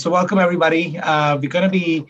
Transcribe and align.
So 0.00 0.08
welcome 0.08 0.38
everybody. 0.38 0.98
Uh, 0.98 1.36
we're 1.36 1.50
going 1.50 1.64
to 1.64 1.68
be 1.68 2.06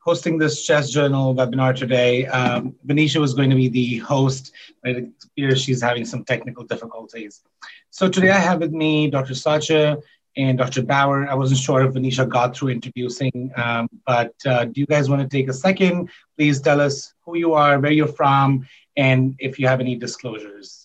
hosting 0.00 0.36
this 0.36 0.62
chest 0.62 0.92
journal 0.92 1.34
webinar 1.34 1.74
today. 1.74 2.26
Um, 2.26 2.74
Venetia 2.84 3.18
was 3.18 3.32
going 3.32 3.48
to 3.48 3.56
be 3.56 3.68
the 3.68 3.96
host, 3.96 4.52
but 4.82 4.90
it 4.90 5.08
appears 5.24 5.62
she's 5.62 5.80
having 5.80 6.04
some 6.04 6.22
technical 6.22 6.64
difficulties. 6.64 7.42
So 7.88 8.10
today 8.10 8.28
I 8.28 8.38
have 8.38 8.60
with 8.60 8.72
me 8.72 9.08
Dr. 9.08 9.34
Sacha 9.34 9.96
and 10.36 10.58
Dr. 10.58 10.82
Bauer. 10.82 11.26
I 11.28 11.34
wasn't 11.34 11.60
sure 11.60 11.82
if 11.82 11.94
Venetia 11.94 12.26
got 12.26 12.54
through 12.54 12.72
introducing, 12.72 13.50
um, 13.56 13.88
but 14.06 14.34
uh, 14.44 14.66
do 14.66 14.78
you 14.78 14.86
guys 14.86 15.08
want 15.08 15.22
to 15.22 15.28
take 15.34 15.48
a 15.48 15.54
second? 15.54 16.10
Please 16.36 16.60
tell 16.60 16.78
us 16.78 17.14
who 17.24 17.38
you 17.38 17.54
are, 17.54 17.80
where 17.80 17.90
you're 17.90 18.06
from, 18.06 18.68
and 18.98 19.34
if 19.38 19.58
you 19.58 19.66
have 19.66 19.80
any 19.80 19.96
disclosures. 19.96 20.79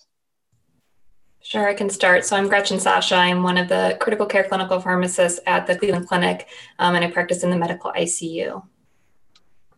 Sure, 1.45 1.69
I 1.69 1.75
can 1.75 1.91
start. 1.91 2.25
So 2.25 2.35
I'm 2.35 2.47
Gretchen 2.47 2.79
Sacha. 2.79 3.13
I'm 3.13 3.43
one 3.43 3.59
of 3.59 3.67
the 3.67 3.99
critical 4.01 4.25
care 4.25 4.45
clinical 4.45 4.79
pharmacists 4.79 5.39
at 5.45 5.67
the 5.67 5.77
Cleveland 5.77 6.07
Clinic, 6.07 6.47
um, 6.79 6.95
and 6.95 7.05
I 7.05 7.11
practice 7.11 7.43
in 7.43 7.51
the 7.51 7.55
medical 7.55 7.91
ICU. 7.91 8.63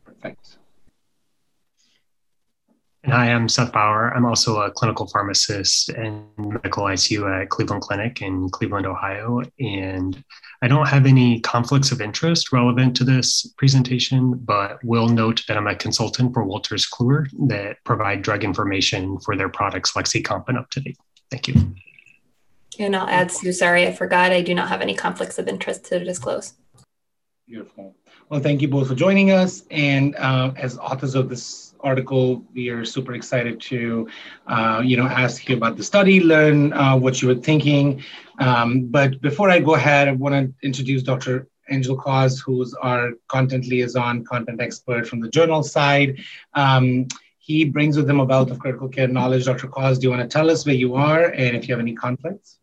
Perfect. 0.05 0.59
And 3.03 3.11
hi, 3.11 3.34
I'm 3.34 3.49
Seth 3.49 3.73
Bauer. 3.73 4.13
I'm 4.16 4.25
also 4.25 4.61
a 4.61 4.72
clinical 4.72 5.08
pharmacist 5.08 5.89
in 5.89 6.25
medical 6.38 6.85
ICU 6.85 7.41
at 7.41 7.49
Cleveland 7.49 7.81
Clinic 7.81 8.22
in 8.22 8.49
Cleveland, 8.49 8.86
Ohio. 8.86 9.41
And 9.59 10.23
I 10.61 10.70
don't 10.70 10.88
have 10.88 11.05
any 11.05 11.41
conflicts 11.41 11.91
of 11.91 11.99
interest 11.99 12.53
relevant 12.53 12.95
to 12.95 13.03
this 13.03 13.45
presentation, 13.58 14.36
but 14.36 14.81
will 14.86 15.09
note 15.09 15.44
that 15.49 15.58
I'm 15.58 15.67
a 15.67 15.75
consultant 15.75 16.34
for 16.34 16.45
Wolters 16.45 16.89
Kluwer 16.89 17.27
that 17.49 17.84
provide 17.84 18.22
drug 18.22 18.45
information 18.45 19.20
for 19.20 19.36
their 19.36 19.49
products 19.49 19.91
LexiComp 19.91 20.45
and 20.47 20.58
UpToDate. 20.58 20.95
Thank 21.31 21.48
you. 21.48 21.76
And 22.80 22.95
I'll 22.95 23.08
add, 23.08 23.31
Sue, 23.31 23.52
sorry, 23.52 23.88
I 23.88 23.91
forgot. 23.91 24.31
I 24.31 24.41
do 24.41 24.54
not 24.54 24.70
have 24.70 24.81
any 24.81 24.94
conflicts 24.94 25.40
of 25.40 25.48
interest 25.48 25.86
to 25.86 26.03
disclose. 26.03 26.53
Beautiful. 27.48 27.95
Well, 28.30 28.41
thank 28.41 28.61
you 28.61 28.67
both 28.67 28.89
for 28.89 28.95
joining 28.95 29.31
us. 29.31 29.64
And 29.72 30.16
uh, 30.17 30.52
as 30.58 30.78
authors 30.78 31.16
of 31.16 31.30
this 31.30 31.73
article, 31.80 32.44
we 32.53 32.69
are 32.69 32.84
super 32.84 33.14
excited 33.14 33.61
to, 33.61 34.08
uh, 34.47 34.81
you 34.84 34.97
know, 34.97 35.08
ask 35.08 35.47
you 35.47 35.56
about 35.56 35.78
the 35.78 35.84
study, 35.84 36.19
learn 36.19 36.73
uh, 36.73 36.97
what 36.97 37.22
you 37.22 37.30
were 37.30 37.36
thinking. 37.36 38.03
Um, 38.39 38.88
but 38.88 39.22
before 39.22 39.50
I 39.50 39.59
go 39.59 39.75
ahead, 39.75 40.08
I 40.08 40.12
want 40.12 40.36
to 40.36 40.53
introduce 40.66 41.03
Dr. 41.03 41.47
Angel 41.69 41.95
Coz, 41.95 42.39
who's 42.39 42.73
our 42.75 43.12
content 43.28 43.67
liaison, 43.67 44.23
content 44.25 44.62
expert 44.62 45.08
from 45.08 45.19
the 45.19 45.30
journal 45.30 45.64
side. 45.64 46.19
Um, 46.53 47.08
he 47.48 47.64
brings 47.64 47.95
with 47.95 48.09
him 48.09 48.20
a 48.20 48.26
wealth 48.26 48.52
of 48.52 48.59
critical 48.59 48.90
care 48.90 49.08
knowledge. 49.08 49.45
Dr. 49.45 49.67
Coz, 49.70 49.98
do 49.98 50.03
you 50.03 50.12
want 50.12 50.22
to 50.22 50.28
tell 50.28 50.52
us 50.52 50.66
where 50.66 50.76
you 50.76 50.95
are 50.95 51.23
and 51.31 51.56
if 51.56 51.67
you 51.67 51.73
have 51.73 51.80
any 51.80 51.95
conflicts? 51.95 52.59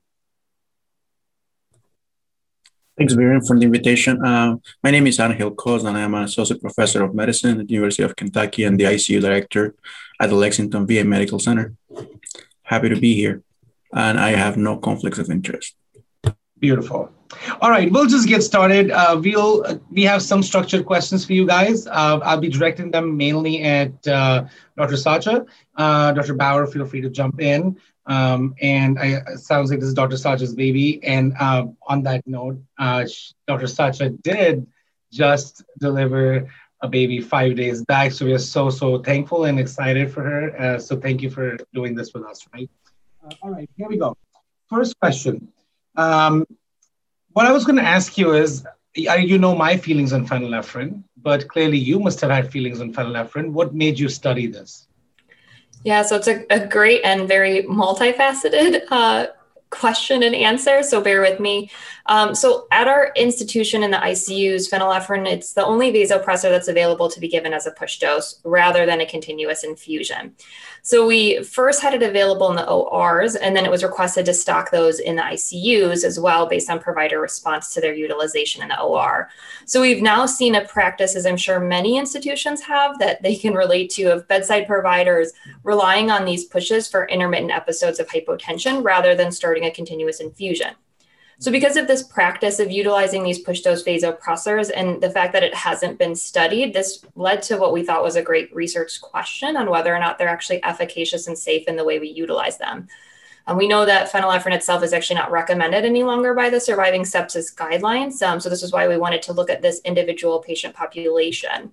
Thanks, 2.99 3.15
Viren, 3.15 3.45
for 3.45 3.59
the 3.59 3.65
invitation. 3.65 4.23
Uh, 4.25 4.57
my 4.83 4.91
name 4.91 5.07
is 5.07 5.19
Angel 5.19 5.53
Coz, 5.53 5.85
and 5.85 5.97
I'm 5.97 6.15
an 6.15 6.25
associate 6.25 6.61
professor 6.61 7.03
of 7.03 7.15
medicine 7.15 7.61
at 7.61 7.67
the 7.67 7.75
University 7.75 8.03
of 8.03 8.15
Kentucky 8.15 8.65
and 8.65 8.79
the 8.79 8.85
ICU 8.85 9.23
director 9.23 9.75
at 10.21 10.29
the 10.29 10.37
Lexington 10.37 10.87
VA 10.87 11.03
Medical 11.03 11.39
Center. 11.39 11.75
Happy 12.63 12.91
to 12.91 13.01
be 13.01 13.15
here, 13.15 13.43
and 13.95 14.21
I 14.21 14.33
have 14.33 14.59
no 14.59 14.77
conflicts 14.77 15.19
of 15.19 15.31
interest. 15.31 15.75
Beautiful. 16.59 17.11
All 17.61 17.71
right, 17.71 17.91
we'll 17.91 18.07
just 18.07 18.29
get 18.29 18.43
started. 18.43 18.91
Uh, 18.91 19.21
we'll 19.23 19.81
we 19.91 20.03
have 20.03 20.23
some 20.23 20.43
structured 20.43 20.85
questions 20.85 21.25
for 21.25 21.33
you 21.33 21.47
guys. 21.47 21.87
Uh, 21.87 22.21
I'll 22.23 22.41
be 22.41 22.49
directing 22.49 22.91
them 22.91 23.17
mainly 23.17 23.63
at 23.63 24.07
uh, 24.07 24.45
Dr. 24.77 24.97
Sacha. 24.97 25.47
Uh, 25.77 26.13
Dr. 26.13 26.35
Bauer, 26.35 26.67
feel 26.67 26.87
free 26.87 27.01
to 27.01 27.11
jump 27.11 27.41
in. 27.41 27.77
Um, 28.07 28.55
and 28.61 28.99
I, 28.99 29.23
it 29.27 29.39
sounds 29.39 29.71
like 29.71 29.81
this 29.81 29.89
is 29.89 29.95
Dr. 29.95 30.17
Sacha's 30.17 30.55
baby. 30.55 31.03
And 31.03 31.35
uh, 31.41 31.67
on 31.89 32.03
that 32.03 32.27
note, 32.27 32.59
uh, 32.79 33.07
Dr. 33.47 33.67
Sacha 33.67 34.11
did 34.11 34.67
just 35.11 35.63
deliver 35.79 36.49
a 36.83 36.89
baby 36.89 37.21
five 37.21 37.57
days 37.57 37.83
back. 37.85 38.13
So 38.13 38.27
we 38.27 38.35
are 38.35 38.39
so, 38.39 38.69
so 38.69 38.99
thankful 38.99 39.45
and 39.45 39.59
excited 39.59 40.13
for 40.13 40.23
her. 40.23 40.79
so 40.79 41.01
thank 41.01 41.23
you 41.23 41.31
for 41.31 41.57
doing 41.73 41.95
this 41.95 42.13
with 42.13 42.25
us, 42.25 42.47
right? 42.53 42.69
all 43.43 43.51
right, 43.51 43.71
here 43.79 43.89
we 43.89 43.97
go. 43.97 44.17
First 44.69 44.99
question. 45.01 45.49
Um, 45.97 46.45
what 47.35 47.47
I 47.47 47.53
was 47.53 47.65
going 47.65 47.77
to 47.77 47.83
ask 47.83 48.17
you 48.17 48.33
is, 48.33 48.65
you 48.95 49.39
know 49.39 49.55
my 49.55 49.77
feelings 49.77 50.13
on 50.13 50.27
phenylephrine, 50.27 51.03
but 51.21 51.49
clearly 51.49 51.79
you 51.79 51.99
must 51.99 52.21
have 52.21 52.31
had 52.31 52.51
feelings 52.51 52.81
on 52.81 52.93
phenylephrine. 52.93 53.51
What 53.51 53.75
made 53.75 53.99
you 53.99 54.09
study 54.09 54.47
this? 54.47 54.87
Yeah, 55.85 56.03
so 56.03 56.17
it's 56.17 56.29
a, 56.29 56.47
a 56.49 56.67
great 56.67 57.03
and 57.05 57.29
very 57.29 57.65
multifaceted 57.65 58.83
uh, 58.91 59.27
question 59.71 60.23
and 60.23 60.35
answer, 60.35 60.83
so 60.85 61.01
bear 61.01 61.21
with 61.21 61.41
me. 61.41 61.71
Um, 62.07 62.35
so 62.37 62.69
at 62.71 62.87
our 62.87 63.13
institution 63.17 63.83
in 63.83 63.91
the 63.91 63.97
ICUs, 63.97 64.71
phenylephrine, 64.71 65.27
it's 65.27 65.55
the 65.55 65.65
only 65.65 65.93
vasopressor 65.93 66.51
that's 66.51 66.69
available 66.69 67.11
to 67.11 67.19
be 67.19 67.29
given 67.29 67.53
as 67.53 67.67
a 67.67 67.73
push 67.73 67.99
dose 67.99 68.41
rather 68.45 68.87
than 68.87 69.01
a 69.01 69.07
continuous 69.07 69.65
infusion. 69.65 70.37
So 70.87 71.07
we 71.07 71.43
first 71.43 71.81
had 71.81 71.95
it 71.95 72.03
available 72.03 72.51
in 72.51 72.57
the 72.57 72.69
ORs, 72.69 73.37
and 73.37 73.57
then 73.57 73.65
it 73.65 73.71
was 73.71 73.83
requested 73.83 74.27
to 74.27 74.35
stock 74.35 74.71
those 74.71 75.01
in 75.01 75.17
the 75.17 75.23
ICUs 75.23 76.05
as 76.05 76.21
well 76.21 76.47
based 76.47 76.69
on 76.69 76.79
provider 76.79 77.23
response 77.23 77.73
to 77.73 77.81
their 77.81 77.95
utilization 77.95 78.61
in 78.61 78.69
the 78.69 78.79
OR. 78.79 79.31
So 79.65 79.81
we've 79.81 80.03
now 80.03 80.27
seen 80.27 80.57
a 80.57 80.65
practice, 80.67 81.17
as 81.17 81.25
I'm 81.25 81.39
sure 81.39 81.59
many 81.59 81.97
institutions 81.97 82.61
have, 82.61 82.99
that 82.99 83.23
they 83.23 83.35
can 83.35 83.55
relate 83.55 83.89
to 83.93 84.13
of 84.13 84.29
bedside 84.29 84.67
providers 84.67 85.33
relying 85.63 86.11
on 86.11 86.27
these 86.27 86.45
pushes 86.45 86.87
for 86.87 87.07
intermittent 87.07 87.51
episodes 87.51 87.99
of 87.99 88.07
hypotension 88.07 88.85
rather 88.85 89.15
than 89.15 89.33
starting 89.33 89.65
a 89.65 89.71
continuous 89.71 90.21
infusion. 90.21 90.75
So, 91.41 91.51
because 91.51 91.77
of 91.77 91.87
this 91.87 92.03
practice 92.03 92.61
of 92.61 92.71
utilizing 92.71 93.25
these 93.25 93.41
push 93.41 93.61
dose 93.61 93.83
vasopressors 93.83 94.71
and 94.75 95.03
the 95.03 95.11
fact 95.11 95.33
that 95.33 95.43
it 95.43 95.55
hasn't 95.55 95.99
been 95.99 96.15
studied, 96.15 96.73
this 96.73 97.05
led 97.17 97.43
to 97.43 97.57
what 97.57 97.73
we 97.73 97.85
thought 97.85 98.05
was 98.05 98.17
a 98.17 98.23
great 98.23 98.55
research 98.55 99.01
question 99.01 99.57
on 99.57 99.71
whether 99.71 99.95
or 99.95 99.99
not 99.99 100.19
they're 100.19 100.29
actually 100.29 100.63
efficacious 100.63 101.27
and 101.27 101.37
safe 101.37 101.67
in 101.67 101.77
the 101.77 101.85
way 101.85 101.99
we 101.99 102.09
utilize 102.09 102.59
them. 102.59 102.89
And 103.47 103.59
we 103.59 103.69
know 103.69 103.85
that 103.85 104.11
phenylephrine 104.11 104.55
itself 104.55 104.83
is 104.83 104.95
actually 104.95 105.17
not 105.17 105.31
recommended 105.31 105.85
any 105.85 106.03
longer 106.03 106.33
by 106.33 106.49
the 106.49 106.61
surviving 106.61 107.03
sepsis 107.03 107.55
guidelines. 107.55 108.23
Um, 108.23 108.41
so, 108.41 108.49
this 108.49 108.63
is 108.63 108.73
why 108.73 108.89
we 108.89 108.97
wanted 108.97 109.23
to 109.23 109.33
look 109.33 109.51
at 109.51 109.61
this 109.61 109.81
individual 109.85 110.39
patient 110.39 110.75
population. 110.75 111.73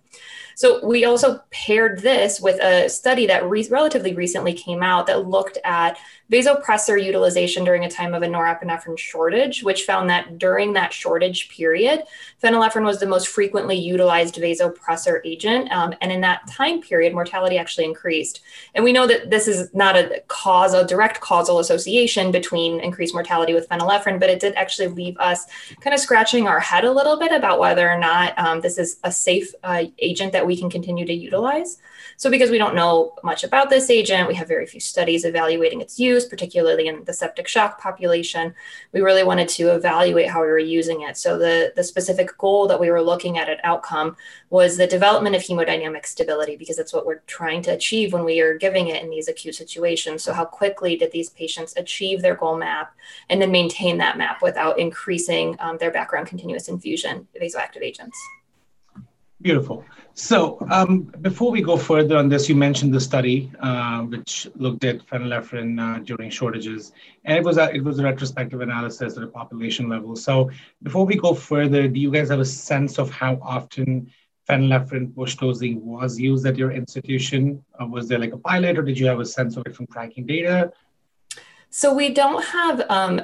So 0.61 0.85
we 0.85 1.05
also 1.05 1.41
paired 1.49 2.01
this 2.01 2.39
with 2.39 2.61
a 2.61 2.87
study 2.87 3.25
that 3.25 3.49
re- 3.49 3.67
relatively 3.71 4.13
recently 4.13 4.53
came 4.53 4.83
out 4.83 5.07
that 5.07 5.27
looked 5.27 5.57
at 5.63 5.97
vasopressor 6.31 7.03
utilization 7.03 7.65
during 7.65 7.83
a 7.83 7.89
time 7.89 8.13
of 8.13 8.21
a 8.21 8.27
norepinephrine 8.27 8.97
shortage, 8.97 9.63
which 9.63 9.83
found 9.83 10.09
that 10.09 10.37
during 10.37 10.73
that 10.73 10.93
shortage 10.93 11.49
period, 11.49 12.03
phenylephrine 12.41 12.85
was 12.85 12.99
the 12.99 13.07
most 13.07 13.27
frequently 13.27 13.75
utilized 13.75 14.35
vasopressor 14.35 15.19
agent. 15.25 15.69
Um, 15.71 15.95
and 15.99 16.11
in 16.11 16.21
that 16.21 16.47
time 16.47 16.79
period, 16.79 17.13
mortality 17.13 17.57
actually 17.57 17.85
increased. 17.85 18.41
And 18.75 18.83
we 18.83 18.93
know 18.93 19.07
that 19.07 19.31
this 19.31 19.47
is 19.47 19.73
not 19.73 19.97
a 19.97 20.23
cause, 20.27 20.75
a 20.75 20.85
direct 20.85 21.19
causal 21.19 21.57
association 21.57 22.31
between 22.31 22.79
increased 22.79 23.15
mortality 23.15 23.55
with 23.55 23.67
phenylephrine, 23.67 24.19
but 24.19 24.29
it 24.29 24.39
did 24.39 24.53
actually 24.53 24.89
leave 24.89 25.17
us 25.17 25.47
kind 25.81 25.93
of 25.93 25.99
scratching 25.99 26.47
our 26.47 26.59
head 26.59 26.85
a 26.85 26.91
little 26.91 27.17
bit 27.17 27.33
about 27.33 27.59
whether 27.59 27.89
or 27.89 27.97
not 27.97 28.37
um, 28.37 28.61
this 28.61 28.77
is 28.77 28.97
a 29.03 29.11
safe 29.11 29.53
uh, 29.63 29.83
agent 29.99 30.31
that 30.31 30.45
we 30.45 30.50
can 30.57 30.69
continue 30.69 31.05
to 31.05 31.13
utilize. 31.13 31.77
So, 32.17 32.29
because 32.29 32.49
we 32.49 32.57
don't 32.57 32.75
know 32.75 33.15
much 33.23 33.43
about 33.43 33.69
this 33.69 33.89
agent, 33.89 34.27
we 34.27 34.35
have 34.35 34.47
very 34.47 34.65
few 34.65 34.79
studies 34.79 35.25
evaluating 35.25 35.81
its 35.81 35.99
use, 35.99 36.25
particularly 36.25 36.87
in 36.87 37.03
the 37.03 37.13
septic 37.13 37.47
shock 37.47 37.79
population. 37.79 38.53
We 38.91 39.01
really 39.01 39.23
wanted 39.23 39.49
to 39.49 39.73
evaluate 39.73 40.29
how 40.29 40.41
we 40.41 40.47
were 40.47 40.59
using 40.59 41.01
it. 41.01 41.17
So, 41.17 41.37
the, 41.37 41.73
the 41.75 41.83
specific 41.83 42.37
goal 42.37 42.67
that 42.67 42.79
we 42.79 42.89
were 42.89 43.01
looking 43.01 43.37
at 43.37 43.49
at 43.49 43.59
outcome 43.63 44.17
was 44.49 44.77
the 44.77 44.87
development 44.87 45.35
of 45.35 45.41
hemodynamic 45.41 46.05
stability, 46.05 46.55
because 46.55 46.77
that's 46.77 46.93
what 46.93 47.05
we're 47.05 47.23
trying 47.27 47.61
to 47.63 47.71
achieve 47.71 48.13
when 48.13 48.25
we 48.25 48.41
are 48.41 48.57
giving 48.57 48.87
it 48.87 49.03
in 49.03 49.09
these 49.09 49.27
acute 49.27 49.55
situations. 49.55 50.23
So, 50.23 50.33
how 50.33 50.45
quickly 50.45 50.95
did 50.95 51.11
these 51.11 51.29
patients 51.29 51.73
achieve 51.77 52.21
their 52.21 52.35
goal 52.35 52.57
map 52.57 52.93
and 53.29 53.41
then 53.41 53.51
maintain 53.51 53.97
that 53.97 54.17
map 54.17 54.41
without 54.41 54.79
increasing 54.79 55.55
um, 55.59 55.77
their 55.77 55.91
background 55.91 56.27
continuous 56.27 56.67
infusion 56.67 57.27
vasoactive 57.39 57.81
agents? 57.81 58.17
Beautiful. 59.41 59.83
So 60.13 60.57
um, 60.69 61.03
before 61.21 61.51
we 61.51 61.61
go 61.61 61.77
further 61.77 62.17
on 62.17 62.27
this, 62.27 62.49
you 62.49 62.55
mentioned 62.55 62.93
the 62.93 62.99
study 62.99 63.51
uh, 63.61 64.01
which 64.01 64.47
looked 64.55 64.83
at 64.83 65.05
phenylephrine 65.07 65.79
uh, 65.79 65.99
during 66.03 66.29
shortages, 66.29 66.91
and 67.23 67.37
it 67.37 67.43
was 67.43 67.57
a, 67.57 67.73
it 67.73 67.83
was 67.83 67.99
a 67.99 68.03
retrospective 68.03 68.61
analysis 68.61 69.17
at 69.17 69.23
a 69.23 69.27
population 69.27 69.87
level. 69.87 70.15
So 70.15 70.51
before 70.83 71.05
we 71.05 71.15
go 71.15 71.33
further, 71.33 71.87
do 71.87 71.99
you 71.99 72.11
guys 72.11 72.29
have 72.29 72.41
a 72.41 72.45
sense 72.45 72.99
of 72.99 73.09
how 73.09 73.39
often 73.41 74.11
phenylephrine 74.49 75.15
push 75.15 75.35
dosing 75.35 75.85
was 75.85 76.19
used 76.19 76.45
at 76.45 76.57
your 76.57 76.71
institution? 76.71 77.63
Uh, 77.79 77.85
was 77.85 78.07
there 78.09 78.19
like 78.19 78.33
a 78.33 78.37
pilot, 78.37 78.77
or 78.77 78.83
did 78.83 78.99
you 78.99 79.07
have 79.07 79.21
a 79.21 79.25
sense 79.25 79.55
of 79.55 79.65
it 79.65 79.75
from 79.75 79.87
tracking 79.87 80.25
data? 80.25 80.73
So 81.69 81.93
we 81.93 82.09
don't 82.09 82.43
have 82.43 82.83
um, 82.89 83.21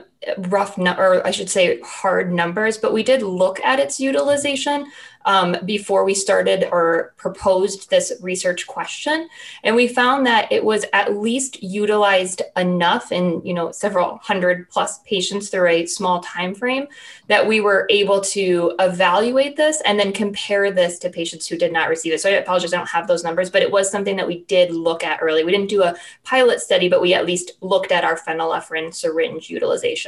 rough, 0.50 0.78
no- 0.78 0.96
or 0.98 1.26
I 1.26 1.32
should 1.32 1.50
say 1.50 1.80
hard 1.82 2.34
numbers, 2.34 2.78
but 2.78 2.94
we 2.94 3.04
did 3.04 3.22
look 3.22 3.60
at 3.62 3.80
its 3.80 4.00
utilization 4.00 4.92
um, 5.26 5.58
before 5.66 6.06
we 6.06 6.14
started 6.14 6.70
or 6.72 7.14
proposed 7.18 7.90
this 7.90 8.14
research 8.22 8.66
question. 8.66 9.28
And 9.64 9.76
we 9.76 9.88
found 9.88 10.26
that 10.26 10.50
it 10.52 10.64
was 10.64 10.86
at 10.94 11.18
least 11.18 11.62
utilized 11.62 12.42
enough 12.56 13.12
in, 13.12 13.42
you 13.44 13.54
know, 13.54 13.72
several 13.74 14.20
hundred 14.24 14.70
plus 14.70 15.00
patients 15.00 15.50
through 15.50 15.68
a 15.68 15.86
small 15.86 16.22
time 16.22 16.56
frame 16.56 16.88
that 17.28 17.46
we 17.46 17.60
were 17.60 17.86
able 17.90 18.22
to 18.22 18.74
evaluate 18.80 19.58
this 19.58 19.82
and 19.86 20.00
then 20.00 20.14
compare 20.14 20.72
this 20.72 20.98
to 21.00 21.10
patients 21.10 21.46
who 21.46 21.58
did 21.58 21.74
not 21.74 21.90
receive 21.90 22.14
it. 22.14 22.22
So 22.22 22.30
I 22.30 22.34
apologize, 22.34 22.74
I 22.74 22.78
don't 22.78 22.88
have 22.88 23.08
those 23.08 23.26
numbers, 23.26 23.50
but 23.50 23.62
it 23.62 23.72
was 23.72 23.92
something 23.92 24.16
that 24.16 24.28
we 24.28 24.46
did 24.46 24.72
look 24.72 25.04
at 25.04 25.20
early. 25.22 25.44
We 25.44 25.52
didn't 25.52 25.70
do 25.70 25.84
a 25.84 25.96
pilot 26.24 26.62
study, 26.62 26.88
but 26.88 27.02
we 27.02 27.14
at 27.14 27.26
least 27.26 27.52
looked 27.60 27.92
at 27.92 28.06
our 28.06 28.18
phenylephrine 28.18 28.94
syringe 28.94 29.50
utilization. 29.50 30.07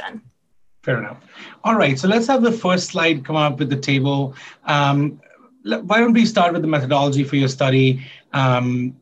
Fair 0.82 0.98
enough. 0.98 1.18
All 1.62 1.74
right, 1.74 1.98
so 1.98 2.08
let's 2.08 2.26
have 2.26 2.42
the 2.42 2.52
first 2.52 2.88
slide 2.88 3.24
come 3.24 3.36
up 3.36 3.58
with 3.58 3.68
the 3.68 3.76
table. 3.76 4.34
Um, 4.64 5.20
why 5.62 5.98
don't 5.98 6.14
we 6.14 6.24
start 6.24 6.52
with 6.54 6.62
the 6.62 6.68
methodology 6.68 7.22
for 7.22 7.36
your 7.36 7.48
study? 7.48 8.06
Um, 8.32 8.96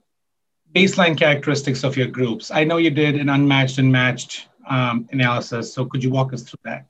baseline 0.75 1.17
characteristics 1.17 1.85
of 1.85 1.97
your 1.97 2.09
groups. 2.09 2.50
I 2.50 2.65
know 2.65 2.79
you 2.79 2.91
did 2.91 3.15
an 3.15 3.29
unmatched 3.29 3.79
and 3.79 3.93
matched 3.93 4.49
um, 4.69 5.09
analysis, 5.12 5.73
so 5.73 5.85
could 5.85 6.03
you 6.03 6.11
walk 6.11 6.33
us 6.33 6.43
through 6.43 6.61
that? 6.65 6.87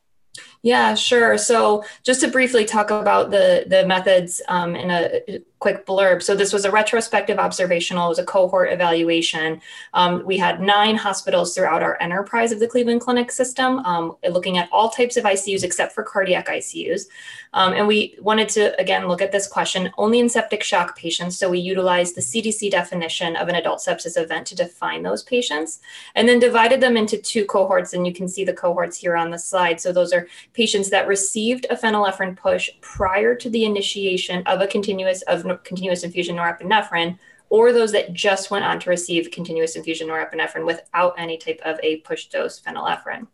Yeah, 0.62 0.94
sure. 0.94 1.38
So 1.38 1.84
just 2.02 2.20
to 2.20 2.28
briefly 2.28 2.64
talk 2.64 2.90
about 2.90 3.30
the 3.30 3.64
the 3.66 3.86
methods 3.86 4.40
um, 4.48 4.74
in 4.74 4.90
a 4.90 5.40
quick 5.58 5.84
blurb. 5.86 6.22
So 6.22 6.34
this 6.34 6.52
was 6.52 6.64
a 6.64 6.70
retrospective 6.70 7.38
observational, 7.38 8.06
it 8.06 8.10
was 8.10 8.18
a 8.18 8.24
cohort 8.24 8.72
evaluation. 8.72 9.60
Um, 9.92 10.24
we 10.24 10.38
had 10.38 10.60
nine 10.60 10.96
hospitals 10.96 11.54
throughout 11.54 11.82
our 11.82 12.00
enterprise 12.00 12.52
of 12.52 12.60
the 12.60 12.68
Cleveland 12.68 13.00
Clinic 13.00 13.32
system, 13.32 13.80
um, 13.80 14.16
looking 14.30 14.58
at 14.58 14.68
all 14.70 14.88
types 14.88 15.16
of 15.16 15.24
ICUs 15.24 15.64
except 15.64 15.92
for 15.92 16.02
cardiac 16.02 16.46
ICUs. 16.46 17.06
Um, 17.54 17.72
and 17.72 17.88
we 17.88 18.16
wanted 18.20 18.48
to, 18.50 18.78
again, 18.80 19.08
look 19.08 19.22
at 19.22 19.32
this 19.32 19.48
question 19.48 19.90
only 19.98 20.20
in 20.20 20.28
septic 20.28 20.62
shock 20.62 20.96
patients. 20.96 21.38
So 21.38 21.48
we 21.48 21.58
utilized 21.58 22.14
the 22.14 22.20
CDC 22.20 22.70
definition 22.70 23.36
of 23.36 23.48
an 23.48 23.54
adult 23.54 23.80
sepsis 23.80 24.20
event 24.20 24.46
to 24.48 24.54
define 24.54 25.02
those 25.02 25.22
patients, 25.22 25.80
and 26.14 26.28
then 26.28 26.38
divided 26.38 26.80
them 26.80 26.96
into 26.96 27.16
two 27.16 27.44
cohorts. 27.46 27.94
And 27.94 28.06
you 28.06 28.12
can 28.12 28.28
see 28.28 28.44
the 28.44 28.52
cohorts 28.52 28.96
here 28.96 29.16
on 29.16 29.30
the 29.30 29.38
slide. 29.38 29.80
So 29.80 29.92
those 29.92 30.12
are 30.12 30.28
patients 30.52 30.90
that 30.90 31.08
received 31.08 31.66
a 31.70 31.76
phenylephrine 31.76 32.36
push 32.36 32.70
prior 32.80 33.34
to 33.34 33.50
the 33.50 33.64
initiation 33.64 34.42
of 34.46 34.60
a 34.60 34.66
continuous 34.66 35.22
of 35.22 35.44
continuous 35.56 36.04
infusion 36.04 36.36
norepinephrine, 36.36 37.18
or 37.50 37.72
those 37.72 37.92
that 37.92 38.12
just 38.12 38.50
went 38.50 38.64
on 38.64 38.78
to 38.80 38.90
receive 38.90 39.30
continuous 39.30 39.76
infusion 39.76 40.08
norepinephrine 40.08 40.66
without 40.66 41.14
any 41.18 41.36
type 41.36 41.60
of 41.64 41.78
a 41.82 41.96
push 41.98 42.26
dose 42.26 42.60
phenylephrine. 42.60 43.26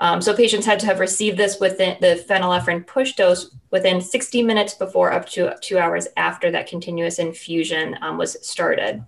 Um, 0.00 0.22
so 0.22 0.34
patients 0.34 0.64
had 0.64 0.80
to 0.80 0.86
have 0.86 0.98
received 0.98 1.36
this 1.36 1.60
within 1.60 1.96
the 2.00 2.24
phenylephrine 2.28 2.86
push 2.86 3.12
dose 3.14 3.54
within 3.70 4.00
60 4.00 4.42
minutes 4.42 4.72
before 4.74 5.12
up 5.12 5.28
to 5.30 5.54
two 5.60 5.78
hours 5.78 6.08
after 6.16 6.50
that 6.50 6.66
continuous 6.66 7.18
infusion 7.18 7.98
um, 8.00 8.16
was 8.16 8.36
started. 8.46 9.04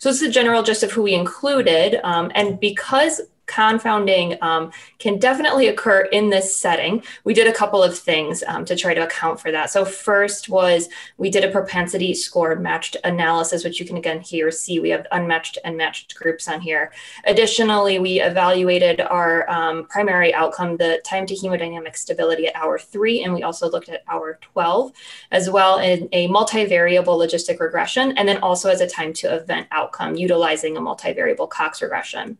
So 0.00 0.08
this 0.08 0.20
is 0.20 0.26
the 0.26 0.32
general 0.32 0.64
gist 0.64 0.82
of 0.82 0.90
who 0.90 1.02
we 1.02 1.14
included. 1.14 2.00
Um, 2.02 2.32
and 2.34 2.58
because 2.58 3.20
confounding 3.46 4.36
um, 4.42 4.72
can 4.98 5.18
definitely 5.18 5.68
occur 5.68 6.02
in 6.12 6.30
this 6.30 6.54
setting. 6.54 7.02
We 7.24 7.34
did 7.34 7.46
a 7.46 7.52
couple 7.52 7.82
of 7.82 7.98
things 7.98 8.42
um, 8.46 8.64
to 8.66 8.76
try 8.76 8.94
to 8.94 9.04
account 9.04 9.40
for 9.40 9.50
that. 9.50 9.70
So, 9.70 9.84
first 9.84 10.48
was 10.48 10.88
we 11.18 11.30
did 11.30 11.44
a 11.44 11.50
propensity 11.50 12.14
score 12.14 12.56
matched 12.56 12.96
analysis, 13.04 13.64
which 13.64 13.80
you 13.80 13.86
can 13.86 13.96
again 13.96 14.20
here 14.20 14.50
see. 14.50 14.78
We 14.78 14.90
have 14.90 15.06
unmatched 15.12 15.58
and 15.64 15.76
matched 15.76 16.14
groups 16.14 16.48
on 16.48 16.60
here. 16.60 16.92
Additionally, 17.24 17.98
we 17.98 18.20
evaluated 18.20 19.00
our 19.00 19.48
um, 19.50 19.86
primary 19.86 20.32
outcome, 20.32 20.76
the 20.76 21.00
time 21.04 21.26
to 21.26 21.34
hemodynamic 21.34 21.96
stability 21.96 22.46
at 22.46 22.56
hour 22.56 22.78
three, 22.78 23.22
and 23.24 23.34
we 23.34 23.42
also 23.42 23.70
looked 23.70 23.88
at 23.88 24.02
hour 24.08 24.38
12, 24.40 24.92
as 25.30 25.50
well 25.50 25.78
in 25.78 26.08
a 26.12 26.28
multivariable 26.28 27.18
logistic 27.18 27.60
regression, 27.60 28.16
and 28.16 28.28
then 28.28 28.38
also 28.38 28.70
as 28.70 28.80
a 28.80 28.86
time 28.86 29.12
to 29.12 29.34
event 29.34 29.66
outcome 29.70 30.14
utilizing 30.14 30.76
a 30.76 30.80
multivariable 30.80 31.48
Cox 31.48 31.82
regression. 31.82 32.38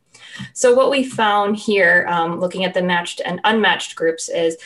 So 0.53 0.75
what 0.75 0.91
we 0.91 1.05
found 1.05 1.57
here, 1.57 2.07
um, 2.09 2.41
looking 2.41 2.65
at 2.65 2.75
the 2.75 2.83
matched 2.83 3.21
and 3.25 3.41
unmatched 3.45 3.95
groups, 3.97 4.29
is 4.29 4.57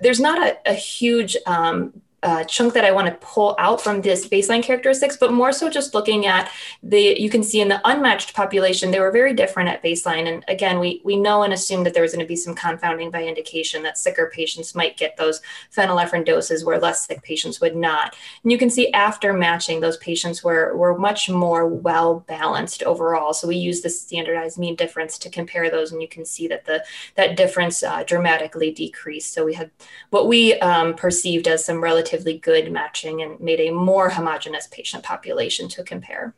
there's 0.00 0.20
not 0.20 0.38
a, 0.38 0.70
a 0.70 0.74
huge 0.74 1.36
um, 1.46 2.00
uh, 2.24 2.42
chunk 2.44 2.74
that 2.74 2.84
I 2.84 2.90
want 2.90 3.06
to 3.08 3.26
pull 3.26 3.54
out 3.58 3.80
from 3.80 4.00
this 4.00 4.26
baseline 4.26 4.62
characteristics, 4.62 5.16
but 5.16 5.32
more 5.32 5.52
so 5.52 5.70
just 5.70 5.94
looking 5.94 6.26
at 6.26 6.50
the, 6.82 7.20
you 7.20 7.30
can 7.30 7.42
see 7.42 7.60
in 7.60 7.68
the 7.68 7.80
unmatched 7.84 8.34
population, 8.34 8.90
they 8.90 9.00
were 9.00 9.12
very 9.12 9.34
different 9.34 9.68
at 9.68 9.82
baseline. 9.82 10.26
And 10.26 10.44
again, 10.48 10.80
we, 10.80 11.00
we 11.04 11.16
know 11.16 11.42
and 11.42 11.52
assume 11.52 11.84
that 11.84 11.94
there 11.94 12.02
was 12.02 12.12
going 12.12 12.24
to 12.24 12.28
be 12.28 12.36
some 12.36 12.54
confounding 12.54 13.10
by 13.10 13.24
indication 13.24 13.82
that 13.82 13.98
sicker 13.98 14.30
patients 14.34 14.74
might 14.74 14.96
get 14.96 15.16
those 15.16 15.40
phenylephrine 15.76 16.24
doses 16.24 16.64
where 16.64 16.80
less 16.80 17.06
sick 17.06 17.22
patients 17.22 17.60
would 17.60 17.76
not. 17.76 18.16
And 18.42 18.50
you 18.50 18.58
can 18.58 18.70
see 18.70 18.90
after 18.92 19.32
matching, 19.32 19.80
those 19.80 19.98
patients 19.98 20.42
were, 20.42 20.76
were 20.76 20.98
much 20.98 21.28
more 21.28 21.66
well 21.68 22.20
balanced 22.20 22.82
overall. 22.84 23.34
So 23.34 23.46
we 23.46 23.56
use 23.56 23.82
the 23.82 23.90
standardized 23.90 24.58
mean 24.58 24.76
difference 24.76 25.18
to 25.18 25.30
compare 25.30 25.70
those, 25.70 25.92
and 25.92 26.00
you 26.00 26.08
can 26.08 26.24
see 26.24 26.48
that 26.48 26.64
the 26.64 26.84
that 27.16 27.36
difference 27.36 27.82
uh, 27.82 28.04
dramatically 28.04 28.70
decreased. 28.70 29.32
So 29.32 29.44
we 29.44 29.54
had 29.54 29.70
what 30.10 30.28
we 30.28 30.54
um, 30.60 30.94
perceived 30.94 31.46
as 31.46 31.64
some 31.64 31.82
relative 31.82 32.13
relatively 32.14 32.38
good 32.38 32.72
matching 32.72 33.22
and 33.22 33.40
made 33.40 33.60
a 33.60 33.70
more 33.70 34.10
homogenous 34.10 34.66
patient 34.68 35.02
population 35.02 35.68
to 35.68 35.82
compare. 35.82 36.34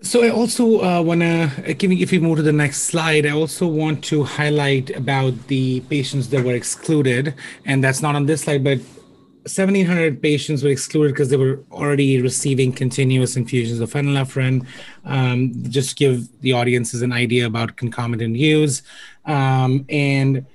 So 0.00 0.22
I 0.22 0.30
also 0.30 0.80
uh, 0.80 1.02
want 1.02 1.22
to, 1.22 1.50
if 1.66 2.12
we 2.12 2.18
move 2.20 2.36
to 2.36 2.42
the 2.42 2.52
next 2.52 2.82
slide, 2.82 3.26
I 3.26 3.30
also 3.30 3.66
want 3.66 4.04
to 4.04 4.22
highlight 4.22 4.90
about 4.90 5.34
the 5.48 5.80
patients 5.90 6.28
that 6.28 6.44
were 6.44 6.54
excluded, 6.54 7.34
and 7.64 7.82
that's 7.82 8.00
not 8.00 8.14
on 8.14 8.26
this 8.26 8.42
slide, 8.42 8.62
but 8.62 8.78
1,700 8.78 10.22
patients 10.22 10.62
were 10.62 10.70
excluded 10.70 11.14
because 11.14 11.30
they 11.30 11.36
were 11.36 11.64
already 11.72 12.22
receiving 12.22 12.70
continuous 12.70 13.36
infusions 13.36 13.80
of 13.80 13.90
phenylephrine. 13.90 14.66
Um, 15.04 15.52
just 15.68 15.96
give 15.96 16.28
the 16.42 16.52
audiences 16.52 17.02
an 17.02 17.12
idea 17.12 17.46
about 17.46 17.76
concomitant 17.76 18.36
use, 18.36 18.82
um, 19.24 19.84
and 19.88 20.46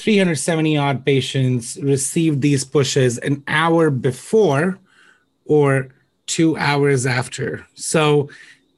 370 0.00 0.76
odd 0.76 1.04
patients 1.04 1.76
received 1.82 2.40
these 2.40 2.64
pushes 2.64 3.18
an 3.18 3.42
hour 3.46 3.90
before 3.90 4.78
or 5.44 5.88
two 6.26 6.56
hours 6.56 7.06
after. 7.06 7.66
So, 7.74 8.30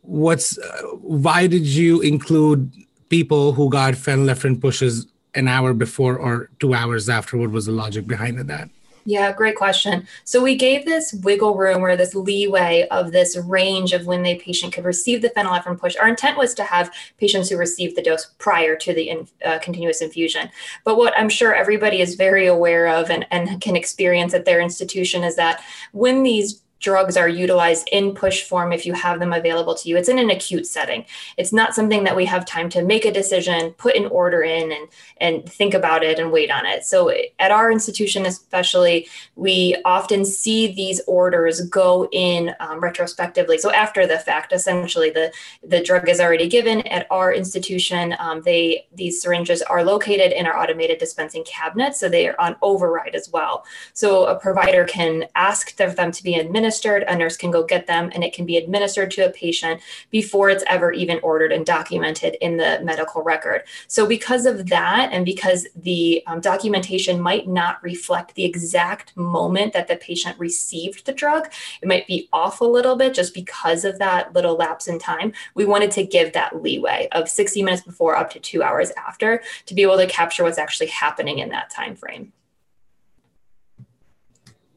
what's 0.02 0.58
uh, 0.58 0.82
why 1.00 1.46
did 1.46 1.66
you 1.66 2.00
include 2.00 2.72
people 3.08 3.52
who 3.52 3.70
got 3.70 3.94
phenylephrine 3.94 4.60
pushes 4.60 5.06
an 5.34 5.48
hour 5.48 5.72
before 5.72 6.16
or 6.16 6.50
two 6.58 6.74
hours 6.74 7.08
after? 7.08 7.36
What 7.36 7.50
was 7.50 7.66
the 7.66 7.72
logic 7.72 8.06
behind 8.06 8.38
that? 8.38 8.68
Yeah, 9.04 9.32
great 9.32 9.56
question. 9.56 10.06
So 10.24 10.40
we 10.40 10.54
gave 10.54 10.84
this 10.84 11.12
wiggle 11.12 11.56
room 11.56 11.82
or 11.82 11.96
this 11.96 12.14
leeway 12.14 12.86
of 12.90 13.10
this 13.10 13.36
range 13.36 13.92
of 13.92 14.06
when 14.06 14.22
the 14.22 14.36
patient 14.36 14.72
could 14.72 14.84
receive 14.84 15.22
the 15.22 15.30
phenylephrine 15.30 15.78
push. 15.78 15.96
Our 15.96 16.08
intent 16.08 16.38
was 16.38 16.54
to 16.54 16.64
have 16.64 16.94
patients 17.18 17.48
who 17.48 17.56
received 17.56 17.96
the 17.96 18.02
dose 18.02 18.32
prior 18.38 18.76
to 18.76 18.94
the 18.94 19.08
in, 19.08 19.28
uh, 19.44 19.58
continuous 19.58 20.02
infusion. 20.02 20.50
But 20.84 20.98
what 20.98 21.18
I'm 21.18 21.28
sure 21.28 21.52
everybody 21.52 22.00
is 22.00 22.14
very 22.14 22.46
aware 22.46 22.86
of 22.86 23.10
and, 23.10 23.26
and 23.32 23.60
can 23.60 23.74
experience 23.74 24.34
at 24.34 24.44
their 24.44 24.60
institution 24.60 25.24
is 25.24 25.34
that 25.34 25.62
when 25.90 26.22
these 26.22 26.61
drugs 26.82 27.16
are 27.16 27.28
utilized 27.28 27.88
in 27.92 28.12
push 28.12 28.42
form 28.42 28.72
if 28.72 28.84
you 28.84 28.92
have 28.92 29.20
them 29.20 29.32
available 29.32 29.74
to 29.74 29.88
you. 29.88 29.96
It's 29.96 30.08
in 30.08 30.18
an 30.18 30.30
acute 30.30 30.66
setting. 30.66 31.06
It's 31.38 31.52
not 31.52 31.74
something 31.74 32.04
that 32.04 32.16
we 32.16 32.26
have 32.26 32.44
time 32.44 32.68
to 32.70 32.82
make 32.82 33.04
a 33.04 33.12
decision, 33.12 33.70
put 33.78 33.96
an 33.96 34.06
order 34.06 34.42
in, 34.42 34.72
and 34.72 34.88
and 35.18 35.50
think 35.50 35.72
about 35.72 36.02
it 36.02 36.18
and 36.18 36.32
wait 36.32 36.50
on 36.50 36.66
it. 36.66 36.84
So 36.84 37.12
at 37.38 37.52
our 37.52 37.70
institution, 37.70 38.26
especially, 38.26 39.08
we 39.36 39.76
often 39.84 40.24
see 40.24 40.72
these 40.72 41.00
orders 41.06 41.60
go 41.68 42.08
in 42.10 42.52
um, 42.58 42.80
retrospectively. 42.80 43.58
So 43.58 43.72
after 43.72 44.06
the 44.06 44.18
fact, 44.18 44.52
essentially, 44.52 45.10
the 45.10 45.32
the 45.62 45.82
drug 45.82 46.08
is 46.08 46.20
already 46.20 46.48
given 46.48 46.82
at 46.88 47.06
our 47.10 47.32
institution. 47.32 48.16
Um, 48.18 48.42
they 48.42 48.88
these 48.92 49.22
syringes 49.22 49.62
are 49.62 49.84
located 49.84 50.32
in 50.32 50.46
our 50.46 50.58
automated 50.58 50.98
dispensing 50.98 51.44
cabinet, 51.44 51.94
so 51.94 52.08
they 52.08 52.26
are 52.28 52.40
on 52.40 52.56
override 52.60 53.14
as 53.14 53.30
well. 53.30 53.64
So 53.92 54.26
a 54.26 54.34
provider 54.34 54.84
can 54.84 55.26
ask 55.36 55.76
them 55.76 56.10
to 56.10 56.22
be 56.24 56.34
administered 56.34 56.71
administered, 56.72 57.04
a 57.06 57.16
nurse 57.16 57.36
can 57.36 57.50
go 57.50 57.62
get 57.62 57.86
them, 57.86 58.10
and 58.14 58.24
it 58.24 58.32
can 58.32 58.46
be 58.46 58.56
administered 58.56 59.10
to 59.10 59.26
a 59.26 59.30
patient 59.30 59.80
before 60.10 60.48
it's 60.48 60.64
ever 60.66 60.90
even 60.92 61.20
ordered 61.22 61.52
and 61.52 61.66
documented 61.66 62.36
in 62.40 62.56
the 62.56 62.80
medical 62.82 63.22
record. 63.22 63.62
So, 63.88 64.06
because 64.06 64.46
of 64.46 64.68
that, 64.68 65.10
and 65.12 65.24
because 65.24 65.66
the 65.76 66.22
um, 66.26 66.40
documentation 66.40 67.20
might 67.20 67.46
not 67.46 67.82
reflect 67.82 68.34
the 68.34 68.44
exact 68.44 69.14
moment 69.16 69.74
that 69.74 69.86
the 69.86 69.96
patient 69.96 70.38
received 70.38 71.04
the 71.04 71.12
drug, 71.12 71.50
it 71.82 71.88
might 71.88 72.06
be 72.06 72.28
off 72.32 72.62
a 72.62 72.64
little 72.64 72.96
bit 72.96 73.12
just 73.12 73.34
because 73.34 73.84
of 73.84 73.98
that 73.98 74.32
little 74.32 74.56
lapse 74.56 74.88
in 74.88 74.98
time. 74.98 75.32
We 75.54 75.66
wanted 75.66 75.90
to 75.92 76.06
give 76.06 76.32
that 76.32 76.62
leeway 76.62 77.08
of 77.12 77.28
60 77.28 77.62
minutes 77.62 77.82
before 77.82 78.16
up 78.16 78.30
to 78.30 78.40
two 78.40 78.62
hours 78.62 78.92
after 78.96 79.42
to 79.66 79.74
be 79.74 79.82
able 79.82 79.98
to 79.98 80.06
capture 80.06 80.44
what's 80.44 80.58
actually 80.58 80.88
happening 80.88 81.38
in 81.38 81.50
that 81.50 81.70
time 81.70 81.96
frame. 81.96 82.32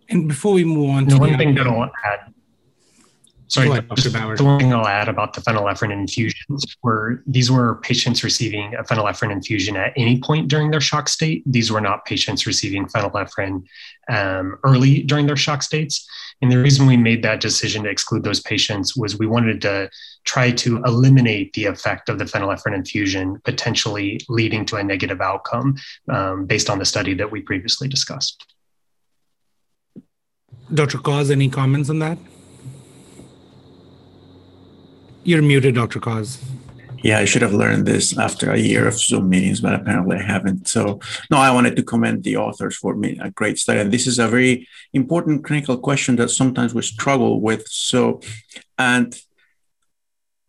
And 0.09 0.27
before 0.27 0.53
we 0.53 0.63
move 0.63 0.89
on 0.89 1.07
to 1.07 1.17
one 1.17 1.37
thing 1.37 1.55
that 1.55 1.67
I'll 1.67 1.91
add. 2.03 2.33
Sorry, 3.47 3.69
ahead, 3.69 3.87
Dr. 3.87 4.09
Bauer. 4.09 4.35
The 4.35 4.43
one 4.43 4.59
thing 4.59 4.73
I'll 4.73 4.87
add 4.87 5.07
about 5.07 5.33
the 5.33 5.41
phenylephrine 5.41 5.91
infusions 5.91 6.65
were 6.81 7.23
these 7.27 7.51
were 7.51 7.75
patients 7.75 8.23
receiving 8.23 8.73
a 8.73 8.83
phenylephrine 8.83 9.31
infusion 9.31 9.77
at 9.77 9.93
any 9.95 10.19
point 10.19 10.47
during 10.47 10.71
their 10.71 10.81
shock 10.81 11.07
state. 11.07 11.43
These 11.45 11.71
were 11.71 11.81
not 11.81 12.05
patients 12.05 12.47
receiving 12.47 12.87
phenylephrine 12.87 13.63
um, 14.09 14.57
early 14.63 15.03
during 15.03 15.27
their 15.27 15.37
shock 15.37 15.61
states. 15.61 16.07
And 16.41 16.51
the 16.51 16.57
reason 16.57 16.87
we 16.87 16.97
made 16.97 17.23
that 17.23 17.39
decision 17.39 17.83
to 17.83 17.89
exclude 17.89 18.23
those 18.23 18.41
patients 18.41 18.95
was 18.95 19.17
we 19.17 19.27
wanted 19.27 19.61
to 19.61 19.89
try 20.25 20.51
to 20.51 20.83
eliminate 20.83 21.53
the 21.53 21.65
effect 21.65 22.09
of 22.09 22.17
the 22.17 22.25
phenylephrine 22.25 22.75
infusion, 22.75 23.39
potentially 23.45 24.19
leading 24.27 24.65
to 24.65 24.77
a 24.77 24.83
negative 24.83 25.21
outcome 25.21 25.77
um, 26.09 26.45
based 26.45 26.69
on 26.69 26.79
the 26.79 26.85
study 26.85 27.13
that 27.13 27.31
we 27.31 27.41
previously 27.41 27.87
discussed. 27.87 28.54
Dr. 30.73 30.97
Coz, 30.97 31.29
any 31.29 31.49
comments 31.49 31.89
on 31.89 31.99
that? 31.99 32.17
You're 35.23 35.41
muted, 35.41 35.75
Dr. 35.75 35.99
Coz. 35.99 36.43
Yeah, 37.03 37.19
I 37.19 37.25
should 37.25 37.43
have 37.43 37.53
learned 37.53 37.85
this 37.85 38.17
after 38.17 38.51
a 38.51 38.57
year 38.57 38.87
of 38.87 38.95
Zoom 38.95 39.29
meetings, 39.29 39.61
but 39.61 39.75
apparently 39.75 40.17
I 40.17 40.23
haven't. 40.23 40.67
So, 40.67 40.99
no, 41.29 41.37
I 41.37 41.51
wanted 41.51 41.75
to 41.75 41.83
commend 41.83 42.23
the 42.23 42.37
authors 42.37 42.75
for 42.75 42.95
a 42.95 43.29
great 43.29 43.59
study. 43.59 43.79
And 43.79 43.91
this 43.91 44.07
is 44.07 44.17
a 44.17 44.27
very 44.27 44.67
important 44.91 45.43
clinical 45.43 45.77
question 45.77 46.15
that 46.15 46.29
sometimes 46.29 46.73
we 46.73 46.81
struggle 46.81 47.41
with. 47.41 47.67
So, 47.67 48.21
and 48.79 49.15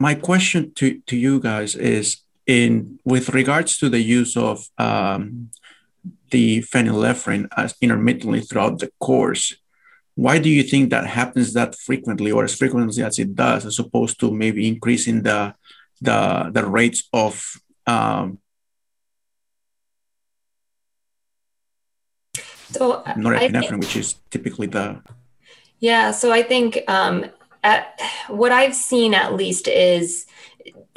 my 0.00 0.14
question 0.14 0.72
to, 0.76 0.98
to 1.06 1.16
you 1.16 1.40
guys 1.40 1.74
is 1.74 2.22
in 2.46 3.00
with 3.04 3.30
regards 3.30 3.76
to 3.78 3.90
the 3.90 4.00
use 4.00 4.34
of 4.34 4.66
um, 4.78 5.50
the 6.30 6.60
phenylephrine 6.62 7.48
as 7.56 7.74
intermittently 7.82 8.40
throughout 8.40 8.78
the 8.78 8.90
course 8.98 9.56
why 10.16 10.38
do 10.38 10.48
you 10.48 10.62
think 10.62 10.90
that 10.90 11.06
happens 11.06 11.52
that 11.52 11.76
frequently 11.76 12.32
or 12.32 12.42
as 12.44 12.54
frequently 12.54 13.02
as 13.02 13.18
it 13.18 13.34
does 13.34 13.64
as 13.64 13.78
opposed 13.78 14.18
to 14.18 14.32
maybe 14.32 14.66
increasing 14.66 15.22
the 15.22 15.54
the 16.00 16.50
the 16.52 16.66
rates 16.66 17.08
of 17.12 17.60
um, 17.86 18.38
so 22.72 23.02
norepinephrine 23.16 23.68
think, 23.68 23.82
which 23.82 23.96
is 23.96 24.16
typically 24.30 24.66
the 24.66 25.00
yeah 25.78 26.10
so 26.10 26.32
i 26.32 26.42
think 26.42 26.82
um, 26.88 27.24
at, 27.62 28.00
what 28.28 28.50
i've 28.52 28.74
seen 28.74 29.14
at 29.14 29.34
least 29.34 29.68
is 29.68 30.26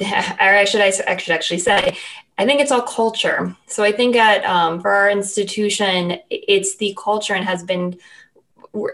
or 0.00 0.06
I 0.40 0.64
should 0.64 0.80
I 0.80 0.90
should 0.90 1.34
actually 1.34 1.58
say, 1.58 1.96
I 2.38 2.46
think 2.46 2.60
it's 2.60 2.72
all 2.72 2.82
culture. 2.82 3.54
So 3.66 3.84
I 3.84 3.92
think 3.92 4.16
at 4.16 4.44
um, 4.44 4.80
for 4.80 4.90
our 4.90 5.10
institution, 5.10 6.18
it's 6.30 6.76
the 6.76 6.96
culture 6.98 7.34
and 7.34 7.44
has 7.44 7.62
been 7.62 7.98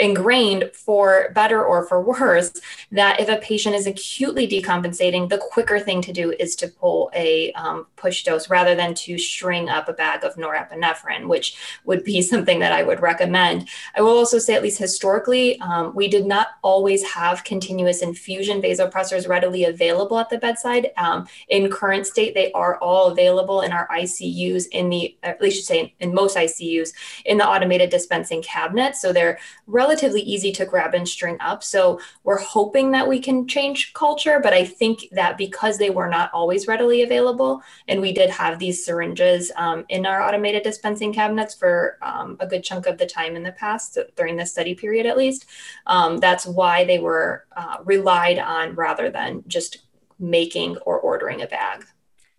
ingrained 0.01 0.71
for 0.73 1.31
better 1.35 1.65
or 1.65 1.85
for 1.87 2.01
worse 2.01 2.53
that 2.93 3.21
if 3.21 3.29
a 3.29 3.37
patient 3.37 3.75
is 3.75 3.87
acutely 3.87 4.49
decompensating, 4.49 5.29
the 5.29 5.39
quicker 5.39 5.79
thing 5.79 6.01
to 6.03 6.13
do 6.13 6.33
is 6.39 6.57
to 6.57 6.69
pull 6.69 7.11
a 7.15 7.53
um, 7.53 7.87
push 7.97 8.25
dose 8.25 8.49
rather 8.49 8.75
than 8.75 8.95
to 8.95 9.19
string 9.19 9.69
up 9.69 9.89
a 9.89 9.93
bag 9.93 10.25
of 10.25 10.35
norepinephrine, 10.37 11.27
which 11.29 11.57
would 11.85 12.05
be 12.05 12.23
something 12.37 12.59
that 12.61 12.73
I 12.73 12.83
would 12.83 13.01
recommend. 13.01 13.69
I 13.95 14.01
will 14.01 14.17
also 14.17 14.39
say, 14.39 14.55
at 14.55 14.63
least 14.63 14.79
historically, 14.79 15.61
um, 15.61 15.95
we 15.95 16.09
did 16.09 16.27
not 16.27 16.49
always 16.63 17.03
have 17.05 17.45
continuous 17.45 18.03
infusion 18.03 18.63
vasopressors 18.63 19.29
readily 19.29 19.65
available 19.65 20.19
at 20.19 20.31
the 20.31 20.39
bedside. 20.39 20.91
Um, 20.97 21.27
in 21.49 21.71
current 21.71 22.07
state, 22.07 22.35
they 22.35 22.51
are 22.53 22.79
all 22.79 23.11
available 23.11 23.61
in 23.61 23.73
our 23.73 23.89
ICUs, 23.89 24.67
in 24.73 24.89
the, 24.89 25.17
at 25.23 25.41
least 25.41 25.57
should 25.57 25.67
say 25.67 25.95
in 26.01 26.15
most 26.15 26.37
ICUs, 26.37 26.93
in 27.25 27.39
the 27.39 27.47
automated 27.47 27.91
dispensing 27.91 28.43
cabinet. 28.43 28.97
So 28.97 29.13
they're 29.13 29.39
relatively 29.67 30.21
easy 30.21 30.53
to 30.53 30.65
grab 30.65 30.95
and 30.95 31.09
string 31.09 31.37
up. 31.41 31.65
So 31.65 32.01
we're 32.23 32.39
hoping 32.39 32.93
that 32.93 33.09
we 33.09 33.19
can 33.19 33.49
change 33.49 33.93
culture, 33.95 34.41
but 34.41 34.53
I 34.53 34.65
think 34.65 35.07
that 35.13 35.37
because 35.37 35.77
they 35.79 35.91
were 35.91 36.09
not 36.09 36.31
always 36.33 36.67
readily 36.67 37.03
available, 37.03 37.63
and 37.89 38.01
we 38.01 38.13
did 38.13 38.31
have 38.31 38.59
these 38.59 38.85
syringes 38.85 39.51
um, 39.57 39.85
in 39.89 40.07
our 40.07 40.23
automated 40.23 40.63
dispensing 40.63 41.13
cabinets 41.13 41.55
for 41.55 41.99
um, 42.03 42.37
a 42.41 42.47
good 42.47 42.63
chunk 42.63 42.87
of 42.87 42.99
the 42.99 43.07
time 43.07 43.35
in 43.35 43.43
the 43.43 43.53
past, 43.53 43.99
during 44.17 44.37
the 44.37 44.47
study 44.47 44.75
period 44.75 45.07
at 45.07 45.17
least, 45.17 45.47
um, 45.87 46.19
that's 46.19 46.47
why 46.47 46.85
they 46.85 46.99
were 46.99 47.45
uh, 47.57 47.79
relied 47.85 48.39
on 48.39 48.75
rather 48.75 49.11
than 49.11 49.43
just 49.47 49.79
making 50.19 50.77
or 50.79 50.99
ordering 50.99 51.43
a 51.43 51.47
bag. 51.47 51.85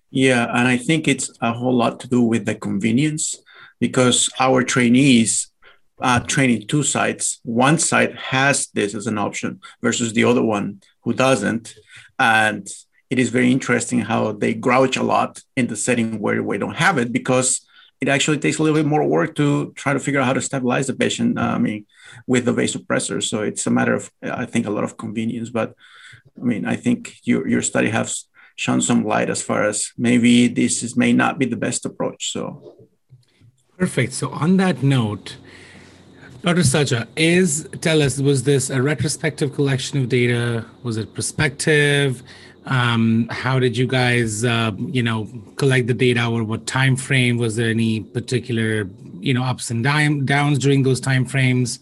Yeah, 0.09 0.47
and 0.49 0.67
I 0.67 0.77
think 0.77 1.07
it's 1.07 1.29
a 1.41 1.51
whole 1.51 1.75
lot 1.75 1.99
to 2.01 2.07
do 2.07 2.21
with 2.21 2.45
the 2.45 2.55
convenience 2.55 3.35
because 3.79 4.29
our 4.39 4.63
trainees 4.63 5.51
uh, 5.99 6.19
training 6.21 6.67
two 6.67 6.83
sites. 6.83 7.39
One 7.43 7.77
site 7.79 8.15
has 8.15 8.67
this 8.73 8.93
as 8.93 9.07
an 9.07 9.17
option 9.17 9.59
versus 9.81 10.13
the 10.13 10.23
other 10.23 10.43
one 10.43 10.81
who 11.03 11.13
doesn't. 11.13 11.75
And 12.19 12.67
it 13.09 13.19
is 13.19 13.29
very 13.29 13.51
interesting 13.51 14.01
how 14.01 14.33
they 14.33 14.53
grouch 14.53 14.97
a 14.97 15.03
lot 15.03 15.41
in 15.55 15.67
the 15.67 15.75
setting 15.75 16.19
where 16.19 16.43
we 16.43 16.57
don't 16.57 16.75
have 16.75 16.97
it 16.97 17.11
because 17.11 17.65
it 17.99 18.07
actually 18.09 18.37
takes 18.37 18.59
a 18.59 18.63
little 18.63 18.77
bit 18.77 18.85
more 18.85 19.03
work 19.03 19.35
to 19.35 19.73
try 19.75 19.93
to 19.93 19.99
figure 19.99 20.19
out 20.19 20.27
how 20.27 20.33
to 20.33 20.41
stabilize 20.41 20.87
the 20.87 20.93
patient. 20.93 21.39
Uh, 21.39 21.41
I 21.41 21.57
mean, 21.57 21.85
with 22.27 22.45
the 22.45 22.53
vasopressor. 22.53 23.23
So 23.23 23.41
it's 23.41 23.65
a 23.65 23.71
matter 23.71 23.93
of, 23.95 24.11
I 24.21 24.45
think, 24.45 24.65
a 24.65 24.69
lot 24.69 24.83
of 24.83 24.97
convenience. 24.97 25.49
But 25.49 25.73
I 26.39 26.43
mean, 26.43 26.65
I 26.65 26.75
think 26.75 27.17
your 27.23 27.47
your 27.47 27.61
study 27.61 27.89
has 27.89 28.25
shown 28.55 28.81
some 28.81 29.03
light 29.03 29.29
as 29.29 29.41
far 29.41 29.63
as 29.63 29.91
maybe 29.97 30.47
this 30.47 30.83
is, 30.83 30.97
may 30.97 31.13
not 31.13 31.39
be 31.39 31.45
the 31.45 31.55
best 31.55 31.85
approach. 31.85 32.31
So 32.31 32.75
perfect. 33.77 34.13
So 34.13 34.29
on 34.29 34.57
that 34.57 34.83
note, 34.83 35.37
Dr. 36.47 36.63
Sacha, 36.63 37.05
is 37.17 37.67
tell 37.81 38.01
us, 38.01 38.21
was 38.21 38.43
this 38.43 38.69
a 38.69 38.81
retrospective 38.81 39.53
collection 39.53 40.01
of 40.01 40.07
data? 40.07 40.65
Was 40.81 40.95
it 40.95 41.13
prospective? 41.13 42.23
Um, 42.65 43.27
how 43.29 43.59
did 43.59 43.75
you 43.75 43.85
guys, 43.85 44.45
uh, 44.45 44.71
you 44.77 45.03
know, 45.03 45.27
collect 45.57 45.87
the 45.87 45.93
data 45.93 46.25
or 46.25 46.45
what 46.45 46.65
time 46.65 46.95
frame? 46.95 47.37
Was 47.37 47.57
there 47.57 47.69
any 47.69 47.99
particular, 47.99 48.89
you 49.19 49.33
know, 49.33 49.43
ups 49.43 49.71
and 49.71 49.83
downs 49.83 50.57
during 50.57 50.83
those 50.83 51.01
time 51.01 51.25
frames? 51.25 51.79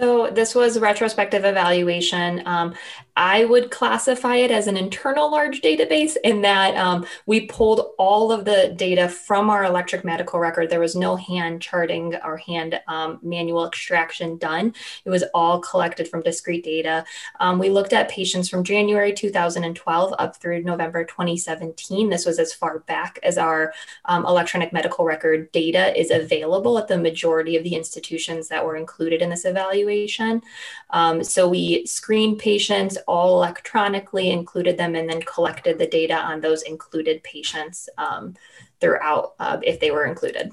So 0.00 0.30
this 0.30 0.54
was 0.54 0.78
retrospective 0.78 1.44
evaluation. 1.44 2.42
Um, 2.46 2.74
I 3.16 3.44
would 3.44 3.70
classify 3.70 4.36
it 4.36 4.50
as 4.50 4.66
an 4.66 4.76
internal 4.76 5.30
large 5.30 5.60
database 5.60 6.16
in 6.24 6.42
that 6.42 6.76
um, 6.76 7.06
we 7.26 7.46
pulled 7.46 7.90
all 7.98 8.32
of 8.32 8.44
the 8.44 8.74
data 8.76 9.08
from 9.08 9.50
our 9.50 9.64
electric 9.64 10.04
medical 10.04 10.38
record. 10.38 10.70
There 10.70 10.80
was 10.80 10.96
no 10.96 11.16
hand 11.16 11.60
charting 11.60 12.16
or 12.24 12.36
hand 12.36 12.80
um, 12.88 13.18
manual 13.22 13.66
extraction 13.66 14.38
done. 14.38 14.74
It 15.04 15.10
was 15.10 15.24
all 15.34 15.60
collected 15.60 16.08
from 16.08 16.22
discrete 16.22 16.64
data. 16.64 17.04
Um, 17.40 17.58
we 17.58 17.68
looked 17.70 17.92
at 17.92 18.10
patients 18.10 18.48
from 18.48 18.64
January 18.64 19.12
2012 19.12 20.14
up 20.18 20.36
through 20.36 20.62
November 20.62 21.04
2017. 21.04 22.08
This 22.08 22.26
was 22.26 22.38
as 22.38 22.52
far 22.52 22.80
back 22.80 23.18
as 23.22 23.38
our 23.38 23.72
um, 24.04 24.24
electronic 24.26 24.72
medical 24.72 25.04
record 25.04 25.50
data 25.52 25.98
is 25.98 26.10
available 26.10 26.78
at 26.78 26.88
the 26.88 26.98
majority 26.98 27.56
of 27.56 27.64
the 27.64 27.74
institutions 27.74 28.48
that 28.48 28.64
were 28.64 28.76
included 28.76 29.22
in 29.22 29.30
this 29.30 29.44
evaluation. 29.44 30.42
Um, 30.90 31.22
so 31.24 31.48
we 31.48 31.86
screened 31.86 32.38
patients 32.38 32.96
all 33.06 33.36
electronically, 33.36 34.30
included 34.30 34.76
them, 34.76 34.94
and 34.94 35.08
then 35.08 35.20
collected 35.22 35.78
the 35.78 35.86
data 35.86 36.14
on 36.14 36.40
those 36.40 36.62
included 36.62 37.22
patients 37.22 37.88
um, 37.98 38.34
throughout 38.80 39.34
uh, 39.38 39.58
if 39.62 39.80
they 39.80 39.90
were 39.90 40.04
included. 40.04 40.52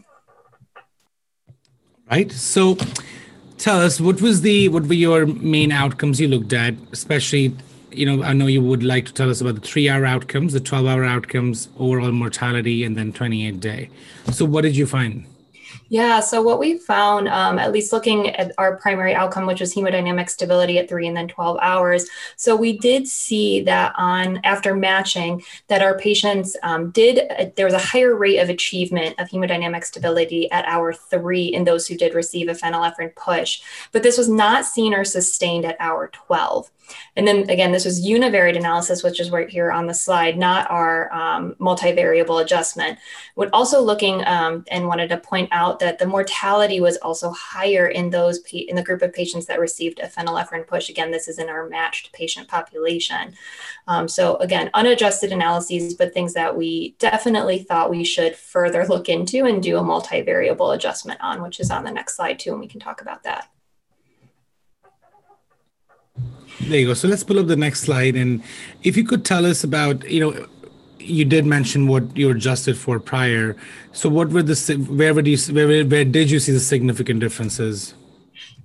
Right. 2.10 2.32
So 2.32 2.78
tell 3.58 3.82
us 3.82 4.00
what 4.00 4.22
was 4.22 4.42
the 4.42 4.70
what 4.70 4.86
were 4.86 4.94
your 4.94 5.26
main 5.26 5.72
outcomes 5.72 6.22
you 6.22 6.28
looked 6.28 6.54
at, 6.54 6.74
especially 6.92 7.56
you 7.92 8.06
know, 8.06 8.24
I 8.24 8.34
know 8.34 8.48
you 8.48 8.62
would 8.62 8.84
like 8.84 9.06
to 9.08 9.14
tell 9.14 9.30
us 9.30 9.42
about 9.42 9.56
the 9.56 9.62
three 9.62 9.90
hour 9.90 10.06
outcomes, 10.06 10.54
the 10.54 10.60
12 10.60 10.86
hour 10.86 11.04
outcomes, 11.04 11.70
overall 11.80 12.12
mortality, 12.12 12.84
and 12.84 12.96
then 12.96 13.12
28 13.12 13.60
day. 13.60 13.90
So, 14.32 14.46
what 14.46 14.62
did 14.62 14.76
you 14.76 14.86
find? 14.86 15.26
Yeah, 15.90 16.20
so 16.20 16.42
what 16.42 16.60
we 16.60 16.78
found, 16.78 17.30
um, 17.30 17.58
at 17.60 17.72
least 17.72 17.94
looking 17.94 18.30
at 18.36 18.52
our 18.58 18.76
primary 18.78 19.16
outcome, 19.16 19.46
which 19.46 19.62
was 19.62 19.74
hemodynamic 19.74 20.30
stability 20.30 20.78
at 20.78 20.90
three 20.90 21.08
and 21.08 21.16
then 21.16 21.28
12 21.28 21.58
hours. 21.62 22.10
So 22.36 22.56
we 22.56 22.78
did 22.78 23.08
see 23.08 23.62
that 23.62 23.94
on 23.98 24.42
after 24.44 24.76
matching, 24.76 25.44
that 25.68 25.82
our 25.82 25.98
patients 25.98 26.58
um, 26.64 26.90
did, 26.92 27.32
uh, 27.32 27.52
there 27.56 27.66
was 27.66 27.74
a 27.74 27.80
higher 27.80 28.16
rate 28.16 28.40
of 28.40 28.50
achievement 28.50 29.16
of 29.20 29.30
hemodynamic 29.30 29.86
stability 29.86 30.52
at 30.52 30.66
hour 30.66 30.94
three 30.94 31.46
in 31.46 31.64
those 31.64 31.88
who 31.88 31.96
did 31.96 32.14
receive 32.14 32.50
a 32.50 32.54
phenylephrine 32.54 33.16
push. 33.16 33.62
But 33.94 34.04
this 34.04 34.18
was 34.18 34.28
not 34.28 34.66
seen 34.66 34.94
or 34.94 35.06
sustained 35.06 35.64
at 35.66 35.78
hour 35.80 36.10
12. 36.10 36.70
And 37.16 37.28
then 37.28 37.50
again, 37.50 37.72
this 37.72 37.86
was 37.86 38.06
univariate 38.06 38.58
analysis, 38.58 39.04
which 39.04 39.20
is 39.20 39.32
right 39.32 39.50
here 39.50 39.72
on 39.72 39.88
the 39.88 39.94
slide, 39.94 40.38
not 40.38 40.70
our 40.70 41.12
um, 41.14 41.56
multivariable 41.60 42.42
adjustment. 42.42 42.98
When 43.36 43.50
also 43.52 43.82
looking 43.82 44.26
um, 44.26 44.64
and 44.70 44.88
wanted 44.88 45.10
to 45.10 45.18
point 45.18 45.50
out 45.52 45.77
that 45.80 46.00
the 46.00 46.06
mortality 46.06 46.80
was 46.80 46.98
also 46.98 47.32
higher 47.32 47.88
in 47.88 48.10
those 48.10 48.40
in 48.52 48.76
the 48.76 48.84
group 48.84 49.02
of 49.02 49.14
patients 49.14 49.46
that 49.46 49.60
received 49.60 50.00
a 50.00 50.08
phenylephrine 50.08 50.66
push. 50.66 50.90
Again, 50.90 51.12
this 51.12 51.28
is 51.28 51.40
in 51.40 51.50
our 51.50 51.68
matched 51.70 52.12
patient 52.14 52.48
population. 52.48 53.34
Um, 53.88 54.08
so 54.08 54.36
again, 54.38 54.70
unadjusted 54.74 55.32
analyses, 55.32 55.94
but 55.94 56.14
things 56.14 56.34
that 56.34 56.56
we 56.56 56.96
definitely 57.00 57.60
thought 57.60 57.90
we 57.90 58.04
should 58.04 58.36
further 58.36 58.86
look 58.86 59.10
into 59.10 59.46
and 59.46 59.62
do 59.62 59.78
a 59.78 59.82
multivariable 59.82 60.76
adjustment 60.76 61.20
on, 61.22 61.42
which 61.42 61.60
is 61.60 61.72
on 61.72 61.84
the 61.84 61.92
next 61.92 62.16
slide 62.16 62.40
too, 62.40 62.52
and 62.52 62.60
we 62.60 62.68
can 62.68 62.80
talk 62.80 63.02
about 63.02 63.24
that. 63.24 63.50
There 66.62 66.80
you 66.80 66.88
go. 66.88 66.94
So 66.96 67.08
let's 67.08 67.24
pull 67.24 67.40
up 67.40 67.48
the 67.48 67.56
next 67.56 67.82
slide. 67.82 68.16
And 68.16 68.44
if 68.84 68.98
you 68.98 69.04
could 69.04 69.24
tell 69.24 69.46
us 69.46 69.64
about, 69.64 70.10
you 70.10 70.20
know, 70.20 70.48
you 71.08 71.26
did 71.26 71.46
mention 71.46 71.88
what 71.88 72.16
you 72.16 72.30
adjusted 72.30 72.78
for 72.78 73.00
prior. 73.00 73.56
So 73.92 74.10
what 74.10 74.30
were 74.30 74.44
the, 74.44 74.56
where 74.90 75.14
would 75.14 75.28
you, 75.28 75.38
where, 75.54 75.86
where 75.86 76.06
did 76.06 76.30
you 76.30 76.40
see 76.40 76.52
the 76.52 76.60
significant 76.60 77.20
differences? 77.20 77.94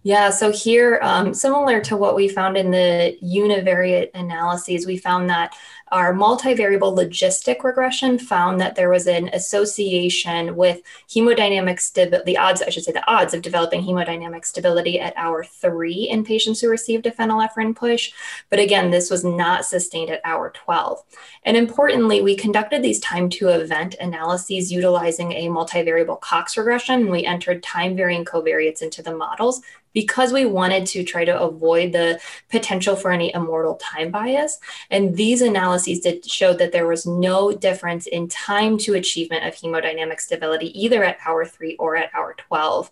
Yeah, 0.04 0.30
so 0.30 0.50
here, 0.50 0.98
um, 1.02 1.32
similar 1.32 1.80
to 1.82 1.96
what 1.96 2.16
we 2.16 2.28
found 2.28 2.56
in 2.56 2.72
the 2.72 3.16
univariate 3.22 4.10
analyses, 4.14 4.84
we 4.84 4.96
found 4.96 5.30
that 5.30 5.54
our 5.92 6.14
multivariable 6.14 6.96
logistic 6.96 7.62
regression 7.62 8.18
found 8.18 8.58
that 8.58 8.76
there 8.76 8.88
was 8.88 9.06
an 9.06 9.28
association 9.34 10.56
with 10.56 10.80
hemodynamic 11.10 11.78
stability, 11.78 12.32
the 12.32 12.38
odds, 12.38 12.62
I 12.62 12.70
should 12.70 12.84
say, 12.84 12.92
the 12.92 13.06
odds 13.06 13.34
of 13.34 13.42
developing 13.42 13.82
hemodynamic 13.82 14.46
stability 14.46 14.98
at 14.98 15.12
hour 15.16 15.44
three 15.44 16.08
in 16.08 16.24
patients 16.24 16.62
who 16.62 16.70
received 16.70 17.04
a 17.04 17.10
phenylephrine 17.10 17.76
push. 17.76 18.10
But 18.48 18.58
again, 18.58 18.90
this 18.90 19.10
was 19.10 19.22
not 19.22 19.66
sustained 19.66 20.08
at 20.08 20.22
hour 20.24 20.50
12. 20.54 21.02
And 21.44 21.58
importantly, 21.58 22.22
we 22.22 22.36
conducted 22.36 22.82
these 22.82 23.00
time 23.00 23.28
to 23.28 23.48
event 23.48 23.94
analyses 24.00 24.72
utilizing 24.72 25.32
a 25.32 25.48
multivariable 25.48 26.22
Cox 26.22 26.56
regression, 26.56 27.10
we 27.10 27.26
entered 27.26 27.62
time 27.62 27.96
varying 27.96 28.24
covariates 28.24 28.80
into 28.80 29.02
the 29.02 29.14
models 29.14 29.60
because 29.92 30.32
we 30.32 30.46
wanted 30.46 30.86
to 30.86 31.04
try 31.04 31.24
to 31.24 31.40
avoid 31.40 31.92
the 31.92 32.18
potential 32.50 32.96
for 32.96 33.10
any 33.10 33.32
immortal 33.34 33.74
time 33.74 34.10
bias. 34.10 34.58
And 34.90 35.16
these 35.16 35.42
analyses 35.42 35.81
did 35.86 36.28
show 36.28 36.52
that 36.54 36.72
there 36.72 36.86
was 36.86 37.06
no 37.06 37.52
difference 37.52 38.06
in 38.06 38.28
time 38.28 38.78
to 38.78 38.94
achievement 38.94 39.44
of 39.44 39.54
hemodynamic 39.54 40.20
stability, 40.20 40.78
either 40.80 41.04
at 41.04 41.18
hour 41.26 41.44
three 41.44 41.76
or 41.76 41.96
at 41.96 42.10
hour 42.14 42.34
12. 42.36 42.90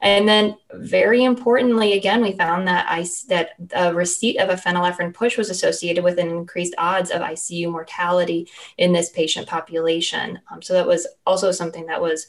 And 0.00 0.26
then, 0.26 0.56
very 0.72 1.24
importantly, 1.24 1.92
again, 1.92 2.22
we 2.22 2.32
found 2.32 2.66
that 2.68 2.86
I, 2.88 3.06
that 3.28 3.50
a 3.74 3.94
receipt 3.94 4.38
of 4.38 4.48
a 4.48 4.54
phenylephrine 4.54 5.12
push 5.12 5.36
was 5.36 5.50
associated 5.50 6.02
with 6.02 6.18
an 6.18 6.28
increased 6.28 6.74
odds 6.78 7.10
of 7.10 7.20
ICU 7.20 7.70
mortality 7.70 8.48
in 8.78 8.92
this 8.92 9.10
patient 9.10 9.46
population. 9.46 10.40
Um, 10.50 10.62
so 10.62 10.72
that 10.72 10.86
was 10.86 11.06
also 11.26 11.52
something 11.52 11.86
that 11.86 12.00
was 12.00 12.26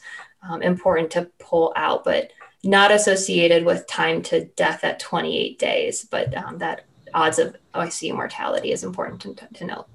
um, 0.48 0.62
important 0.62 1.10
to 1.12 1.30
pull 1.38 1.72
out. 1.76 2.04
But 2.04 2.32
not 2.64 2.92
associated 2.92 3.64
with 3.64 3.86
time 3.86 4.22
to 4.22 4.44
death 4.44 4.84
at 4.84 5.00
28 5.00 5.58
days, 5.58 6.04
but 6.04 6.36
um, 6.36 6.58
that 6.58 6.84
odds 7.14 7.38
of 7.38 7.56
ICU 7.74 8.14
mortality 8.14 8.72
is 8.72 8.84
important 8.84 9.20
to, 9.20 9.48
to 9.54 9.64
note. 9.64 9.86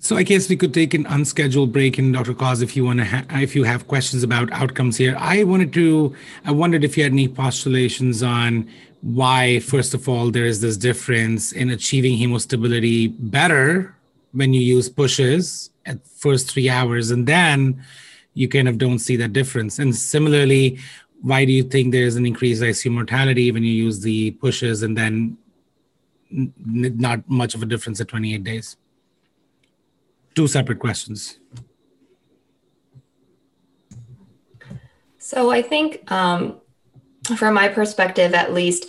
So 0.00 0.16
I 0.16 0.22
guess 0.22 0.48
we 0.48 0.56
could 0.56 0.72
take 0.72 0.94
an 0.94 1.06
unscheduled 1.06 1.72
break, 1.72 1.98
and 1.98 2.14
Dr. 2.14 2.32
Coz, 2.32 2.62
if 2.62 2.76
you 2.76 2.84
want 2.84 3.00
to, 3.00 3.04
ha- 3.04 3.24
if 3.30 3.56
you 3.56 3.64
have 3.64 3.88
questions 3.88 4.22
about 4.22 4.50
outcomes 4.52 4.96
here, 4.96 5.16
I 5.18 5.42
wanted 5.42 5.72
to, 5.74 6.14
I 6.44 6.52
wondered 6.52 6.84
if 6.84 6.96
you 6.96 7.02
had 7.02 7.12
any 7.12 7.26
postulations 7.26 8.22
on 8.22 8.68
why, 9.00 9.58
first 9.58 9.94
of 9.94 10.08
all, 10.08 10.30
there 10.30 10.46
is 10.46 10.60
this 10.60 10.76
difference 10.76 11.50
in 11.52 11.70
achieving 11.70 12.16
hemostability 12.16 13.12
better 13.18 13.94
when 14.32 14.54
you 14.54 14.60
use 14.60 14.88
pushes 14.88 15.70
at 15.84 16.06
first 16.06 16.48
three 16.50 16.68
hours, 16.68 17.10
and 17.10 17.26
then 17.26 17.82
you 18.34 18.48
kind 18.48 18.68
of 18.68 18.78
don't 18.78 19.00
see 19.00 19.16
that 19.16 19.32
difference. 19.32 19.80
And 19.80 19.94
similarly, 19.94 20.78
why 21.22 21.44
do 21.44 21.50
you 21.50 21.64
think 21.64 21.90
there's 21.90 22.14
an 22.14 22.24
increased 22.24 22.62
ICU 22.62 22.92
mortality 22.92 23.50
when 23.50 23.64
you 23.64 23.72
use 23.72 24.00
the 24.00 24.30
pushes 24.32 24.84
and 24.84 24.96
then 24.96 25.36
n- 26.30 26.52
not 26.64 27.28
much 27.28 27.56
of 27.56 27.62
a 27.62 27.66
difference 27.66 28.00
at 28.00 28.06
28 28.06 28.44
days? 28.44 28.76
Two 30.38 30.46
separate 30.46 30.78
questions. 30.78 31.40
So 35.18 35.50
I 35.50 35.62
think, 35.62 36.08
um, 36.12 36.60
from 37.36 37.54
my 37.54 37.66
perspective 37.66 38.34
at 38.34 38.54
least, 38.54 38.86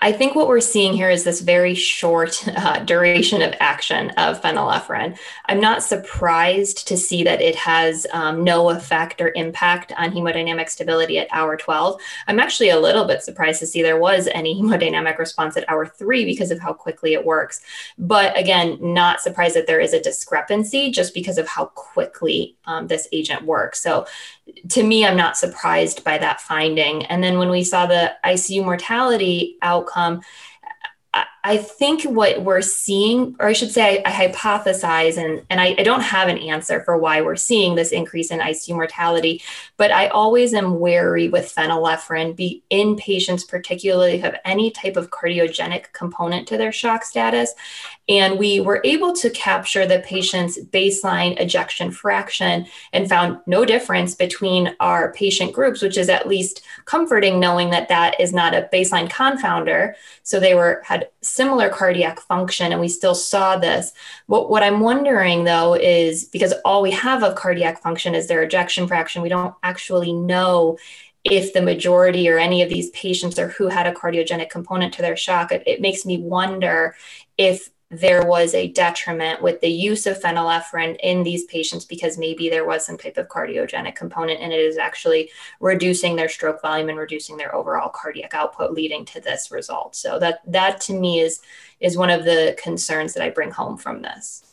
I 0.00 0.12
think 0.12 0.34
what 0.34 0.48
we're 0.48 0.60
seeing 0.60 0.92
here 0.92 1.10
is 1.10 1.24
this 1.24 1.40
very 1.40 1.74
short 1.74 2.46
uh, 2.56 2.80
duration 2.80 3.42
of 3.42 3.54
action 3.60 4.10
of 4.10 4.40
phenylephrine. 4.40 5.18
I'm 5.46 5.60
not 5.60 5.82
surprised 5.82 6.86
to 6.88 6.96
see 6.96 7.24
that 7.24 7.40
it 7.40 7.56
has 7.56 8.06
um, 8.12 8.44
no 8.44 8.70
effect 8.70 9.20
or 9.20 9.32
impact 9.34 9.92
on 9.96 10.12
hemodynamic 10.12 10.68
stability 10.68 11.18
at 11.18 11.28
hour 11.32 11.56
12. 11.56 12.00
I'm 12.26 12.40
actually 12.40 12.70
a 12.70 12.78
little 12.78 13.04
bit 13.04 13.22
surprised 13.22 13.60
to 13.60 13.66
see 13.66 13.82
there 13.82 13.98
was 13.98 14.28
any 14.28 14.54
hemodynamic 14.62 15.18
response 15.18 15.56
at 15.56 15.68
hour 15.68 15.86
three 15.86 16.24
because 16.24 16.50
of 16.50 16.60
how 16.60 16.72
quickly 16.72 17.14
it 17.14 17.24
works. 17.24 17.60
But 17.98 18.38
again, 18.38 18.78
not 18.80 19.20
surprised 19.20 19.56
that 19.56 19.66
there 19.66 19.80
is 19.80 19.92
a 19.92 20.02
discrepancy 20.02 20.90
just 20.90 21.14
because 21.14 21.38
of 21.38 21.48
how 21.48 21.66
quickly 21.66 22.56
um, 22.66 22.86
this 22.86 23.08
agent 23.12 23.42
works. 23.42 23.82
So 23.82 24.06
to 24.70 24.82
me, 24.82 25.06
I'm 25.06 25.16
not 25.16 25.36
surprised 25.36 26.04
by 26.04 26.18
that 26.18 26.40
finding. 26.40 27.04
And 27.06 27.22
then 27.22 27.38
when 27.38 27.50
we 27.50 27.64
saw 27.64 27.86
the 27.86 28.14
ICU 28.24 28.64
mortality 28.64 29.56
outcome, 29.62 30.22
I 31.48 31.56
think 31.56 32.02
what 32.02 32.42
we're 32.42 32.60
seeing, 32.60 33.34
or 33.40 33.46
I 33.46 33.54
should 33.54 33.70
say, 33.70 34.02
I, 34.04 34.10
I 34.10 34.28
hypothesize, 34.28 35.16
and, 35.16 35.46
and 35.48 35.58
I, 35.58 35.74
I, 35.78 35.82
don't 35.82 36.02
have 36.02 36.28
an 36.28 36.36
answer 36.36 36.82
for 36.84 36.98
why 36.98 37.22
we're 37.22 37.36
seeing 37.36 37.74
this 37.74 37.90
increase 37.90 38.30
in 38.30 38.38
ICU 38.38 38.74
mortality, 38.74 39.40
but 39.78 39.90
I 39.90 40.08
always 40.08 40.52
am 40.52 40.78
wary 40.78 41.30
with 41.30 41.54
phenylephrine 41.54 42.36
be 42.36 42.62
in 42.68 42.96
patients, 42.96 43.44
particularly 43.44 44.18
have 44.18 44.38
any 44.44 44.70
type 44.70 44.98
of 44.98 45.08
cardiogenic 45.08 45.90
component 45.94 46.46
to 46.48 46.58
their 46.58 46.70
shock 46.70 47.02
status. 47.02 47.54
And 48.10 48.38
we 48.38 48.60
were 48.60 48.82
able 48.84 49.14
to 49.14 49.30
capture 49.30 49.86
the 49.86 50.00
patient's 50.00 50.58
baseline 50.58 51.40
ejection 51.40 51.90
fraction 51.90 52.66
and 52.92 53.08
found 53.08 53.40
no 53.46 53.64
difference 53.64 54.14
between 54.14 54.74
our 54.80 55.12
patient 55.12 55.54
groups, 55.54 55.80
which 55.80 55.96
is 55.96 56.10
at 56.10 56.28
least 56.28 56.62
comforting 56.84 57.40
knowing 57.40 57.70
that 57.70 57.88
that 57.88 58.20
is 58.20 58.34
not 58.34 58.54
a 58.54 58.68
baseline 58.70 59.10
confounder. 59.10 59.94
So 60.22 60.40
they 60.40 60.54
were 60.54 60.82
had 60.84 61.08
similar 61.28 61.68
cardiac 61.68 62.20
function 62.20 62.72
and 62.72 62.80
we 62.80 62.88
still 62.88 63.14
saw 63.14 63.56
this. 63.56 63.92
What, 64.26 64.50
what 64.50 64.62
I'm 64.62 64.80
wondering 64.80 65.44
though 65.44 65.74
is 65.74 66.24
because 66.24 66.54
all 66.64 66.82
we 66.82 66.90
have 66.92 67.22
of 67.22 67.34
cardiac 67.34 67.80
function 67.80 68.14
is 68.14 68.26
their 68.26 68.42
ejection 68.42 68.88
fraction, 68.88 69.22
we 69.22 69.28
don't 69.28 69.54
actually 69.62 70.12
know 70.12 70.78
if 71.24 71.52
the 71.52 71.62
majority 71.62 72.28
or 72.28 72.38
any 72.38 72.62
of 72.62 72.68
these 72.68 72.90
patients 72.90 73.38
or 73.38 73.48
who 73.48 73.68
had 73.68 73.86
a 73.86 73.92
cardiogenic 73.92 74.50
component 74.50 74.94
to 74.94 75.02
their 75.02 75.16
shock. 75.16 75.52
It, 75.52 75.62
it 75.66 75.80
makes 75.80 76.06
me 76.06 76.18
wonder 76.18 76.94
if 77.36 77.70
there 77.90 78.26
was 78.26 78.52
a 78.52 78.68
detriment 78.68 79.40
with 79.40 79.60
the 79.62 79.68
use 79.68 80.06
of 80.06 80.20
phenylephrine 80.20 80.96
in 81.02 81.22
these 81.22 81.44
patients 81.44 81.86
because 81.86 82.18
maybe 82.18 82.50
there 82.50 82.66
was 82.66 82.84
some 82.84 82.98
type 82.98 83.16
of 83.16 83.28
cardiogenic 83.28 83.94
component 83.94 84.40
and 84.40 84.52
it 84.52 84.60
is 84.60 84.76
actually 84.76 85.30
reducing 85.60 86.14
their 86.14 86.28
stroke 86.28 86.60
volume 86.60 86.90
and 86.90 86.98
reducing 86.98 87.38
their 87.38 87.54
overall 87.54 87.88
cardiac 87.88 88.34
output 88.34 88.72
leading 88.72 89.06
to 89.06 89.20
this 89.20 89.50
result. 89.50 89.96
So 89.96 90.18
that 90.18 90.40
that 90.46 90.82
to 90.82 90.92
me 90.92 91.20
is 91.20 91.40
is 91.80 91.96
one 91.96 92.10
of 92.10 92.24
the 92.24 92.58
concerns 92.62 93.14
that 93.14 93.22
i 93.22 93.30
bring 93.30 93.52
home 93.52 93.78
from 93.78 94.02
this. 94.02 94.44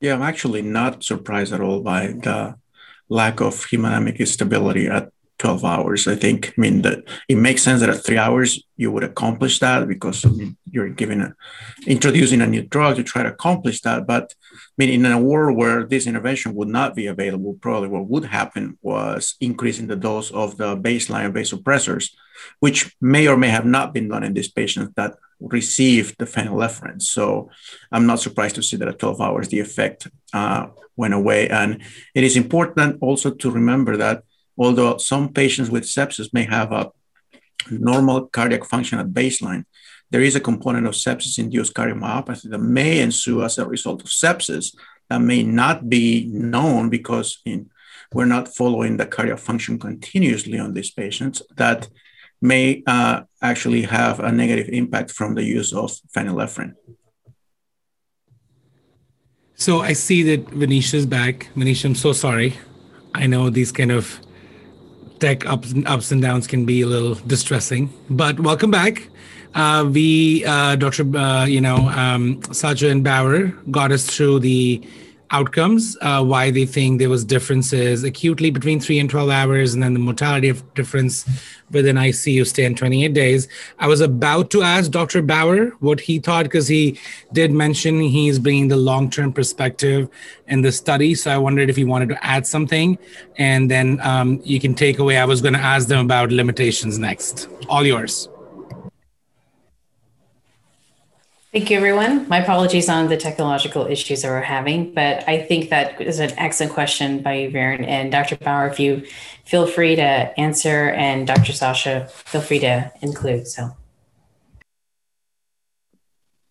Yeah 0.00 0.14
i'm 0.14 0.22
actually 0.22 0.62
not 0.62 1.02
surprised 1.02 1.52
at 1.52 1.62
all 1.62 1.80
by 1.80 2.08
the 2.08 2.56
lack 3.08 3.40
of 3.40 3.54
hemodynamic 3.54 4.26
stability 4.28 4.86
at 4.86 5.10
12 5.38 5.64
hours. 5.64 6.08
I 6.08 6.16
think, 6.16 6.48
I 6.48 6.60
mean, 6.60 6.82
that 6.82 7.04
it 7.28 7.36
makes 7.36 7.62
sense 7.62 7.80
that 7.80 7.90
at 7.90 8.04
three 8.04 8.18
hours 8.18 8.62
you 8.76 8.90
would 8.90 9.04
accomplish 9.04 9.58
that 9.60 9.86
because 9.88 10.24
you're 10.70 10.88
giving 10.88 11.20
a, 11.20 11.34
introducing 11.86 12.40
a 12.40 12.46
new 12.46 12.62
drug 12.62 12.96
to 12.96 13.02
try 13.02 13.22
to 13.22 13.32
accomplish 13.32 13.80
that. 13.82 14.06
But 14.06 14.34
I 14.52 14.56
mean, 14.76 14.90
in 14.90 15.06
a 15.06 15.20
world 15.20 15.56
where 15.56 15.84
this 15.84 16.06
intervention 16.06 16.54
would 16.54 16.68
not 16.68 16.94
be 16.94 17.06
available, 17.06 17.58
probably 17.60 17.88
what 17.88 18.08
would 18.08 18.24
happen 18.24 18.78
was 18.82 19.36
increasing 19.40 19.86
the 19.86 19.96
dose 19.96 20.30
of 20.30 20.56
the 20.56 20.76
baseline 20.76 21.32
vasopressors, 21.32 22.10
which 22.60 22.94
may 23.00 23.28
or 23.28 23.36
may 23.36 23.48
have 23.48 23.66
not 23.66 23.94
been 23.94 24.08
done 24.08 24.24
in 24.24 24.34
these 24.34 24.50
patients 24.50 24.92
that 24.96 25.14
received 25.40 26.16
the 26.18 26.24
phenylephrine. 26.24 27.00
So 27.00 27.50
I'm 27.92 28.06
not 28.06 28.20
surprised 28.20 28.56
to 28.56 28.62
see 28.62 28.76
that 28.76 28.88
at 28.88 28.98
12 28.98 29.20
hours 29.20 29.48
the 29.48 29.60
effect 29.60 30.08
uh, 30.32 30.66
went 30.96 31.14
away. 31.14 31.48
And 31.48 31.80
it 32.14 32.24
is 32.24 32.36
important 32.36 32.98
also 33.00 33.30
to 33.30 33.50
remember 33.50 33.96
that 33.96 34.24
although 34.58 34.96
some 34.98 35.32
patients 35.32 35.70
with 35.70 35.84
sepsis 35.84 36.32
may 36.32 36.44
have 36.44 36.72
a 36.72 36.90
normal 37.70 38.26
cardiac 38.26 38.64
function 38.64 38.98
at 38.98 39.08
baseline, 39.08 39.64
there 40.10 40.22
is 40.22 40.34
a 40.34 40.40
component 40.40 40.86
of 40.86 40.94
sepsis-induced 40.94 41.74
cardiomyopathy 41.74 42.50
that 42.50 42.58
may 42.58 43.00
ensue 43.00 43.42
as 43.42 43.58
a 43.58 43.66
result 43.66 44.02
of 44.02 44.08
sepsis 44.08 44.74
that 45.10 45.20
may 45.20 45.42
not 45.42 45.88
be 45.88 46.26
known 46.32 46.88
because 46.88 47.40
in, 47.44 47.70
we're 48.12 48.24
not 48.24 48.48
following 48.48 48.96
the 48.96 49.06
cardiac 49.06 49.38
function 49.38 49.78
continuously 49.78 50.58
on 50.58 50.72
these 50.72 50.90
patients 50.90 51.42
that 51.56 51.88
may 52.40 52.82
uh, 52.86 53.22
actually 53.42 53.82
have 53.82 54.20
a 54.20 54.32
negative 54.32 54.68
impact 54.72 55.10
from 55.10 55.34
the 55.34 55.42
use 55.42 55.72
of 55.72 55.90
phenylephrine. 56.16 56.74
So 59.56 59.80
I 59.80 59.92
see 59.92 60.22
that 60.22 60.48
Venetia 60.50 60.96
is 60.96 61.06
back. 61.06 61.50
Venetia, 61.56 61.88
I'm 61.88 61.94
so 61.96 62.12
sorry. 62.12 62.54
I 63.14 63.26
know 63.26 63.50
these 63.50 63.72
kind 63.72 63.90
of 63.90 64.20
tech 65.20 65.46
ups 65.46 65.72
and 65.72 65.86
ups 65.86 66.10
and 66.10 66.22
downs 66.22 66.46
can 66.46 66.64
be 66.64 66.82
a 66.82 66.86
little 66.86 67.14
distressing. 67.26 67.92
But 68.10 68.40
welcome 68.40 68.70
back. 68.70 69.08
Uh, 69.54 69.88
we, 69.90 70.44
uh, 70.44 70.76
Dr. 70.76 71.16
Uh, 71.16 71.46
you 71.46 71.60
know, 71.60 71.76
um, 71.88 72.40
and 72.42 73.02
Bauer 73.02 73.48
got 73.70 73.92
us 73.92 74.06
through 74.06 74.40
the 74.40 74.82
outcomes, 75.30 75.96
uh, 76.00 76.24
why 76.24 76.50
they 76.50 76.64
think 76.64 76.98
there 76.98 77.10
was 77.10 77.24
differences 77.24 78.04
acutely 78.04 78.50
between 78.50 78.80
three 78.80 78.98
and 78.98 79.10
12 79.10 79.30
hours, 79.30 79.74
and 79.74 79.82
then 79.82 79.92
the 79.92 79.98
mortality 79.98 80.48
of 80.48 80.62
difference 80.74 81.24
within 81.70 81.96
ICU 81.96 82.46
stay 82.46 82.64
in 82.64 82.74
28 82.74 83.12
days. 83.12 83.48
I 83.78 83.86
was 83.86 84.00
about 84.00 84.50
to 84.50 84.62
ask 84.62 84.90
Dr. 84.90 85.20
Bauer 85.22 85.70
what 85.80 86.00
he 86.00 86.18
thought 86.18 86.44
because 86.44 86.68
he 86.68 86.98
did 87.32 87.52
mention 87.52 88.00
he's 88.00 88.38
bringing 88.38 88.68
the 88.68 88.76
long-term 88.76 89.32
perspective 89.32 90.08
in 90.46 90.62
the 90.62 90.72
study. 90.72 91.14
So 91.14 91.30
I 91.30 91.38
wondered 91.38 91.68
if 91.68 91.76
he 91.76 91.84
wanted 91.84 92.08
to 92.10 92.24
add 92.24 92.46
something, 92.46 92.98
and 93.36 93.70
then 93.70 94.00
um, 94.00 94.40
you 94.44 94.60
can 94.60 94.74
take 94.74 94.98
away. 94.98 95.18
I 95.18 95.24
was 95.24 95.42
going 95.42 95.54
to 95.54 95.60
ask 95.60 95.88
them 95.88 96.04
about 96.04 96.32
limitations 96.32 96.98
next. 96.98 97.48
All 97.68 97.84
yours. 97.84 98.28
Thank 101.50 101.70
you, 101.70 101.78
everyone. 101.78 102.28
My 102.28 102.42
apologies 102.42 102.90
on 102.90 103.08
the 103.08 103.16
technological 103.16 103.86
issues 103.86 104.20
that 104.20 104.28
we're 104.28 104.42
having, 104.42 104.92
but 104.92 105.26
I 105.26 105.40
think 105.40 105.70
that 105.70 105.98
is 105.98 106.18
an 106.18 106.32
excellent 106.36 106.74
question 106.74 107.22
by 107.22 107.36
you, 107.36 107.50
Viren. 107.50 107.86
And 107.88 108.12
Dr. 108.12 108.36
Bauer, 108.36 108.66
if 108.68 108.78
you 108.78 109.06
feel 109.46 109.66
free 109.66 109.96
to 109.96 110.02
answer, 110.02 110.90
and 110.90 111.26
Dr. 111.26 111.54
Sacha, 111.54 112.06
feel 112.10 112.42
free 112.42 112.58
to 112.58 112.92
include. 113.00 113.46
So, 113.46 113.70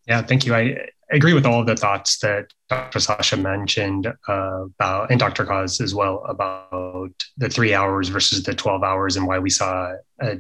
yeah, 0.08 0.24
thank 0.24 0.48
you. 0.48 0.56
I 0.56 0.88
agree 1.12 1.36
with 1.36 1.46
all 1.46 1.62
of 1.62 1.68
the 1.68 1.76
thoughts 1.76 2.18
that 2.20 2.52
Dr. 2.68 3.00
Sacha 3.00 3.38
mentioned 3.38 4.08
uh, 4.28 4.64
about, 4.80 5.12
and 5.12 5.20
Dr. 5.20 5.46
Coz 5.46 5.80
as 5.80 5.94
well, 5.94 6.26
about 6.28 7.24
the 7.38 7.50
three 7.50 7.76
hours 7.76 8.10
versus 8.10 8.42
the 8.42 8.56
12 8.56 8.82
hours 8.82 9.16
and 9.16 9.28
why 9.28 9.38
we 9.38 9.52
saw 9.52 9.94
a 10.22 10.38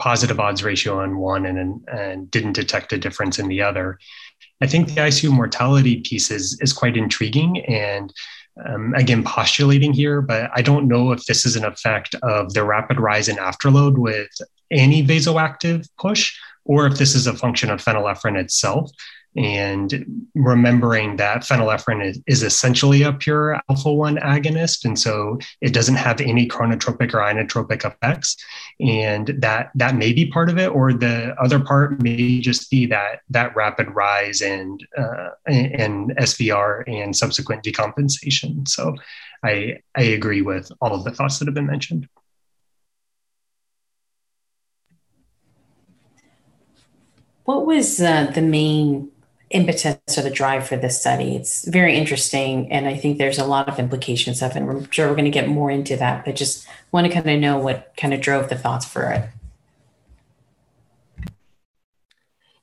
positive 0.00 0.40
odds 0.40 0.64
ratio 0.64 1.00
on 1.00 1.18
one 1.18 1.46
and, 1.46 1.86
and 1.88 2.30
didn't 2.30 2.54
detect 2.54 2.92
a 2.92 2.98
difference 2.98 3.38
in 3.38 3.48
the 3.48 3.62
other. 3.62 3.98
I 4.60 4.66
think 4.66 4.88
the 4.88 5.00
ICU 5.00 5.30
mortality 5.30 6.00
piece 6.00 6.30
is, 6.30 6.58
is 6.60 6.72
quite 6.72 6.96
intriguing 6.96 7.64
and 7.66 8.12
um, 8.66 8.94
again 8.94 9.22
postulating 9.22 9.92
here, 9.92 10.20
but 10.20 10.50
I 10.54 10.62
don't 10.62 10.88
know 10.88 11.12
if 11.12 11.24
this 11.26 11.46
is 11.46 11.56
an 11.56 11.64
effect 11.64 12.14
of 12.22 12.52
the 12.52 12.64
rapid 12.64 12.98
rise 12.98 13.28
in 13.28 13.36
afterload 13.36 13.96
with 13.96 14.28
any 14.70 15.06
vasoactive 15.06 15.88
push 15.98 16.36
or 16.64 16.86
if 16.86 16.98
this 16.98 17.14
is 17.14 17.26
a 17.26 17.34
function 17.34 17.70
of 17.70 17.82
phenylephrine 17.82 18.38
itself 18.38 18.90
and 19.36 20.26
remembering 20.34 21.16
that 21.16 21.42
phenylephrine 21.42 22.04
is, 22.04 22.20
is, 22.26 22.42
essentially 22.42 23.02
a 23.02 23.12
pure 23.12 23.60
alpha 23.68 23.92
1 23.92 24.16
agonist. 24.16 24.84
And 24.84 24.98
so 24.98 25.38
it 25.60 25.72
doesn't 25.72 25.94
have 25.94 26.20
any 26.20 26.48
chronotropic 26.48 27.14
or 27.14 27.20
inotropic 27.20 27.84
effects. 27.84 28.36
And 28.80 29.28
that 29.38 29.70
that 29.76 29.94
may 29.94 30.12
be 30.12 30.26
part 30.26 30.50
of 30.50 30.58
it 30.58 30.68
or 30.68 30.92
the 30.92 31.34
other 31.40 31.60
part 31.60 32.02
may 32.02 32.40
just 32.40 32.70
be 32.70 32.86
that 32.86 33.20
that 33.30 33.54
rapid 33.54 33.94
rise 33.94 34.40
and 34.40 34.84
uh, 34.98 35.30
and 35.46 36.10
svr 36.16 36.82
and 36.88 37.14
subsequent 37.14 37.62
decompensation. 37.62 38.66
So 38.66 38.96
i 39.44 39.78
i 39.96 40.02
agree 40.02 40.42
with 40.42 40.72
all 40.80 40.94
of 40.94 41.04
the 41.04 41.12
thoughts 41.12 41.38
that 41.38 41.46
have 41.46 41.54
been 41.54 41.66
mentioned. 41.66 42.08
What 47.44 47.66
was 47.66 48.00
uh, 48.00 48.30
the 48.32 48.42
main 48.42 49.10
impetus 49.50 49.98
or 50.16 50.22
the 50.22 50.30
drive 50.30 50.66
for 50.66 50.76
this 50.76 51.00
study. 51.00 51.34
It's 51.36 51.66
very 51.66 51.96
interesting, 51.96 52.70
and 52.70 52.86
I 52.86 52.96
think 52.96 53.18
there's 53.18 53.38
a 53.38 53.44
lot 53.44 53.68
of 53.68 53.78
implications 53.78 54.42
of 54.42 54.52
it. 54.52 54.56
And 54.56 54.70
I'm 54.70 54.90
sure 54.90 55.08
we're 55.08 55.14
going 55.14 55.24
to 55.24 55.30
get 55.30 55.48
more 55.48 55.70
into 55.70 55.96
that, 55.96 56.24
but 56.24 56.36
just 56.36 56.66
want 56.92 57.06
to 57.06 57.12
kind 57.12 57.28
of 57.28 57.40
know 57.40 57.58
what 57.58 57.92
kind 57.96 58.14
of 58.14 58.20
drove 58.20 58.48
the 58.48 58.56
thoughts 58.56 58.84
for 58.84 59.10
it. 59.10 59.28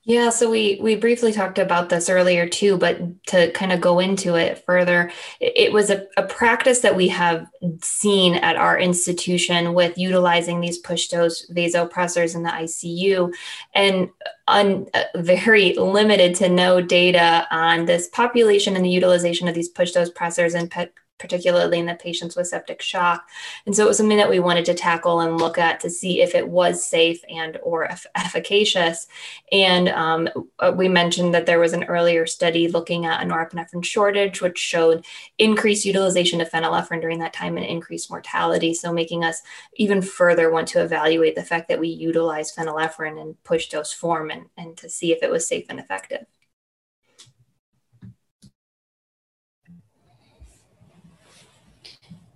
Yeah, 0.07 0.29
so 0.29 0.49
we 0.49 0.79
we 0.81 0.95
briefly 0.95 1.33
talked 1.33 1.59
about 1.59 1.89
this 1.89 2.09
earlier 2.09 2.47
too, 2.47 2.77
but 2.77 2.97
to 3.25 3.51
kind 3.51 3.73
of 3.73 3.81
go 3.81 3.99
into 3.99 4.35
it 4.35 4.63
further, 4.65 5.11
it 5.41 5.73
was 5.73 5.89
a, 5.89 6.07
a 6.15 6.23
practice 6.23 6.79
that 6.79 6.95
we 6.95 7.09
have 7.09 7.45
seen 7.81 8.35
at 8.35 8.55
our 8.55 8.79
institution 8.79 9.73
with 9.73 9.97
utilizing 9.97 10.61
these 10.61 10.77
push 10.77 11.09
dose 11.09 11.45
vasopressors 11.51 12.35
in 12.35 12.43
the 12.43 12.49
ICU, 12.49 13.33
and 13.75 14.09
un, 14.47 14.85
uh, 14.93 15.03
very 15.17 15.73
limited 15.73 16.35
to 16.35 16.47
no 16.47 16.79
data 16.79 17.45
on 17.51 17.83
this 17.83 18.07
population 18.07 18.77
and 18.77 18.85
the 18.85 18.89
utilization 18.89 19.49
of 19.49 19.55
these 19.55 19.67
push 19.67 19.91
dose 19.91 20.09
pressors 20.09 20.57
in 20.57 20.69
pet 20.69 20.93
particularly 21.17 21.79
in 21.79 21.85
the 21.85 21.95
patients 21.95 22.35
with 22.35 22.47
septic 22.47 22.81
shock. 22.81 23.27
And 23.65 23.75
so 23.75 23.85
it 23.85 23.87
was 23.87 23.97
something 23.97 24.17
that 24.17 24.29
we 24.29 24.39
wanted 24.39 24.65
to 24.65 24.73
tackle 24.73 25.21
and 25.21 25.37
look 25.37 25.57
at 25.57 25.79
to 25.81 25.89
see 25.89 26.21
if 26.21 26.35
it 26.35 26.47
was 26.47 26.85
safe 26.85 27.21
and 27.29 27.57
or 27.63 27.89
efficacious. 28.15 29.07
And 29.51 29.89
um, 29.89 30.29
uh, 30.59 30.73
we 30.75 30.87
mentioned 30.87 31.33
that 31.33 31.45
there 31.45 31.59
was 31.59 31.73
an 31.73 31.85
earlier 31.85 32.25
study 32.25 32.67
looking 32.67 33.05
at 33.05 33.23
a 33.23 33.25
norepinephrine 33.25 33.83
shortage, 33.83 34.41
which 34.41 34.57
showed 34.57 35.05
increased 35.37 35.85
utilization 35.85 36.41
of 36.41 36.49
phenylephrine 36.49 37.01
during 37.01 37.19
that 37.19 37.33
time 37.33 37.57
and 37.57 37.65
increased 37.65 38.09
mortality. 38.09 38.73
So 38.73 38.93
making 38.93 39.23
us 39.23 39.41
even 39.75 40.01
further 40.01 40.51
want 40.51 40.67
to 40.69 40.83
evaluate 40.83 41.35
the 41.35 41.43
fact 41.43 41.67
that 41.69 41.79
we 41.79 41.89
utilize 41.89 42.53
phenylephrine 42.55 43.21
in 43.21 43.35
push 43.43 43.69
dose 43.69 43.93
form 43.93 44.29
and, 44.29 44.45
and 44.57 44.77
to 44.77 44.89
see 44.89 45.11
if 45.11 45.23
it 45.23 45.31
was 45.31 45.47
safe 45.47 45.65
and 45.69 45.79
effective. 45.79 46.25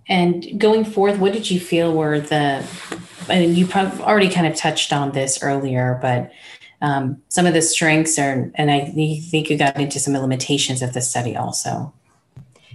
And 0.08 0.60
going 0.60 0.84
forth, 0.84 1.18
what 1.18 1.32
did 1.32 1.50
you 1.50 1.60
feel 1.60 1.92
were 1.92 2.20
the, 2.20 2.66
I 3.28 3.40
mean, 3.40 3.54
you 3.54 3.66
probably 3.66 4.00
already 4.02 4.28
kind 4.28 4.46
of 4.46 4.56
touched 4.56 4.92
on 4.92 5.12
this 5.12 5.42
earlier, 5.42 5.98
but 6.02 6.32
um, 6.80 7.22
some 7.28 7.46
of 7.46 7.54
the 7.54 7.62
strengths 7.62 8.18
are, 8.18 8.50
and 8.56 8.70
I 8.70 8.86
think 8.86 9.48
you 9.48 9.56
got 9.56 9.76
into 9.76 10.00
some 10.00 10.14
of 10.14 10.20
the 10.20 10.26
limitations 10.26 10.82
of 10.82 10.92
the 10.92 11.00
study 11.00 11.36
also. 11.36 11.92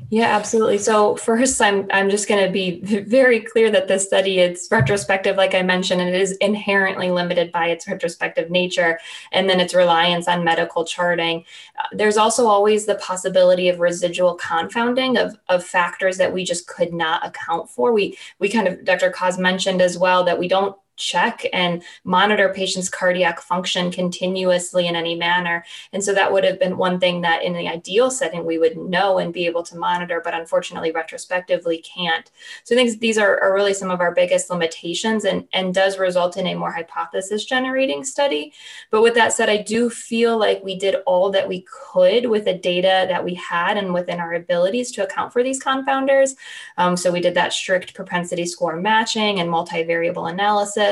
Yeah, 0.10 0.28
absolutely. 0.38 0.78
So 0.78 1.17
first, 1.17 1.62
I'm 1.62 1.86
I'm 1.91 2.10
just 2.10 2.30
going 2.30 2.46
to 2.46 2.50
be 2.50 2.80
very 3.04 3.41
clear 3.41 3.70
that 3.72 3.89
this 3.89 4.06
study 4.06 4.39
is 4.39 4.70
retrospective, 4.72 5.36
like 5.36 5.54
I 5.54 5.63
mentioned, 5.63 6.00
and 6.00 6.10
it 6.10 6.22
is 6.22 6.32
inherently 6.38 7.12
limited 7.12 7.52
by 7.52 7.67
its 7.67 7.86
retrospective 7.89 8.50
nature, 8.50 9.00
and 9.34 9.50
then 9.50 9.60
its 9.60 9.74
reliance 9.74 10.30
on 10.30 10.46
medical 10.46 10.86
charting. 10.86 11.43
Uh, 11.78 11.84
there's 11.91 12.15
also 12.15 12.48
always 12.48 12.86
the 12.86 12.96
possibility 12.96 13.67
of 13.67 13.82
residual 13.82 14.36
confounding 14.36 15.17
of 15.17 15.38
of 15.50 15.62
factors 15.65 16.15
that 16.17 16.32
we 16.34 16.46
just 16.46 16.67
could 16.67 16.93
not 16.93 17.26
account 17.28 17.70
for. 17.70 17.91
We 17.91 18.17
we 18.39 18.48
kind 18.50 18.70
of 18.70 18.86
Dr. 18.86 19.12
Coz 19.12 19.38
mentioned 19.38 19.82
as 19.82 19.98
well 19.98 20.24
that 20.24 20.39
we 20.39 20.48
don't 20.48 20.78
check 20.97 21.45
and 21.53 21.83
monitor 22.03 22.51
patients' 22.53 22.89
cardiac 22.89 23.39
function 23.39 23.91
continuously 23.91 24.88
in 24.88 24.95
any 24.95 25.15
manner. 25.15 25.63
And 25.93 26.03
so 26.03 26.13
that 26.13 26.33
would 26.33 26.43
have 26.43 26.60
been 26.60 26.77
one 26.77 26.99
thing 26.99 27.21
that 27.21 27.43
in 27.43 27.53
the 27.53 27.67
ideal 27.67 28.12
setting 28.12 28.45
we 28.45 28.57
would 28.57 28.75
know 28.75 29.19
and 29.19 29.33
be 29.33 29.45
able 29.45 29.63
to 29.63 29.77
monitor, 29.77 30.21
but 30.23 30.33
unfortunately 30.33 30.91
retrospectively 30.91 31.77
can't. 31.77 32.29
So 32.63 32.75
I 32.75 32.77
think 32.77 32.99
these 32.99 33.17
are, 33.17 33.39
are 33.39 33.53
really 33.53 33.73
some 33.73 33.91
of 33.91 34.01
our 34.01 34.13
biggest 34.13 34.49
limitations 34.49 35.23
and, 35.23 35.47
and 35.53 35.73
does 35.73 35.99
result 35.99 36.36
in 36.38 36.47
a 36.47 36.55
more 36.55 36.71
hypothesis 36.71 37.45
generating 37.45 38.03
study. 38.03 38.53
But 38.89 39.03
with 39.03 39.13
that 39.15 39.33
said, 39.33 39.49
I 39.49 39.57
do 39.57 39.89
feel 39.89 40.38
like 40.38 40.63
we 40.63 40.77
did 40.77 40.95
all 41.05 41.29
that 41.31 41.47
we 41.47 41.65
could 41.71 42.25
with 42.25 42.45
the 42.45 42.57
data 42.57 43.05
that 43.07 43.23
we 43.23 43.36
had 43.36 43.77
and 43.77 43.93
within 43.93 44.19
our 44.19 44.33
abilities 44.33 44.91
to 44.93 45.03
account 45.03 45.31
for 45.31 45.43
these 45.43 45.63
confounders. 45.63 46.36
Um, 46.77 46.97
so 46.97 47.12
we 47.12 47.21
did 47.21 47.36
that 47.36 47.53
strict 47.53 47.93
propensity 47.93 48.45
score 48.45 48.75
matching 48.75 49.39
and 49.39 49.49
multivariable 49.49 50.31
analysis 50.31 50.87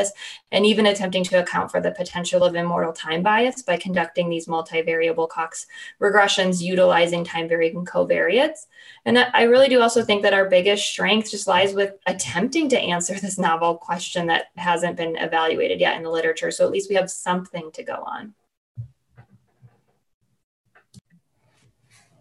and 0.52 0.66
even 0.66 0.86
attempting 0.86 1.24
to 1.26 1.40
account 1.40 1.72
for 1.72 1.82
the 1.82 1.92
potential 1.92 2.44
of 2.44 2.56
immortal 2.56 2.94
time 2.94 3.24
bias 3.24 3.62
by 3.62 3.78
conducting 3.78 4.30
these 4.30 4.48
multivariable 4.48 5.30
Cox 5.30 5.66
regressions 6.02 6.62
utilizing 6.62 7.24
time 7.24 7.48
varying 7.48 7.86
covariates. 7.86 8.68
And 9.06 9.18
I 9.18 9.44
really 9.44 9.70
do 9.70 9.82
also 9.82 10.04
think 10.04 10.24
that 10.24 10.34
our 10.34 10.50
biggest 10.50 10.88
strength 10.88 11.32
just 11.32 11.48
lies 11.48 11.74
with 11.74 11.94
attempting 12.06 12.70
to 12.70 12.80
answer 12.80 13.20
this 13.20 13.38
novel 13.38 13.76
question 13.76 14.28
that 14.28 14.46
hasn't 14.58 14.98
been 14.98 15.16
evaluated 15.18 15.80
yet 15.80 15.98
in 15.98 16.04
the 16.04 16.10
literature. 16.10 16.52
So 16.52 16.66
at 16.66 16.72
least 16.72 16.90
we 16.90 16.96
have 16.96 17.12
something 17.12 17.72
to 17.74 17.84
go 17.84 18.04
on. 18.06 18.34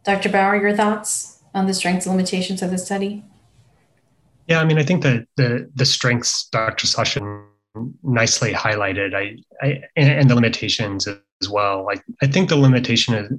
Dr. 0.05 0.29
Bauer, 0.29 0.57
your 0.57 0.77
thoughts 0.77 1.43
on 1.55 1.67
the 1.67 1.73
strengths 1.73 2.07
and 2.07 2.15
limitations 2.15 2.63
of 2.63 2.71
the 2.71 2.79
study? 2.79 3.25
Yeah, 4.47 4.61
I 4.61 4.65
mean, 4.65 4.79
I 4.79 4.83
think 4.83 5.03
that 5.03 5.27
the 5.37 5.71
the 5.75 5.87
strengths 5.87 6.49
Dr. 6.49 6.87
Sacha 6.87 7.21
nicely 8.03 8.53
highlighted. 8.53 9.15
I, 9.15 9.37
I 9.67 9.83
and, 9.97 10.29
the 10.29 10.35
limitations 10.35 11.07
as 11.09 11.49
well. 11.49 11.85
Like 11.85 12.03
I 12.23 12.27
think 12.27 12.49
the 12.49 12.57
limitation 12.57 13.15
is 13.15 13.33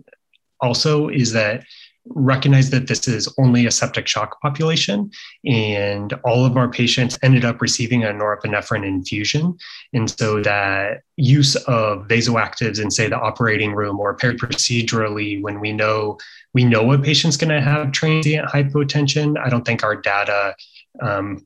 also 0.62 1.10
is 1.10 1.32
that 1.34 1.64
recognize 2.10 2.70
that 2.70 2.88
this 2.88 3.08
is 3.08 3.34
only 3.40 3.66
a 3.66 3.72
septic 3.72 4.08
shock 4.08 4.40
population 4.42 5.10
and 5.44 6.14
all 6.24 6.46
of 6.46 6.56
our 6.56 6.70
patients 6.70 7.18
ended 7.24 7.44
up 7.44 7.60
receiving 7.62 8.04
a 8.04 8.10
norepinephrine 8.10 8.86
infusion 8.86 9.58
and 9.94 10.10
so 10.12 10.40
that 10.42 11.02
use 11.18 11.56
of 11.56 12.08
vasoactives 12.08 12.80
in 12.80 12.92
say 12.92 13.08
the 13.08 13.18
operating 13.18 13.74
room 13.74 14.00
or 14.00 14.16
periprocedurally 14.16 15.42
when 15.42 15.60
we 15.60 15.74
know 15.74 16.16
we 16.54 16.64
know 16.64 16.92
a 16.92 17.00
patient's 17.00 17.38
going 17.38 17.50
to 17.50 17.62
have 17.62 17.92
transient 17.92 18.48
hypotension 18.48 19.36
i 19.44 19.50
don't 19.50 19.66
think 19.66 19.84
our 19.84 19.96
data 19.96 20.56
um, 21.02 21.44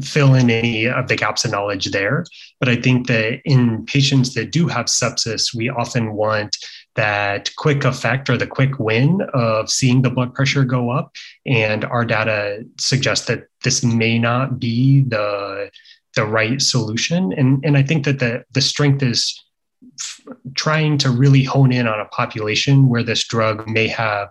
fill 0.00 0.34
in 0.34 0.50
any 0.50 0.86
of 0.86 1.08
the 1.08 1.16
gaps 1.16 1.44
of 1.44 1.50
knowledge 1.50 1.90
there. 1.90 2.24
But 2.60 2.68
I 2.68 2.76
think 2.76 3.06
that 3.06 3.40
in 3.44 3.84
patients 3.86 4.34
that 4.34 4.50
do 4.50 4.66
have 4.66 4.86
sepsis, 4.86 5.54
we 5.54 5.68
often 5.68 6.14
want 6.14 6.56
that 6.96 7.50
quick 7.56 7.84
effect 7.84 8.28
or 8.28 8.36
the 8.36 8.46
quick 8.46 8.78
win 8.78 9.20
of 9.32 9.70
seeing 9.70 10.02
the 10.02 10.10
blood 10.10 10.34
pressure 10.34 10.64
go 10.64 10.90
up. 10.90 11.12
And 11.46 11.84
our 11.84 12.04
data 12.04 12.64
suggests 12.78 13.26
that 13.26 13.44
this 13.62 13.84
may 13.84 14.18
not 14.18 14.58
be 14.58 15.02
the, 15.02 15.70
the 16.16 16.26
right 16.26 16.60
solution. 16.60 17.32
And, 17.32 17.64
and 17.64 17.76
I 17.76 17.84
think 17.84 18.04
that 18.04 18.18
the, 18.18 18.44
the 18.50 18.60
strength 18.60 19.02
is 19.02 19.40
f- 20.00 20.20
trying 20.54 20.98
to 20.98 21.10
really 21.10 21.44
hone 21.44 21.70
in 21.70 21.86
on 21.86 22.00
a 22.00 22.06
population 22.06 22.88
where 22.88 23.04
this 23.04 23.24
drug 23.24 23.68
may 23.68 23.86
have 23.86 24.28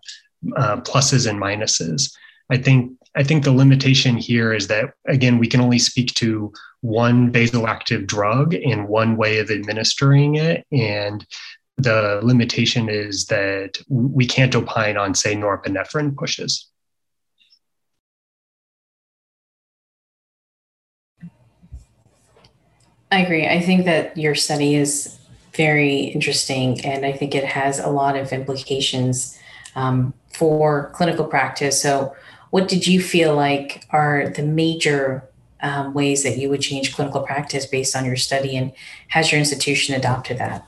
uh, 0.58 0.78
pluses 0.82 1.30
and 1.30 1.42
minuses. 1.42 2.12
I 2.50 2.58
think 2.58 2.97
I 3.18 3.24
think 3.24 3.44
the 3.44 3.52
limitation 3.52 4.16
here 4.16 4.54
is 4.54 4.68
that 4.68 4.94
again 5.08 5.40
we 5.40 5.48
can 5.48 5.60
only 5.60 5.80
speak 5.80 6.14
to 6.16 6.54
one 6.82 7.32
vasoactive 7.34 8.06
drug 8.06 8.54
and 8.54 8.88
one 8.88 9.18
way 9.18 9.40
of 9.40 9.50
administering 9.50 10.36
it, 10.36 10.66
and 10.72 11.26
the 11.78 12.20
limitation 12.24 12.90
is 12.90 13.26
that 13.26 13.80
we 13.90 14.28
can't 14.28 14.56
opine 14.56 14.98
on 14.98 15.16
say 15.16 15.36
norepinephrine 15.36 16.16
pushes. 16.16 16.70
I 23.12 23.22
agree. 23.22 23.48
I 23.48 23.62
think 23.62 23.86
that 23.86 24.16
your 24.16 24.36
study 24.36 24.76
is 24.76 25.18
very 25.54 26.02
interesting, 26.02 26.86
and 26.86 27.04
I 27.04 27.14
think 27.14 27.34
it 27.34 27.46
has 27.46 27.80
a 27.80 27.88
lot 27.88 28.16
of 28.16 28.32
implications 28.32 29.40
um, 29.76 30.14
for 30.32 30.92
clinical 30.94 31.26
practice. 31.26 31.82
So, 31.82 32.16
what 32.58 32.68
did 32.68 32.88
you 32.88 33.00
feel 33.00 33.36
like 33.36 33.86
are 33.92 34.30
the 34.30 34.42
major 34.42 35.30
um, 35.62 35.94
ways 35.94 36.24
that 36.24 36.40
you 36.40 36.50
would 36.50 36.60
change 36.60 36.96
clinical 36.96 37.22
practice 37.22 37.68
based 37.68 37.96
on 37.96 38.04
your 38.04 38.16
study, 38.16 38.58
and 38.58 38.74
has 39.10 39.32
your 39.32 39.38
institution 39.38 39.94
adopted 39.94 40.40
that? 40.40 40.66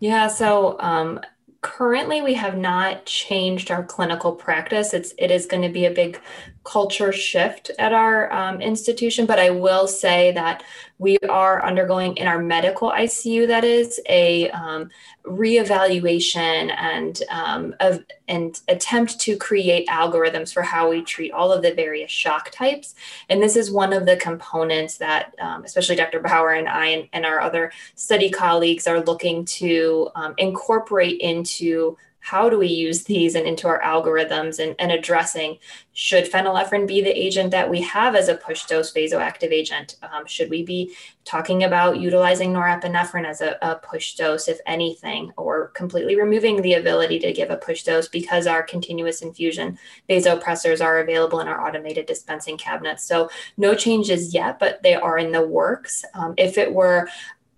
Yeah, 0.00 0.26
so 0.26 0.80
um, 0.80 1.20
currently 1.60 2.22
we 2.22 2.34
have 2.34 2.58
not 2.58 3.06
changed 3.06 3.70
our 3.70 3.84
clinical 3.84 4.32
practice. 4.32 4.92
It's 4.94 5.14
it 5.16 5.30
is 5.30 5.46
going 5.46 5.62
to 5.62 5.68
be 5.68 5.84
a 5.84 5.92
big 5.92 6.20
culture 6.64 7.12
shift 7.12 7.70
at 7.78 7.92
our 7.92 8.32
um, 8.32 8.60
institution, 8.60 9.26
but 9.26 9.38
I 9.38 9.50
will 9.50 9.86
say 9.86 10.32
that 10.32 10.62
we 10.98 11.18
are 11.28 11.64
undergoing 11.64 12.16
in 12.16 12.26
our 12.26 12.38
medical 12.38 12.90
ICU 12.90 13.46
that 13.48 13.64
is 13.64 14.00
a 14.08 14.48
um, 14.50 14.90
reevaluation 15.24 16.72
and 16.76 17.22
um, 17.30 17.74
of, 17.80 18.04
and 18.28 18.60
attempt 18.68 19.18
to 19.20 19.36
create 19.36 19.88
algorithms 19.88 20.52
for 20.52 20.62
how 20.62 20.88
we 20.88 21.02
treat 21.02 21.32
all 21.32 21.52
of 21.52 21.62
the 21.62 21.74
various 21.74 22.10
shock 22.10 22.50
types. 22.50 22.94
And 23.28 23.42
this 23.42 23.56
is 23.56 23.70
one 23.70 23.92
of 23.92 24.06
the 24.06 24.16
components 24.16 24.96
that, 24.98 25.34
um, 25.40 25.64
especially 25.64 25.96
Dr. 25.96 26.20
Bauer 26.20 26.52
and 26.52 26.68
I 26.68 26.86
and, 26.86 27.08
and, 27.12 27.24
our 27.24 27.40
other 27.40 27.72
study 27.94 28.30
colleagues 28.30 28.86
are 28.86 29.00
looking 29.00 29.44
to 29.46 30.10
um, 30.14 30.34
incorporate 30.38 31.20
into 31.20 31.96
how 32.24 32.48
do 32.48 32.58
we 32.58 32.68
use 32.68 33.04
these 33.04 33.34
and 33.34 33.46
into 33.46 33.68
our 33.68 33.82
algorithms 33.82 34.58
and, 34.58 34.74
and 34.78 34.90
addressing 34.90 35.58
should 35.92 36.24
phenylephrine 36.24 36.86
be 36.86 37.02
the 37.02 37.10
agent 37.10 37.50
that 37.50 37.68
we 37.68 37.82
have 37.82 38.16
as 38.16 38.28
a 38.28 38.34
push 38.34 38.64
dose 38.64 38.94
vasoactive 38.94 39.52
agent? 39.52 39.96
Um, 40.02 40.24
should 40.24 40.48
we 40.48 40.62
be 40.62 40.96
talking 41.26 41.64
about 41.64 42.00
utilizing 42.00 42.52
norepinephrine 42.52 43.26
as 43.26 43.42
a, 43.42 43.58
a, 43.60 43.76
push 43.76 44.14
dose, 44.14 44.48
if 44.48 44.58
anything, 44.66 45.32
or 45.36 45.68
completely 45.68 46.16
removing 46.16 46.62
the 46.62 46.74
ability 46.74 47.18
to 47.18 47.32
give 47.32 47.50
a 47.50 47.56
push 47.56 47.82
dose 47.82 48.08
because 48.08 48.46
our 48.46 48.62
continuous 48.62 49.20
infusion 49.20 49.78
vasopressors 50.08 50.82
are 50.82 51.00
available 51.00 51.40
in 51.40 51.48
our 51.48 51.66
automated 51.66 52.06
dispensing 52.06 52.56
cabinets? 52.56 53.04
So, 53.04 53.28
no 53.58 53.74
changes 53.74 54.32
yet, 54.32 54.58
but 54.58 54.82
they 54.82 54.94
are 54.94 55.18
in 55.18 55.30
the 55.30 55.46
works. 55.46 56.06
Um, 56.14 56.34
if 56.38 56.56
it 56.56 56.72
were 56.72 57.08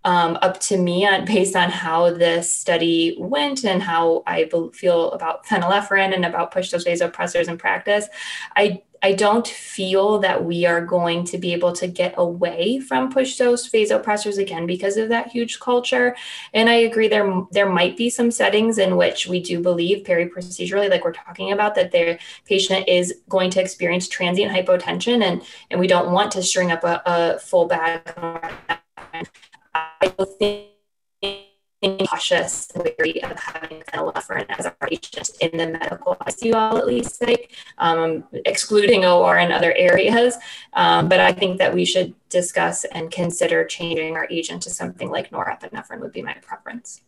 um, 0.07 0.39
up 0.41 0.61
to 0.61 0.79
me 0.79 1.05
on, 1.05 1.25
based 1.25 1.57
on 1.57 1.69
how 1.69 2.11
this 2.11 2.51
study 2.53 3.17
went 3.19 3.65
and 3.65 3.83
how 3.83 4.23
I 4.27 4.49
feel 4.73 5.11
about 5.11 5.45
phenylephrine 5.45 6.15
and 6.15 6.25
about 6.25 6.53
push 6.53 6.71
dose 6.71 6.85
vasopressors 6.85 7.49
in 7.49 7.59
practice. 7.59 8.07
I 8.55 8.83
I 9.03 9.13
don't 9.13 9.47
feel 9.47 10.19
that 10.21 10.45
we 10.45 10.65
are 10.65 10.81
going 10.81 11.25
to 11.25 11.39
be 11.39 11.53
able 11.53 11.73
to 11.75 11.87
get 11.87 12.15
away 12.17 12.79
from 12.79 13.13
push 13.13 13.37
dose 13.37 13.69
vasopressors 13.69 14.39
again 14.39 14.67
because 14.67 14.97
of 14.97 15.11
that 15.11 15.29
huge 15.29 15.61
culture. 15.61 16.17
And 16.55 16.71
I 16.71 16.75
agree 16.75 17.09
there 17.09 17.43
there 17.51 17.69
might 17.69 17.97
be 17.97 18.09
some 18.09 18.31
settings 18.31 18.79
in 18.79 18.97
which 18.97 19.27
we 19.27 19.41
do 19.41 19.61
believe 19.61 20.07
periprocedurally, 20.07 20.89
like 20.89 21.05
we're 21.05 21.13
talking 21.13 21.53
about, 21.53 21.75
that 21.75 21.91
their 21.91 22.19
patient 22.47 22.89
is 22.89 23.23
going 23.29 23.51
to 23.51 23.61
experience 23.61 24.09
transient 24.09 24.55
hypotension 24.55 25.23
and 25.23 25.43
and 25.71 25.81
we 25.81 25.89
don't 25.89 26.13
want 26.13 26.31
to 26.33 26.43
string 26.45 26.71
up 26.71 26.85
a, 26.85 27.03
a 27.07 27.39
full 27.41 27.67
bag 27.67 28.03
I 30.07 30.25
think 30.41 32.09
cautious 32.09 32.71
and 32.75 32.85
wary 32.85 33.23
of 33.23 33.39
having 33.39 33.83
phenylephrine 33.83 34.47
as 34.49 34.67
our 34.67 34.77
agent 34.91 35.31
in 35.41 35.57
the 35.57 35.67
medical 35.67 36.17
ICU, 36.17 36.55
I'll 36.55 36.79
at 36.79 36.87
least 36.87 37.17
say, 37.17 37.49
um, 37.79 38.25
excluding 38.33 39.05
OR 39.05 39.39
and 39.39 39.53
other 39.53 39.75
areas. 39.75 40.37
Um, 40.73 41.09
but 41.09 41.21
I 41.21 41.33
think 41.33 41.59
that 41.59 41.75
we 41.75 41.85
should 41.85 42.15
discuss 42.29 42.85
and 42.85 43.11
consider 43.11 43.65
changing 43.65 44.17
our 44.17 44.27
agent 44.31 44.63
to 44.63 44.71
something 44.71 45.11
like 45.11 45.31
norepinephrine 45.31 46.01
would 46.01 46.13
be 46.13 46.23
my 46.23 46.35
preference. 46.35 47.03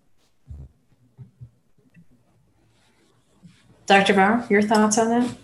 Dr. 3.87 4.14
Bauer, 4.14 4.46
your 4.50 4.62
thoughts 4.62 4.98
on 4.98 5.08
that? 5.08 5.37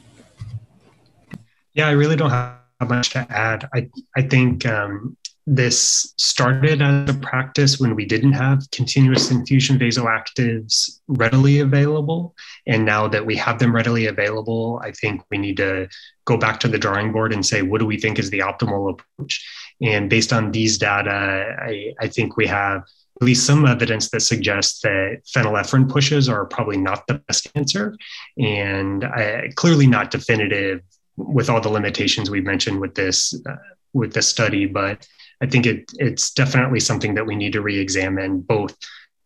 Yeah, 1.73 1.89
I 1.89 1.93
really 1.93 2.17
don't 2.17 2.31
have 2.31 2.61
much 2.87 3.11
to 3.11 3.27
add. 3.31 3.69
I, 3.73 3.89
I 4.15 4.23
think 4.23 4.67
um, 4.67 5.17
this 5.47 6.15
started 6.17 6.81
as 6.81 7.11
a 7.11 7.19
practice 7.19 7.79
when 7.79 7.95
we 7.95 8.07
didn't 8.07 8.33
have 8.33 8.71
continuous 8.71 9.31
infusion 9.31 9.79
vasoactives 9.79 11.01
readily 11.07 11.61
available. 11.61 12.35
And 12.67 12.87
now 12.87 13.09
that 13.09 13.27
we 13.27 13.37
have 13.37 13.59
them 13.59 13.75
readily 13.75 14.07
available, 14.07 14.81
I 14.83 14.93
think 14.93 15.23
we 15.31 15.37
need 15.37 15.59
to 15.59 15.89
go 16.25 16.39
back 16.39 16.61
to 16.61 16.69
the 16.69 16.79
drawing 16.79 17.13
board 17.13 17.33
and 17.33 17.45
say, 17.45 17.61
what 17.61 17.81
do 17.81 17.87
we 17.87 17.99
think 17.99 18.19
is 18.19 18.31
the 18.31 18.39
optimal 18.39 18.93
approach? 18.93 19.47
And 19.83 20.09
based 20.09 20.33
on 20.33 20.51
these 20.51 20.79
data, 20.79 21.57
I, 21.61 21.93
I 22.01 22.09
think 22.09 22.39
we 22.39 22.47
have 22.47 22.85
at 23.21 23.27
least 23.27 23.47
some 23.47 23.67
evidence 23.67 24.11
that 24.11 24.21
suggests 24.21 24.81
that 24.81 25.23
phenylephrine 25.27 25.89
pushes 25.89 26.29
are 26.29 26.47
probably 26.47 26.77
not 26.77 27.07
the 27.07 27.15
best 27.29 27.49
answer 27.55 27.97
and 28.39 29.05
I, 29.05 29.51
clearly 29.55 29.87
not 29.87 30.11
definitive 30.11 30.81
with 31.17 31.49
all 31.49 31.61
the 31.61 31.69
limitations 31.69 32.29
we've 32.29 32.45
mentioned 32.45 32.81
with 32.81 32.95
this 32.97 33.35
uh, 33.49 33.55
with 33.93 34.13
this 34.13 34.27
study 34.27 34.67
but 34.67 35.07
I 35.41 35.47
think 35.47 35.67
it, 35.67 35.91
it's 35.97 36.33
definitely 36.33 36.81
something 36.81 37.15
that 37.15 37.27
we 37.27 37.37
need 37.37 37.53
to 37.53 37.61
re-examine 37.63 38.41
both 38.41 38.77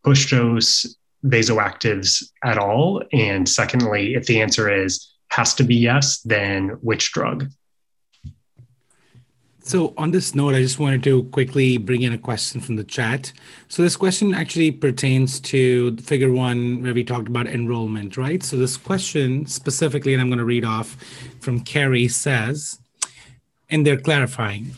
push 0.05 0.31
dose 0.31 0.97
vasoactives 1.25 2.25
at 2.44 2.59
all, 2.59 3.03
and 3.12 3.49
secondly, 3.49 4.14
if 4.14 4.27
the 4.27 4.40
answer 4.40 4.71
is 4.71 5.14
has 5.31 5.55
to 5.55 5.64
be 5.64 5.75
yes, 5.75 6.21
then 6.23 6.71
which 6.81 7.12
drug? 7.12 7.51
So, 9.61 9.92
on 9.99 10.12
this 10.12 10.35
note, 10.35 10.55
I 10.55 10.62
just 10.62 10.79
wanted 10.79 11.03
to 11.03 11.25
quickly 11.25 11.77
bring 11.77 12.01
in 12.01 12.14
a 12.14 12.18
question 12.18 12.59
from 12.59 12.77
the 12.77 12.85
chat. 12.85 13.35
So, 13.68 13.83
this 13.83 13.97
question 13.97 14.33
actually 14.33 14.71
pertains 14.71 15.40
to 15.40 15.94
figure 15.99 16.33
one, 16.33 16.83
where 16.83 16.94
we 16.94 17.05
talked 17.05 17.29
about 17.29 17.47
enrollment, 17.47 18.16
right? 18.16 18.42
So, 18.42 18.57
this 18.57 18.79
question 18.79 19.44
specifically, 19.44 20.14
and 20.14 20.23
I'm 20.23 20.29
going 20.29 20.38
to 20.38 20.44
read 20.47 20.64
off 20.64 20.97
from 21.40 21.61
Carrie 21.61 22.09
says, 22.09 22.79
and 23.68 23.87
they're 23.87 24.01
clarifying 24.01 24.73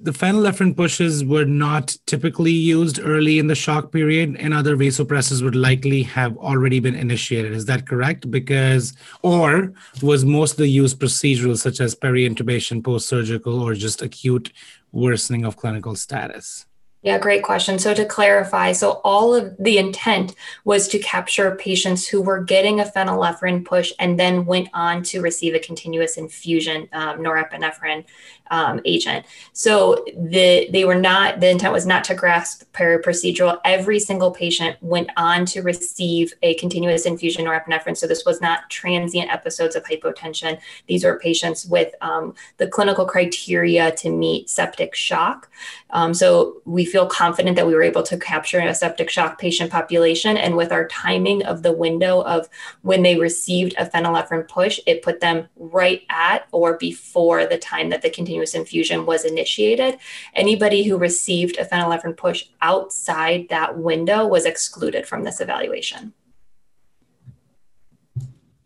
the 0.00 0.10
phenylephrine 0.10 0.76
pushes 0.76 1.24
were 1.24 1.44
not 1.44 1.96
typically 2.06 2.52
used 2.52 3.00
early 3.02 3.38
in 3.38 3.46
the 3.46 3.54
shock 3.54 3.92
period 3.92 4.36
and 4.38 4.52
other 4.52 4.76
vasopressors 4.76 5.42
would 5.42 5.56
likely 5.56 6.02
have 6.02 6.36
already 6.38 6.80
been 6.80 6.94
initiated. 6.94 7.52
Is 7.52 7.66
that 7.66 7.86
correct? 7.86 8.30
Because 8.30 8.94
or 9.22 9.72
was 10.02 10.24
most 10.24 10.52
of 10.52 10.58
the 10.58 10.68
use 10.68 10.94
procedural 10.94 11.56
such 11.56 11.80
as 11.80 11.94
peri-intubation 11.94 12.82
post-surgical 12.82 13.62
or 13.62 13.74
just 13.74 14.02
acute 14.02 14.52
worsening 14.92 15.44
of 15.44 15.56
clinical 15.56 15.94
status? 15.94 16.66
Yeah, 17.06 17.18
great 17.18 17.44
question. 17.44 17.78
So, 17.78 17.94
to 17.94 18.04
clarify, 18.04 18.72
so 18.72 19.00
all 19.04 19.32
of 19.32 19.56
the 19.60 19.78
intent 19.78 20.34
was 20.64 20.88
to 20.88 20.98
capture 20.98 21.54
patients 21.54 22.04
who 22.08 22.20
were 22.20 22.42
getting 22.42 22.80
a 22.80 22.84
phenylephrine 22.84 23.64
push 23.64 23.92
and 24.00 24.18
then 24.18 24.44
went 24.44 24.68
on 24.74 25.04
to 25.04 25.20
receive 25.20 25.54
a 25.54 25.60
continuous 25.60 26.16
infusion 26.16 26.88
um, 26.92 27.20
norepinephrine 27.20 28.04
um, 28.50 28.80
agent. 28.84 29.26
So 29.52 30.04
the 30.16 30.68
they 30.70 30.84
were 30.84 30.94
not 30.94 31.40
the 31.40 31.50
intent 31.50 31.72
was 31.72 31.86
not 31.86 32.04
to 32.04 32.14
grasp 32.14 32.62
periprocedural. 32.72 33.60
Every 33.64 33.98
single 33.98 34.30
patient 34.30 34.76
went 34.80 35.10
on 35.16 35.46
to 35.46 35.62
receive 35.62 36.34
a 36.42 36.54
continuous 36.54 37.06
infusion 37.06 37.44
norepinephrine. 37.44 37.96
So 37.96 38.06
this 38.06 38.24
was 38.24 38.40
not 38.40 38.68
transient 38.70 39.32
episodes 39.32 39.76
of 39.76 39.84
hypotension. 39.84 40.58
These 40.86 41.04
were 41.04 41.18
patients 41.18 41.66
with 41.66 41.94
um, 42.00 42.34
the 42.58 42.66
clinical 42.66 43.06
criteria 43.06 43.92
to 43.92 44.10
meet 44.10 44.50
septic 44.50 44.94
shock. 44.94 45.50
Um, 45.90 46.12
so 46.14 46.60
we 46.64 46.84
feel 46.84 47.06
confident 47.06 47.56
that 47.56 47.66
we 47.66 47.74
were 47.74 47.82
able 47.82 48.02
to 48.04 48.16
capture 48.16 48.60
a 48.60 48.74
septic 48.74 49.10
shock 49.10 49.38
patient 49.38 49.70
population. 49.70 50.36
And 50.36 50.56
with 50.56 50.72
our 50.72 50.86
timing 50.88 51.44
of 51.44 51.62
the 51.62 51.72
window 51.72 52.22
of 52.22 52.48
when 52.82 53.02
they 53.02 53.16
received 53.16 53.74
a 53.78 53.86
phenylephrine 53.86 54.48
push, 54.48 54.80
it 54.86 55.02
put 55.02 55.20
them 55.20 55.48
right 55.56 56.02
at 56.10 56.46
or 56.52 56.76
before 56.76 57.46
the 57.46 57.58
time 57.58 57.90
that 57.90 58.02
the 58.02 58.10
continuous 58.10 58.35
infusion 58.54 59.06
was 59.06 59.24
initiated. 59.24 59.98
Anybody 60.34 60.84
who 60.84 60.96
received 60.96 61.56
a 61.58 61.64
phenylephrine 61.64 62.16
push 62.16 62.46
outside 62.62 63.48
that 63.48 63.78
window 63.78 64.26
was 64.26 64.44
excluded 64.44 65.06
from 65.06 65.24
this 65.24 65.40
evaluation. 65.40 66.12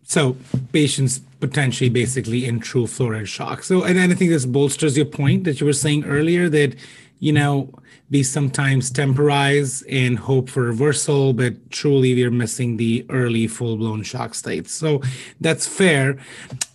So 0.03 0.37
patients 0.73 1.21
potentially 1.39 1.89
basically 1.89 2.45
in 2.45 2.59
true 2.59 2.87
florid 2.87 3.29
shock. 3.29 3.63
So, 3.63 3.85
and 3.85 3.99
I 3.99 4.09
think 4.15 4.31
this 4.31 4.45
bolsters 4.45 4.97
your 4.97 5.07
point 5.07 5.45
that 5.45 5.61
you 5.61 5.67
were 5.67 5.73
saying 5.73 6.05
earlier 6.05 6.49
that, 6.49 6.75
you 7.21 7.33
know, 7.33 7.73
we 8.11 8.25
sometimes 8.25 8.91
temporize 8.91 9.83
and 9.83 10.19
hope 10.19 10.49
for 10.49 10.63
reversal, 10.65 11.33
but 11.33 11.71
truly 11.71 12.15
we're 12.15 12.31
missing 12.31 12.77
the 12.77 13.07
early 13.09 13.47
full 13.47 13.77
blown 13.77 14.03
shock 14.03 14.35
states. 14.35 14.73
So 14.73 15.01
that's 15.41 15.67
fair. 15.67 16.19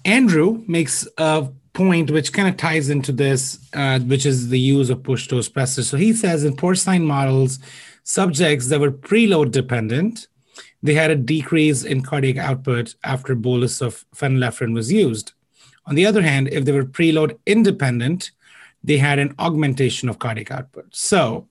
Andrew 0.06 0.64
makes 0.66 1.06
a 1.18 1.50
point 1.76 2.10
which 2.10 2.34
kind 2.34 2.48
of 2.48 2.58
ties 2.58 2.90
into 2.90 3.12
this, 3.12 3.60
uh, 3.74 4.00
which 4.00 4.26
is 4.26 4.50
the 4.50 4.60
use 4.60 4.90
of 4.90 5.04
push 5.04 5.28
dose 5.28 5.50
pressors. 5.50 5.84
So 5.84 5.98
he 5.98 6.14
says 6.14 6.44
in 6.44 6.56
porcine 6.56 7.04
models, 7.04 7.60
subjects 8.04 8.70
that 8.70 8.80
were 8.80 8.92
preload 8.92 9.52
dependent 9.52 10.28
they 10.86 10.94
had 10.94 11.10
a 11.10 11.16
decrease 11.16 11.84
in 11.84 12.04
cardiac 12.04 12.38
output 12.38 12.94
after 13.04 13.34
bolus 13.34 13.82
of 13.82 14.06
phenylephrine 14.16 14.76
was 14.76 14.92
used. 14.92 15.34
On 15.88 15.96
the 15.96 16.06
other 16.06 16.22
hand, 16.22 16.48
if 16.52 16.64
they 16.64 16.72
were 16.72 16.86
preload 16.86 17.40
independent, 17.48 18.30
they 18.84 18.98
had 18.98 19.18
an 19.18 19.34
augmentation 19.40 20.10
of 20.10 20.20
cardiac 20.20 20.52
output. 20.52 20.96
So 20.96 21.48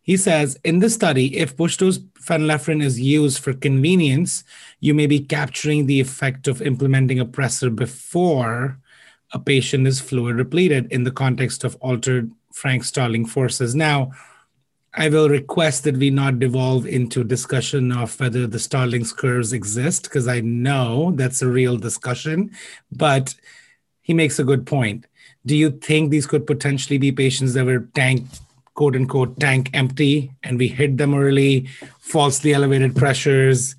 he 0.00 0.16
says 0.16 0.58
in 0.64 0.78
this 0.78 0.94
study, 0.94 1.36
if 1.36 1.58
push 1.58 1.76
dose 1.76 1.98
phenylephrine 1.98 2.82
is 2.82 2.98
used 2.98 3.38
for 3.38 3.52
convenience, 3.52 4.44
you 4.80 4.94
may 4.94 5.06
be 5.06 5.20
capturing 5.20 5.84
the 5.84 6.00
effect 6.00 6.48
of 6.48 6.62
implementing 6.62 7.20
a 7.20 7.26
pressor 7.26 7.74
before 7.74 8.78
a 9.32 9.38
patient 9.38 9.86
is 9.86 10.00
fluid 10.00 10.36
repleted 10.36 10.90
in 10.90 11.04
the 11.04 11.10
context 11.10 11.64
of 11.64 11.76
altered 11.76 12.30
Frank 12.52 12.84
Starling 12.84 13.26
forces. 13.26 13.74
Now, 13.74 14.12
I 14.94 15.08
will 15.08 15.28
request 15.28 15.84
that 15.84 15.96
we 15.96 16.10
not 16.10 16.40
devolve 16.40 16.84
into 16.84 17.22
discussion 17.22 17.92
of 17.92 18.18
whether 18.18 18.46
the 18.46 18.58
Starling's 18.58 19.12
curves 19.12 19.52
exist, 19.52 20.04
because 20.04 20.26
I 20.26 20.40
know 20.40 21.12
that's 21.14 21.42
a 21.42 21.48
real 21.48 21.76
discussion. 21.76 22.50
But 22.90 23.34
he 24.00 24.14
makes 24.14 24.40
a 24.40 24.44
good 24.44 24.66
point. 24.66 25.06
Do 25.46 25.56
you 25.56 25.70
think 25.70 26.10
these 26.10 26.26
could 26.26 26.46
potentially 26.46 26.98
be 26.98 27.12
patients 27.12 27.54
that 27.54 27.66
were 27.66 27.88
tank, 27.94 28.26
quote 28.74 28.96
unquote, 28.96 29.38
tank 29.38 29.70
empty, 29.72 30.32
and 30.42 30.58
we 30.58 30.66
hit 30.66 30.96
them 30.96 31.14
early, 31.14 31.68
falsely 32.00 32.52
elevated 32.52 32.96
pressures? 32.96 33.76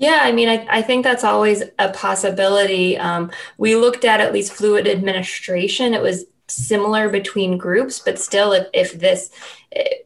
Yeah, 0.00 0.20
I 0.22 0.32
mean, 0.32 0.48
I, 0.48 0.66
I 0.70 0.82
think 0.82 1.04
that's 1.04 1.24
always 1.24 1.62
a 1.78 1.90
possibility. 1.92 2.96
Um, 2.96 3.30
we 3.58 3.76
looked 3.76 4.06
at 4.06 4.18
at 4.18 4.32
least 4.32 4.50
fluid 4.50 4.88
administration. 4.88 5.92
It 5.92 6.00
was 6.00 6.24
similar 6.48 7.10
between 7.10 7.58
groups, 7.58 7.98
but 7.98 8.18
still, 8.18 8.52
if, 8.52 8.66
if 8.72 8.98
this, 8.98 9.28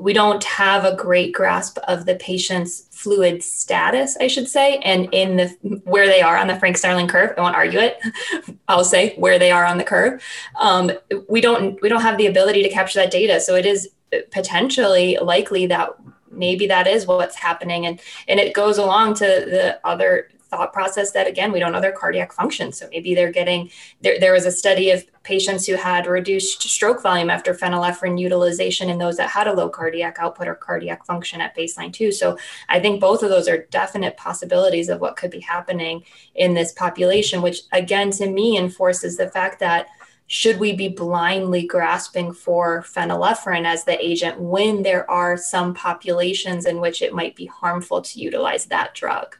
we 0.01 0.13
don't 0.13 0.43
have 0.43 0.85
a 0.85 0.97
great 0.97 1.33
grasp 1.33 1.79
of 1.87 2.07
the 2.07 2.17
patient's 2.17 2.89
fluid 2.91 3.41
status, 3.45 4.17
I 4.21 4.27
should 4.27 4.49
say, 4.49 4.79
and 4.79 5.09
in 5.15 5.37
the 5.37 5.81
where 5.85 6.09
they 6.09 6.23
are 6.23 6.37
on 6.37 6.49
the 6.49 6.59
Frank 6.59 6.77
Starling 6.77 7.07
curve. 7.07 7.33
I 7.39 7.41
won't 7.41 7.55
argue 7.55 7.79
it. 7.79 8.03
I'll 8.69 8.85
say 8.85 9.15
where 9.15 9.39
they 9.39 9.53
are 9.53 9.65
on 9.65 9.79
the 9.79 9.85
curve. 9.85 10.21
Um, 10.59 10.91
we 11.29 11.41
don't 11.41 11.81
we 11.83 11.89
don't 11.89 12.03
have 12.03 12.19
the 12.19 12.27
ability 12.27 12.65
to 12.65 12.69
capture 12.69 12.99
that 12.99 13.13
data, 13.13 13.41
so 13.41 13.55
it 13.55 13.65
is 13.65 13.91
potentially 14.33 15.19
likely 15.23 15.67
that 15.67 15.91
maybe 16.37 16.67
that 16.67 16.87
is 16.87 17.07
what's 17.07 17.37
happening. 17.37 17.87
And 17.87 18.01
and 18.29 18.41
it 18.41 18.55
goes 18.55 18.79
along 18.79 19.15
to 19.15 19.25
the 19.25 19.81
other 19.85 20.29
thought 20.55 20.73
process 20.73 21.11
that 21.13 21.27
again 21.27 21.51
we 21.51 21.59
don't 21.59 21.73
know 21.73 21.81
their 21.81 21.93
cardiac 21.93 22.33
function. 22.33 22.73
So 22.73 22.89
maybe 22.91 23.15
they're 23.15 23.33
getting 23.33 23.71
there, 24.03 24.21
there 24.21 24.33
was 24.33 24.47
a 24.47 24.53
study 24.53 24.91
of 24.91 25.05
patients 25.23 25.67
who 25.67 25.75
had 25.75 26.07
reduced 26.07 26.63
stroke 26.63 27.03
volume 27.03 27.31
after 27.31 27.55
phenylephrine 27.55 28.21
utilization 28.21 28.91
and 28.91 29.01
those 29.01 29.17
that 29.17 29.31
had 29.31 29.47
a 29.47 29.53
low 29.53 29.69
cardiac 29.69 30.19
output 30.21 30.47
or 30.47 30.55
cardiac 30.55 31.05
function 31.07 31.41
at 31.41 31.57
baseline 31.57 31.93
too. 31.93 32.13
So 32.13 32.39
i 32.69 32.79
think 32.79 33.01
both 33.01 33.23
of 33.23 33.31
those 33.31 33.49
are 33.49 33.67
definite 33.71 34.17
possibilities 34.17 34.89
of 34.89 35.01
what 35.01 35.17
could 35.17 35.31
be 35.31 35.41
happening 35.41 36.05
in 36.35 36.55
this 36.55 36.73
population 36.73 37.43
which 37.43 37.63
again 37.73 38.11
to 38.13 38.29
me 38.29 38.57
enforces 38.57 39.17
the 39.17 39.29
fact 39.29 39.61
that 39.61 39.89
should 40.27 40.59
we 40.59 40.73
be 40.73 40.89
blindly 40.89 41.67
grasping 41.67 42.33
for 42.33 42.83
phenylephrine 42.83 43.67
as 43.67 43.85
the 43.85 44.03
agent 44.05 44.41
when 44.41 44.83
there 44.83 45.09
are 45.11 45.37
some 45.37 45.75
populations 45.75 46.65
in 46.65 46.81
which 46.81 47.03
it 47.03 47.13
might 47.13 47.37
be 47.37 47.47
harmful 47.47 48.01
to 48.01 48.21
utilize 48.21 48.67
that 48.67 48.95
drug? 48.95 49.37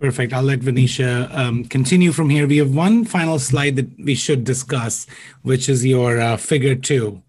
Perfect. 0.00 0.32
I'll 0.32 0.42
let 0.42 0.60
Venetia 0.60 1.28
um, 1.32 1.64
continue 1.64 2.12
from 2.12 2.30
here. 2.30 2.46
We 2.46 2.58
have 2.58 2.72
one 2.72 3.04
final 3.04 3.40
slide 3.40 3.74
that 3.76 3.98
we 3.98 4.14
should 4.14 4.44
discuss, 4.44 5.08
which 5.42 5.68
is 5.68 5.84
your 5.84 6.20
uh, 6.20 6.36
figure 6.36 6.76
two. 6.76 7.20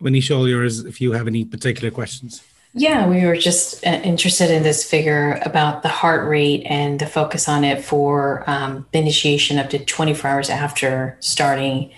Venetia, 0.00 0.34
all 0.34 0.48
yours 0.48 0.86
if 0.86 1.00
you 1.00 1.12
have 1.12 1.26
any 1.26 1.44
particular 1.44 1.90
questions. 1.90 2.42
Yeah, 2.74 3.08
we 3.08 3.24
were 3.24 3.36
just 3.36 3.84
uh, 3.86 4.00
interested 4.04 4.50
in 4.50 4.62
this 4.62 4.88
figure 4.88 5.40
about 5.44 5.82
the 5.82 5.88
heart 5.88 6.28
rate 6.28 6.64
and 6.66 7.00
the 7.00 7.06
focus 7.06 7.48
on 7.48 7.64
it 7.64 7.82
for 7.82 8.44
um, 8.46 8.86
the 8.92 8.98
initiation 8.98 9.58
up 9.58 9.70
to 9.70 9.78
24 9.78 10.30
hours 10.30 10.50
after 10.50 11.16
starting 11.20 11.90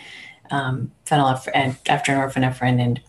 um, 0.51 0.91
phenylephrine 1.07 1.77
after 1.89 2.13
norepinephrine, 2.13 2.81
and 2.81 3.01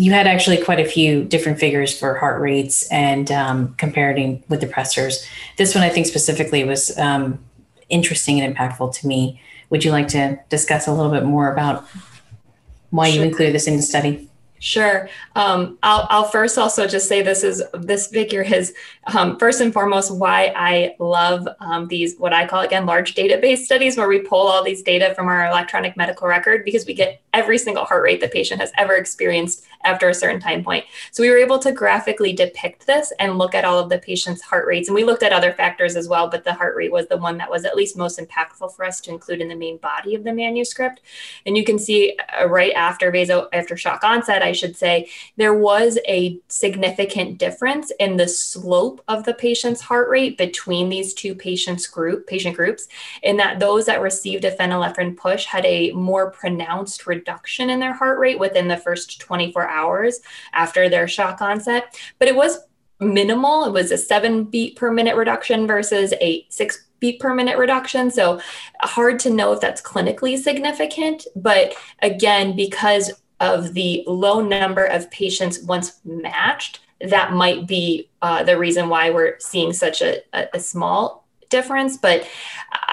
you 0.00 0.12
had 0.12 0.26
actually 0.26 0.56
quite 0.62 0.80
a 0.80 0.84
few 0.84 1.24
different 1.24 1.58
figures 1.58 1.98
for 1.98 2.16
heart 2.16 2.40
rates 2.40 2.88
and 2.90 3.30
um, 3.30 3.74
comparing 3.74 4.42
with 4.48 4.62
depressors. 4.62 5.26
This 5.58 5.74
one, 5.74 5.84
I 5.84 5.90
think 5.90 6.06
specifically, 6.06 6.64
was 6.64 6.96
um, 6.98 7.42
interesting 7.88 8.40
and 8.40 8.54
impactful 8.54 8.94
to 8.94 9.06
me. 9.06 9.40
Would 9.70 9.84
you 9.84 9.90
like 9.90 10.08
to 10.08 10.38
discuss 10.48 10.86
a 10.86 10.92
little 10.92 11.12
bit 11.12 11.24
more 11.24 11.52
about 11.52 11.86
why 12.90 13.10
sure. 13.10 13.16
you 13.16 13.28
included 13.28 13.54
this 13.54 13.66
in 13.66 13.76
the 13.76 13.82
study? 13.82 14.30
Sure. 14.62 15.08
Um, 15.34 15.76
I'll, 15.82 16.06
I'll 16.08 16.22
first 16.22 16.56
also 16.56 16.86
just 16.86 17.08
say 17.08 17.20
this 17.20 17.42
is 17.42 17.64
this 17.74 18.06
figure 18.06 18.42
is 18.42 18.72
um, 19.12 19.36
first 19.36 19.60
and 19.60 19.72
foremost 19.72 20.14
why 20.14 20.52
I 20.54 20.94
love 21.00 21.48
um, 21.58 21.88
these 21.88 22.16
what 22.16 22.32
I 22.32 22.46
call 22.46 22.60
again 22.60 22.86
large 22.86 23.16
database 23.16 23.64
studies 23.64 23.96
where 23.96 24.06
we 24.06 24.20
pull 24.20 24.46
all 24.46 24.62
these 24.62 24.80
data 24.80 25.16
from 25.16 25.26
our 25.26 25.48
electronic 25.48 25.96
medical 25.96 26.28
record 26.28 26.64
because 26.64 26.86
we 26.86 26.94
get 26.94 27.20
every 27.32 27.58
single 27.58 27.84
heart 27.84 28.04
rate 28.04 28.20
the 28.20 28.28
patient 28.28 28.60
has 28.60 28.70
ever 28.78 28.94
experienced 28.94 29.64
after 29.84 30.08
a 30.08 30.14
certain 30.14 30.40
time 30.40 30.62
point. 30.64 30.84
So 31.10 31.22
we 31.22 31.30
were 31.30 31.38
able 31.38 31.58
to 31.60 31.72
graphically 31.72 32.32
depict 32.32 32.86
this 32.86 33.12
and 33.18 33.38
look 33.38 33.54
at 33.54 33.64
all 33.64 33.78
of 33.78 33.88
the 33.88 33.98
patient's 33.98 34.42
heart 34.42 34.66
rates. 34.66 34.88
And 34.88 34.94
we 34.94 35.04
looked 35.04 35.22
at 35.22 35.32
other 35.32 35.52
factors 35.52 35.96
as 35.96 36.08
well, 36.08 36.28
but 36.28 36.44
the 36.44 36.54
heart 36.54 36.76
rate 36.76 36.92
was 36.92 37.08
the 37.08 37.16
one 37.16 37.38
that 37.38 37.50
was 37.50 37.64
at 37.64 37.76
least 37.76 37.96
most 37.96 38.18
impactful 38.18 38.74
for 38.74 38.84
us 38.84 39.00
to 39.02 39.10
include 39.10 39.40
in 39.40 39.48
the 39.48 39.56
main 39.56 39.78
body 39.78 40.14
of 40.14 40.24
the 40.24 40.32
manuscript. 40.32 41.00
And 41.46 41.56
you 41.56 41.64
can 41.64 41.78
see 41.78 42.18
uh, 42.40 42.48
right 42.48 42.72
after 42.72 43.10
vaso 43.10 43.48
after 43.52 43.76
shock 43.76 44.04
onset, 44.04 44.42
I 44.42 44.52
should 44.52 44.76
say, 44.76 45.08
there 45.36 45.54
was 45.54 45.98
a 46.06 46.40
significant 46.48 47.38
difference 47.38 47.92
in 47.98 48.16
the 48.16 48.28
slope 48.28 49.02
of 49.08 49.24
the 49.24 49.34
patient's 49.34 49.80
heart 49.80 50.08
rate 50.08 50.38
between 50.38 50.88
these 50.88 51.14
two 51.14 51.34
patients 51.34 51.86
group 51.86 52.26
patient 52.26 52.56
groups 52.56 52.88
in 53.22 53.36
that 53.36 53.58
those 53.58 53.86
that 53.86 54.00
received 54.00 54.44
a 54.44 54.54
phenylephrine 54.56 55.16
push 55.16 55.44
had 55.44 55.64
a 55.64 55.92
more 55.92 56.30
pronounced 56.30 57.06
reduction 57.06 57.70
in 57.70 57.80
their 57.80 57.92
heart 57.92 58.18
rate 58.18 58.38
within 58.38 58.68
the 58.68 58.76
first 58.76 59.20
24 59.20 59.68
hours 59.72 60.20
after 60.52 60.88
their 60.88 61.08
shock 61.08 61.40
onset. 61.40 61.98
But 62.18 62.28
it 62.28 62.36
was 62.36 62.60
minimal. 63.00 63.64
It 63.64 63.72
was 63.72 63.90
a 63.90 63.98
seven 63.98 64.44
beat 64.44 64.76
per 64.76 64.92
minute 64.92 65.16
reduction 65.16 65.66
versus 65.66 66.14
a 66.20 66.46
six 66.48 66.86
beat 67.00 67.18
per 67.20 67.34
minute 67.34 67.58
reduction. 67.58 68.10
So 68.10 68.40
hard 68.80 69.18
to 69.20 69.30
know 69.30 69.52
if 69.52 69.60
that's 69.60 69.82
clinically 69.82 70.38
significant. 70.38 71.26
But 71.34 71.74
again, 72.00 72.54
because 72.54 73.12
of 73.40 73.74
the 73.74 74.04
low 74.06 74.40
number 74.40 74.84
of 74.84 75.10
patients 75.10 75.60
once 75.60 76.00
matched, 76.04 76.80
that 77.00 77.32
might 77.32 77.66
be 77.66 78.08
uh, 78.22 78.44
the 78.44 78.56
reason 78.56 78.88
why 78.88 79.10
we're 79.10 79.36
seeing 79.40 79.72
such 79.72 80.00
a, 80.00 80.22
a, 80.32 80.46
a 80.54 80.60
small 80.60 81.21
difference 81.56 81.96
but 81.96 82.18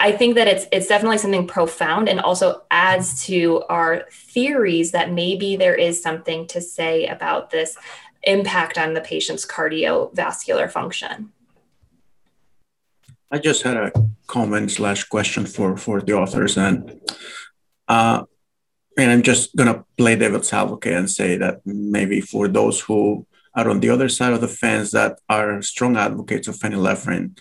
i 0.08 0.12
think 0.12 0.36
that 0.36 0.48
it's 0.48 0.66
it's 0.72 0.88
definitely 0.94 1.18
something 1.18 1.48
profound 1.48 2.08
and 2.08 2.20
also 2.20 2.48
adds 2.70 3.26
to 3.26 3.64
our 3.70 4.06
theories 4.12 4.92
that 4.92 5.12
maybe 5.12 5.56
there 5.56 5.76
is 5.88 6.04
something 6.08 6.46
to 6.54 6.60
say 6.62 7.08
about 7.08 7.50
this 7.50 7.78
impact 8.24 8.78
on 8.78 8.94
the 8.94 9.02
patient's 9.02 9.46
cardiovascular 9.46 10.70
function. 10.70 11.32
I 13.32 13.38
just 13.38 13.64
had 13.64 13.78
a 13.78 13.92
comment 14.28 14.72
slash 14.72 15.04
question 15.04 15.46
for 15.46 15.78
for 15.78 16.02
the 16.02 16.14
authors 16.14 16.58
and 16.58 17.00
uh 17.88 18.24
and 18.98 19.12
i'm 19.12 19.24
just 19.24 19.56
gonna 19.56 19.84
play 19.98 20.16
devil's 20.16 20.54
advocate 20.54 20.94
and 20.94 21.10
say 21.10 21.36
that 21.38 21.56
maybe 21.66 22.22
for 22.22 22.48
those 22.48 22.80
who 22.82 23.26
are 23.56 23.70
on 23.70 23.80
the 23.80 23.90
other 23.90 24.10
side 24.10 24.34
of 24.34 24.42
the 24.42 24.48
fence 24.48 24.92
that 24.92 25.18
are 25.30 25.62
strong 25.64 25.98
advocates 25.98 26.48
of 26.48 26.56
phenylephrine 26.58 27.38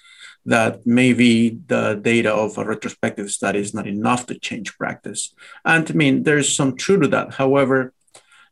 that 0.49 0.87
maybe 0.87 1.59
the 1.67 2.01
data 2.01 2.33
of 2.33 2.57
a 2.57 2.65
retrospective 2.65 3.31
study 3.31 3.59
is 3.59 3.75
not 3.75 3.87
enough 3.87 4.25
to 4.27 4.39
change 4.39 4.79
practice. 4.79 5.35
And 5.63 5.85
I 5.91 5.93
mean, 5.93 6.23
there's 6.23 6.49
some 6.55 6.75
truth 6.75 7.03
to 7.03 7.09
that. 7.09 7.35
However, 7.35 7.93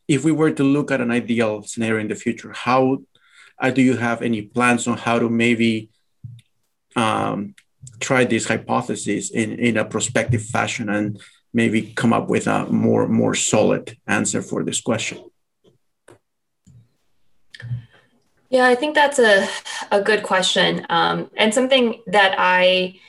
if 0.07 0.23
we 0.23 0.31
were 0.31 0.51
to 0.51 0.63
look 0.63 0.91
at 0.91 1.01
an 1.01 1.11
ideal 1.11 1.63
scenario 1.63 2.01
in 2.01 2.09
the 2.09 2.15
future, 2.15 2.53
how 2.53 2.99
uh, 3.59 3.71
do 3.71 3.81
you 3.81 3.97
have 3.97 4.21
any 4.21 4.43
plans 4.43 4.87
on 4.87 4.99
how 4.99 5.19
to 5.19 5.31
maybe 5.31 5.89
um, 6.97 7.55
try 7.99 8.25
this 8.25 8.47
hypothesis 8.47 9.31
in, 9.31 9.59
in 9.59 9.79
a 9.79 9.85
prospective 9.85 10.45
fashion 10.45 10.91
and 10.91 11.19
maybe 11.55 11.95
come 11.97 12.13
up 12.13 12.29
with 12.29 12.47
a 12.47 12.67
more 12.67 13.09
more 13.09 13.35
solid 13.35 13.97
answer 14.07 14.43
for 14.43 14.63
this 14.63 14.83
question? 14.83 15.19
Yeah, 18.49 18.67
I 18.67 18.75
think 18.75 18.95
that's 18.95 19.19
a, 19.19 19.49
a 19.91 20.01
good 20.01 20.23
question 20.23 20.87
um, 20.89 21.31
and 21.37 21.53
something 21.53 22.03
that 22.07 22.35
I 22.39 23.01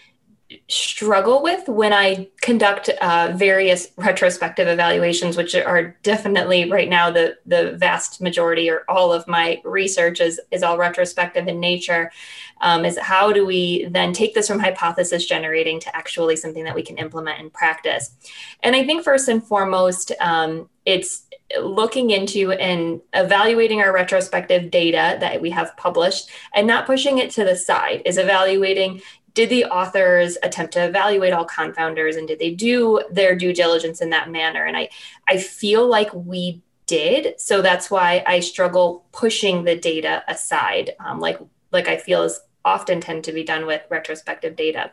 struggle 0.70 1.44
with 1.44 1.68
when 1.68 1.92
I 1.92 2.30
conduct 2.42 2.90
uh, 2.90 3.34
various 3.36 3.90
retrospective 3.98 4.68
evaluations, 4.68 5.36
which 5.36 5.56
are 5.56 5.98
definitely 6.04 6.70
right 6.72 6.90
now 6.90 7.12
the 7.12 7.38
the 7.46 7.74
vast 7.74 8.22
majority 8.22 8.70
or 8.70 8.84
all 8.88 9.12
of 9.12 9.28
my 9.28 9.62
research 9.66 10.22
is 10.22 10.40
is 10.52 10.64
all 10.64 10.78
retrospective 10.78 11.48
in 11.48 11.60
nature. 11.60 12.12
Um, 12.62 12.86
is 12.86 12.98
how 12.98 13.34
do 13.34 13.46
we 13.46 13.86
then 13.92 14.14
take 14.14 14.34
this 14.34 14.48
from 14.48 14.60
hypothesis 14.60 15.26
generating 15.26 15.80
to 15.82 15.96
actually 15.96 16.38
something 16.38 16.64
that 16.64 16.76
we 16.76 16.82
can 16.82 16.98
implement 16.98 17.40
in 17.40 17.50
practice? 17.50 18.12
And 18.64 18.76
I 18.76 18.86
think 18.86 19.04
first 19.04 19.28
and 19.28 19.44
foremost, 19.44 20.12
um, 20.20 20.70
it's 20.86 21.27
looking 21.62 22.10
into 22.10 22.52
and 22.52 23.02
evaluating 23.14 23.82
our 23.82 23.94
retrospective 23.94 24.70
data 24.70 25.18
that 25.20 25.42
we 25.42 25.50
have 25.50 25.76
published 25.78 26.30
and 26.54 26.68
not 26.68 26.86
pushing 26.86 27.20
it 27.20 27.30
to 27.32 27.44
the 27.44 27.56
side 27.56 28.02
is 28.06 28.18
evaluating 28.18 29.02
did 29.38 29.50
the 29.50 29.66
authors 29.66 30.36
attempt 30.42 30.74
to 30.74 30.84
evaluate 30.84 31.32
all 31.32 31.46
confounders 31.46 32.18
and 32.18 32.28
did 32.28 32.40
they 32.40 32.50
do 32.50 33.00
their 33.12 33.36
due 33.36 33.54
diligence 33.54 34.02
in 34.02 34.10
that 34.10 34.32
manner? 34.32 34.66
And 34.66 34.76
i 34.76 34.90
i 35.28 35.38
feel 35.38 35.88
like 35.88 36.12
we 36.14 36.64
did. 36.88 37.40
So 37.40 37.62
that's 37.62 37.92
why 37.92 38.24
i 38.26 38.40
struggle 38.40 39.06
pushing 39.12 39.64
the 39.64 39.76
data 39.76 40.24
aside 40.28 40.96
um, 41.00 41.20
like 41.20 41.40
like 41.72 41.88
i 41.88 41.98
feel 41.98 42.24
is 42.24 42.40
often 42.66 43.00
tend 43.00 43.26
to 43.26 43.32
be 43.32 43.44
done 43.44 43.68
with 43.68 43.84
retrospective 43.90 44.56
data. 44.56 44.92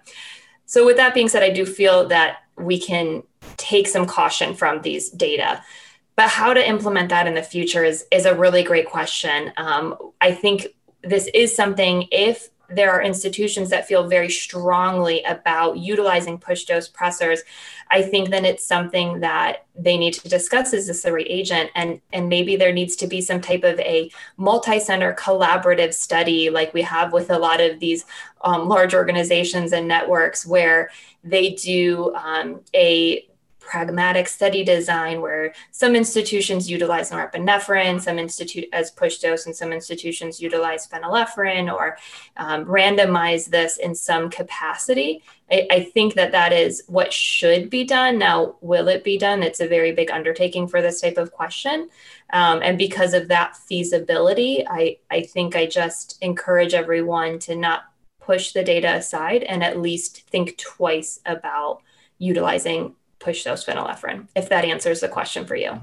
So 0.66 0.84
with 0.84 0.98
that 0.98 1.14
being 1.14 1.30
said 1.30 1.42
i 1.42 1.50
do 1.50 1.64
feel 1.64 2.06
that 2.08 2.42
we 2.58 2.78
can 2.78 3.22
take 3.56 3.88
some 3.88 4.04
caution 4.04 4.54
from 4.54 4.82
these 4.82 5.08
data 5.08 5.62
but 6.16 6.28
how 6.28 6.54
to 6.54 6.68
implement 6.68 7.08
that 7.08 7.26
in 7.26 7.34
the 7.34 7.42
future 7.42 7.84
is 7.84 8.06
is 8.10 8.26
a 8.26 8.34
really 8.34 8.62
great 8.62 8.86
question. 8.86 9.52
Um, 9.56 9.96
i 10.20 10.32
think 10.32 10.68
this 11.02 11.28
is 11.34 11.54
something 11.54 12.08
if 12.10 12.48
there 12.70 12.90
are 12.90 13.02
institutions 13.02 13.68
that 13.70 13.86
feel 13.86 14.08
very 14.08 14.30
strongly 14.30 15.22
about 15.24 15.76
utilizing 15.76 16.38
push 16.38 16.64
dose 16.64 16.88
pressors 16.88 17.40
i 17.90 18.00
think 18.00 18.30
then 18.30 18.44
it's 18.44 18.66
something 18.66 19.20
that 19.20 19.64
they 19.76 19.96
need 19.96 20.14
to 20.14 20.28
discuss 20.28 20.72
is 20.72 20.86
this 20.86 21.02
the 21.02 21.12
right 21.12 21.26
agent? 21.28 21.70
And 21.74 22.00
and 22.12 22.28
maybe 22.28 22.56
there 22.56 22.72
needs 22.72 22.96
to 22.96 23.06
be 23.06 23.20
some 23.20 23.40
type 23.40 23.64
of 23.64 23.78
a 23.80 24.10
multi-center 24.36 25.14
collaborative 25.14 25.94
study 25.94 26.50
like 26.50 26.72
we 26.72 26.82
have 26.82 27.12
with 27.12 27.30
a 27.30 27.38
lot 27.38 27.60
of 27.60 27.80
these 27.80 28.04
um, 28.42 28.68
large 28.68 28.94
organizations 28.94 29.72
and 29.72 29.88
networks 29.88 30.46
where 30.46 30.90
they 31.24 31.50
do 31.50 32.14
um, 32.14 32.60
a 32.74 33.26
pragmatic 33.64 34.28
study 34.28 34.64
design 34.64 35.20
where 35.20 35.54
some 35.70 35.96
institutions 35.96 36.70
utilize 36.70 37.10
norepinephrine, 37.10 38.00
some 38.00 38.18
institute 38.18 38.68
as 38.72 38.90
push 38.90 39.18
dose, 39.18 39.46
and 39.46 39.56
some 39.56 39.72
institutions 39.72 40.40
utilize 40.40 40.86
phenylephrine 40.86 41.72
or 41.72 41.96
um, 42.36 42.64
randomize 42.66 43.48
this 43.48 43.78
in 43.78 43.94
some 43.94 44.30
capacity. 44.30 45.22
I, 45.50 45.66
I, 45.70 45.84
think 45.84 46.14
that 46.14 46.32
that 46.32 46.52
is 46.52 46.84
what 46.86 47.12
should 47.12 47.68
be 47.68 47.84
done. 47.84 48.18
Now, 48.18 48.56
will 48.60 48.88
it 48.88 49.04
be 49.04 49.18
done? 49.18 49.42
It's 49.42 49.60
a 49.60 49.68
very 49.68 49.92
big 49.92 50.10
undertaking 50.10 50.68
for 50.68 50.80
this 50.80 51.00
type 51.00 51.18
of 51.18 51.32
question. 51.32 51.90
Um, 52.32 52.60
and 52.62 52.78
because 52.78 53.12
of 53.12 53.28
that 53.28 53.56
feasibility, 53.56 54.66
I, 54.66 54.98
I 55.10 55.22
think 55.22 55.54
I 55.54 55.66
just 55.66 56.16
encourage 56.22 56.72
everyone 56.72 57.38
to 57.40 57.54
not 57.54 57.84
push 58.20 58.52
the 58.52 58.64
data 58.64 58.94
aside 58.94 59.42
and 59.42 59.62
at 59.62 59.80
least 59.80 60.22
think 60.30 60.56
twice 60.56 61.20
about 61.26 61.82
utilizing 62.18 62.94
push 63.18 63.44
dose 63.44 63.64
phenylephrine, 63.64 64.28
if 64.34 64.48
that 64.48 64.64
answers 64.64 65.00
the 65.00 65.08
question 65.08 65.46
for 65.46 65.56
you. 65.56 65.80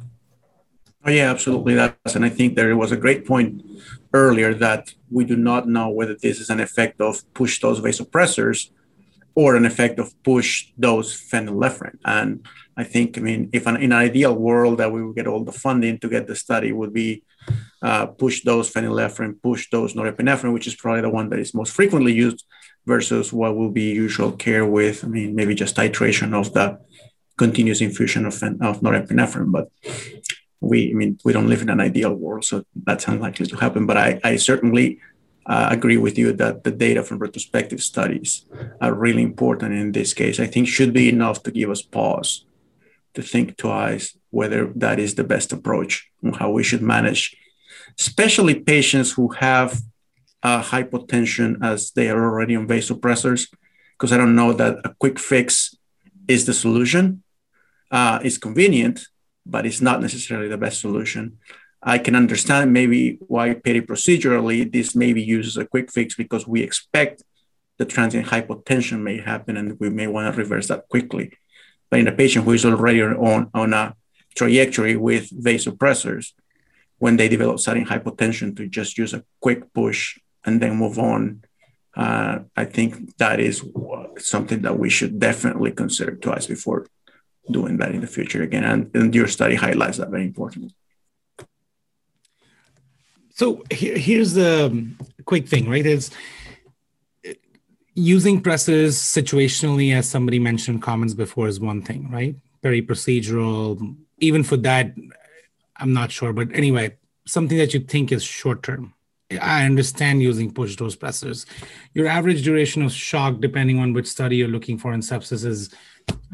Oh, 1.04 1.10
yeah, 1.10 1.32
absolutely. 1.32 1.74
That's, 1.74 2.16
and 2.16 2.24
I 2.24 2.30
think 2.30 2.56
there 2.56 2.78
was 2.78 2.92
a 2.92 2.98
great 2.98 3.26
point 3.26 3.64
earlier 4.14 4.54
that 4.54 4.94
we 5.10 5.26
do 5.26 5.36
not 5.36 5.68
know 5.68 5.90
whether 5.90 6.16
this 6.16 6.40
is 6.40 6.50
an 6.50 6.60
effect 6.60 7.02
of 7.02 7.22
push 7.34 7.60
dose 7.60 7.80
vasopressors 7.80 8.70
or 9.34 9.56
an 9.56 9.66
effect 9.66 9.98
of 9.98 10.14
push 10.24 10.68
dose 10.80 11.12
phenylephrine. 11.30 11.98
And 12.06 12.46
I 12.78 12.84
think, 12.84 13.18
I 13.18 13.22
mean, 13.22 13.50
if 13.52 13.66
an, 13.66 13.78
in 13.78 13.92
an 13.92 13.98
ideal 13.98 14.36
world 14.36 14.78
that 14.78 14.92
we 14.92 15.04
would 15.04 15.16
get 15.16 15.28
all 15.28 15.44
the 15.44 15.52
funding 15.52 15.98
to 16.00 16.10
get 16.10 16.28
the 16.28 16.36
study 16.36 16.72
would 16.72 16.94
be 16.94 17.24
uh, 17.82 18.06
push 18.08 18.42
dose 18.42 18.72
phenylephrine, 18.72 19.42
push 19.42 19.70
dose 19.70 19.94
norepinephrine, 19.94 20.54
which 20.54 20.68
is 20.68 20.76
probably 20.76 21.02
the 21.02 21.10
one 21.10 21.30
that 21.30 21.40
is 21.40 21.54
most 21.54 21.74
frequently 21.74 22.14
used 22.14 22.46
versus 22.86 23.32
what 23.34 23.56
will 23.56 23.72
be 23.72 23.92
usual 23.92 24.32
care 24.32 24.66
with, 24.66 25.04
I 25.04 25.08
mean, 25.08 25.36
maybe 25.36 25.56
just 25.56 25.76
titration 25.76 26.34
of 26.34 26.54
the 26.54 26.80
continuous 27.46 27.82
infusion 27.88 28.24
of, 28.30 28.36
of 28.70 28.82
norepinephrine. 28.86 29.52
But 29.58 29.68
we, 30.70 30.78
I 30.92 30.96
mean, 31.00 31.12
we 31.26 31.34
don't 31.36 31.52
live 31.54 31.64
in 31.66 31.74
an 31.76 31.82
ideal 31.90 32.14
world, 32.24 32.44
so 32.50 32.56
that's 32.88 33.08
unlikely 33.14 33.48
to 33.48 33.58
happen. 33.66 33.84
But 33.90 33.98
I, 34.08 34.10
I 34.30 34.34
certainly 34.52 34.88
uh, 35.54 35.68
agree 35.78 36.00
with 36.06 36.16
you 36.22 36.30
that 36.42 36.56
the 36.66 36.74
data 36.86 37.02
from 37.04 37.18
retrospective 37.26 37.82
studies 37.92 38.30
are 38.86 38.94
really 39.06 39.24
important 39.32 39.72
in 39.84 39.92
this 39.92 40.12
case. 40.22 40.38
I 40.46 40.48
think 40.52 40.68
should 40.68 40.94
be 41.02 41.08
enough 41.16 41.38
to 41.44 41.52
give 41.60 41.70
us 41.76 41.82
pause 41.98 42.32
to 43.16 43.22
think 43.22 43.58
twice 43.58 44.06
whether 44.30 44.62
that 44.84 44.98
is 45.00 45.16
the 45.16 45.28
best 45.34 45.52
approach 45.58 45.94
and 46.24 46.36
how 46.40 46.50
we 46.58 46.64
should 46.64 46.84
manage, 46.96 47.36
especially 48.00 48.56
patients 48.76 49.10
who 49.16 49.28
have 49.48 49.70
uh, 50.44 50.62
hypotension 50.74 51.50
as 51.62 51.92
they 51.98 52.08
are 52.10 52.24
already 52.30 52.56
on 52.56 52.68
vasopressors, 52.68 53.42
because 53.94 54.14
I 54.14 54.18
don't 54.18 54.36
know 54.42 54.54
that 54.54 54.74
a 54.90 54.96
quick 55.04 55.18
fix 55.20 55.76
is 56.28 56.46
the 56.46 56.54
solution 56.54 57.21
uh, 57.92 58.20
is 58.24 58.38
convenient, 58.38 59.06
but 59.46 59.66
it's 59.66 59.82
not 59.82 60.02
necessarily 60.02 60.48
the 60.48 60.58
best 60.58 60.80
solution. 60.80 61.38
I 61.84 61.98
can 61.98 62.16
understand 62.16 62.74
maybe 62.74 63.18
why 63.28 63.54
peri-procedurally 63.54 64.72
this 64.72 64.96
may 64.96 65.14
be 65.14 65.24
used 65.24 65.48
as 65.50 65.58
a 65.58 65.66
quick 65.66 65.92
fix 65.92 66.16
because 66.16 66.48
we 66.48 66.62
expect 66.62 67.24
the 67.78 67.86
transient 67.86 68.28
hypotension 68.28 69.02
may 69.02 69.18
happen 69.20 69.58
and 69.58 69.80
we 69.80 69.90
may 69.90 70.08
want 70.08 70.34
to 70.34 70.40
reverse 70.40 70.68
that 70.68 70.88
quickly. 70.90 71.34
But 71.90 72.00
in 72.00 72.08
a 72.08 72.12
patient 72.12 72.46
who 72.46 72.52
is 72.52 72.66
already 72.66 73.02
on, 73.02 73.50
on 73.54 73.74
a 73.74 73.96
trajectory 74.36 74.96
with 74.96 75.30
vasopressors, 75.32 76.34
when 77.00 77.18
they 77.18 77.28
develop 77.28 77.60
sudden 77.60 77.86
hypotension, 77.86 78.56
to 78.58 78.68
just 78.68 78.98
use 78.98 79.14
a 79.14 79.24
quick 79.40 79.74
push 79.74 80.20
and 80.46 80.62
then 80.62 80.76
move 80.76 81.00
on, 81.00 81.44
uh, 81.96 82.40
I 82.56 82.66
think 82.66 83.18
that 83.18 83.40
is 83.40 83.66
something 84.20 84.62
that 84.62 84.78
we 84.78 84.90
should 84.90 85.20
definitely 85.20 85.72
consider 85.72 86.16
twice 86.16 86.46
before 86.46 86.86
doing 87.50 87.78
that 87.78 87.92
in 87.92 88.02
the 88.02 88.08
future 88.08 88.44
again. 88.44 88.64
And, 88.64 88.92
and 88.94 89.16
your 89.16 89.28
study 89.28 89.56
highlights 89.56 89.98
that 89.98 90.10
very 90.10 90.24
importantly. 90.24 90.76
So 93.34 93.64
here, 93.72 93.98
here's 93.98 94.34
the 94.34 94.68
um, 94.68 94.98
quick 95.26 95.48
thing, 95.48 95.70
right? 95.70 95.86
Is 95.86 96.12
using 97.96 98.42
presses 98.42 98.98
situationally, 98.98 99.94
as 99.94 100.08
somebody 100.08 100.40
mentioned 100.40 100.82
comments 100.82 101.14
before, 101.14 101.48
is 101.48 101.60
one 101.60 101.82
thing, 101.82 102.10
right? 102.12 102.36
Very 102.62 102.82
procedural. 102.82 103.96
Even 104.20 104.44
for 104.44 104.58
that, 104.58 104.94
I'm 105.78 105.94
not 105.94 106.12
sure. 106.12 106.34
But 106.34 106.54
anyway, 106.54 106.98
something 107.26 107.58
that 107.58 107.74
you 107.74 107.80
think 107.80 108.12
is 108.12 108.24
short 108.24 108.64
term. 108.64 108.94
I 109.42 109.66
understand 109.66 110.22
using 110.22 110.54
push 110.54 110.76
dose 110.76 110.96
pressors. 110.96 111.46
Your 111.94 112.08
average 112.08 112.44
duration 112.44 112.82
of 112.84 112.92
shock, 112.92 113.40
depending 113.40 113.80
on 113.80 113.94
which 113.94 114.08
study 114.08 114.36
you're 114.36 114.50
looking 114.50 114.78
for 114.78 114.94
in 114.94 115.00
sepsis, 115.00 115.46
is 115.46 115.74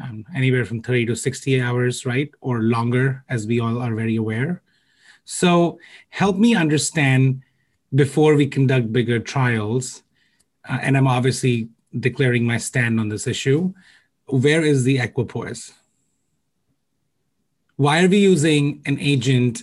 um, 0.02 0.24
anywhere 0.34 0.64
from 0.64 0.82
30 0.82 1.06
to 1.06 1.16
60 1.16 1.60
hours, 1.60 2.06
right? 2.06 2.30
Or 2.40 2.62
longer, 2.62 3.24
as 3.28 3.46
we 3.46 3.60
all 3.60 3.80
are 3.80 3.94
very 3.94 4.16
aware. 4.16 4.62
So 5.24 5.78
help 6.10 6.36
me 6.36 6.54
understand 6.54 7.42
before 7.94 8.34
we 8.34 8.46
conduct 8.46 8.92
bigger 8.92 9.18
trials, 9.18 10.02
uh, 10.68 10.78
and 10.82 10.96
I'm 10.96 11.06
obviously 11.06 11.68
declaring 11.98 12.44
my 12.44 12.58
stand 12.58 13.00
on 13.00 13.08
this 13.08 13.26
issue. 13.26 13.72
Where 14.26 14.62
is 14.62 14.84
the 14.84 14.98
equipoise? 14.98 15.72
Why 17.76 18.02
are 18.02 18.08
we 18.08 18.18
using 18.18 18.82
an 18.86 18.98
agent 19.00 19.62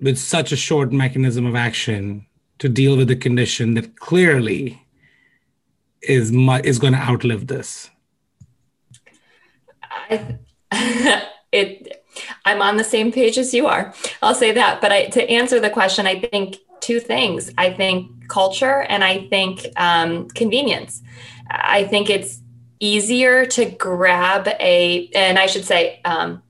with 0.00 0.18
such 0.18 0.52
a 0.52 0.56
short 0.56 0.92
mechanism 0.92 1.46
of 1.46 1.54
action 1.54 2.26
to 2.58 2.68
deal 2.68 2.96
with 2.96 3.10
a 3.10 3.16
condition 3.16 3.74
that 3.74 3.96
clearly 3.96 4.82
is 6.02 6.32
mu- 6.32 6.60
is 6.64 6.78
going 6.78 6.92
to 6.92 6.98
outlive 6.98 7.46
this? 7.46 7.90
I, 10.10 11.22
it 11.52 12.04
I'm 12.44 12.62
on 12.62 12.76
the 12.76 12.84
same 12.84 13.12
page 13.12 13.38
as 13.38 13.52
you 13.52 13.66
are. 13.66 13.94
I'll 14.22 14.34
say 14.34 14.52
that. 14.52 14.80
But 14.80 14.92
I, 14.92 15.06
to 15.06 15.30
answer 15.30 15.60
the 15.60 15.70
question, 15.70 16.06
I 16.06 16.20
think 16.20 16.56
two 16.80 17.00
things. 17.00 17.50
I 17.58 17.70
think 17.70 18.28
culture 18.28 18.82
and 18.82 19.04
I 19.04 19.26
think 19.28 19.66
um, 19.76 20.28
convenience. 20.28 21.02
I 21.50 21.84
think 21.84 22.10
it's 22.10 22.40
easier 22.80 23.46
to 23.46 23.66
grab 23.66 24.48
a, 24.60 25.10
and 25.14 25.38
I 25.38 25.46
should 25.46 25.64
say, 25.64 26.00
um, 26.04 26.42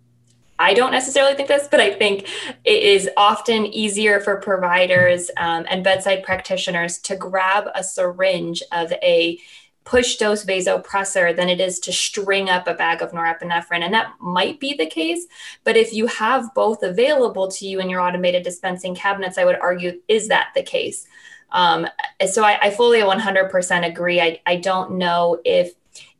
I 0.58 0.72
don't 0.72 0.92
necessarily 0.92 1.34
think 1.34 1.48
this, 1.48 1.68
but 1.70 1.80
I 1.80 1.92
think 1.92 2.28
it 2.64 2.82
is 2.82 3.10
often 3.16 3.66
easier 3.66 4.20
for 4.20 4.36
providers 4.36 5.30
um, 5.36 5.66
and 5.68 5.84
bedside 5.84 6.22
practitioners 6.22 6.98
to 7.00 7.16
grab 7.16 7.68
a 7.74 7.84
syringe 7.84 8.62
of 8.72 8.90
a 9.02 9.38
push 9.86 10.16
dose 10.16 10.44
vasopressor 10.44 11.34
than 11.34 11.48
it 11.48 11.60
is 11.60 11.78
to 11.78 11.92
string 11.92 12.50
up 12.50 12.66
a 12.66 12.74
bag 12.74 13.00
of 13.00 13.12
norepinephrine. 13.12 13.82
And 13.82 13.94
that 13.94 14.12
might 14.20 14.58
be 14.60 14.74
the 14.74 14.84
case. 14.84 15.26
But 15.64 15.76
if 15.76 15.94
you 15.94 16.08
have 16.08 16.52
both 16.54 16.82
available 16.82 17.48
to 17.52 17.66
you 17.66 17.80
in 17.80 17.88
your 17.88 18.00
automated 18.00 18.42
dispensing 18.42 18.96
cabinets, 18.96 19.38
I 19.38 19.44
would 19.44 19.58
argue, 19.60 20.00
is 20.08 20.28
that 20.28 20.48
the 20.54 20.62
case? 20.64 21.06
Um, 21.52 21.86
so 22.28 22.42
I, 22.42 22.58
I 22.60 22.70
fully 22.70 22.98
100% 22.98 23.86
agree. 23.86 24.20
I, 24.20 24.40
I 24.44 24.56
don't 24.56 24.98
know 24.98 25.40
if 25.44 25.72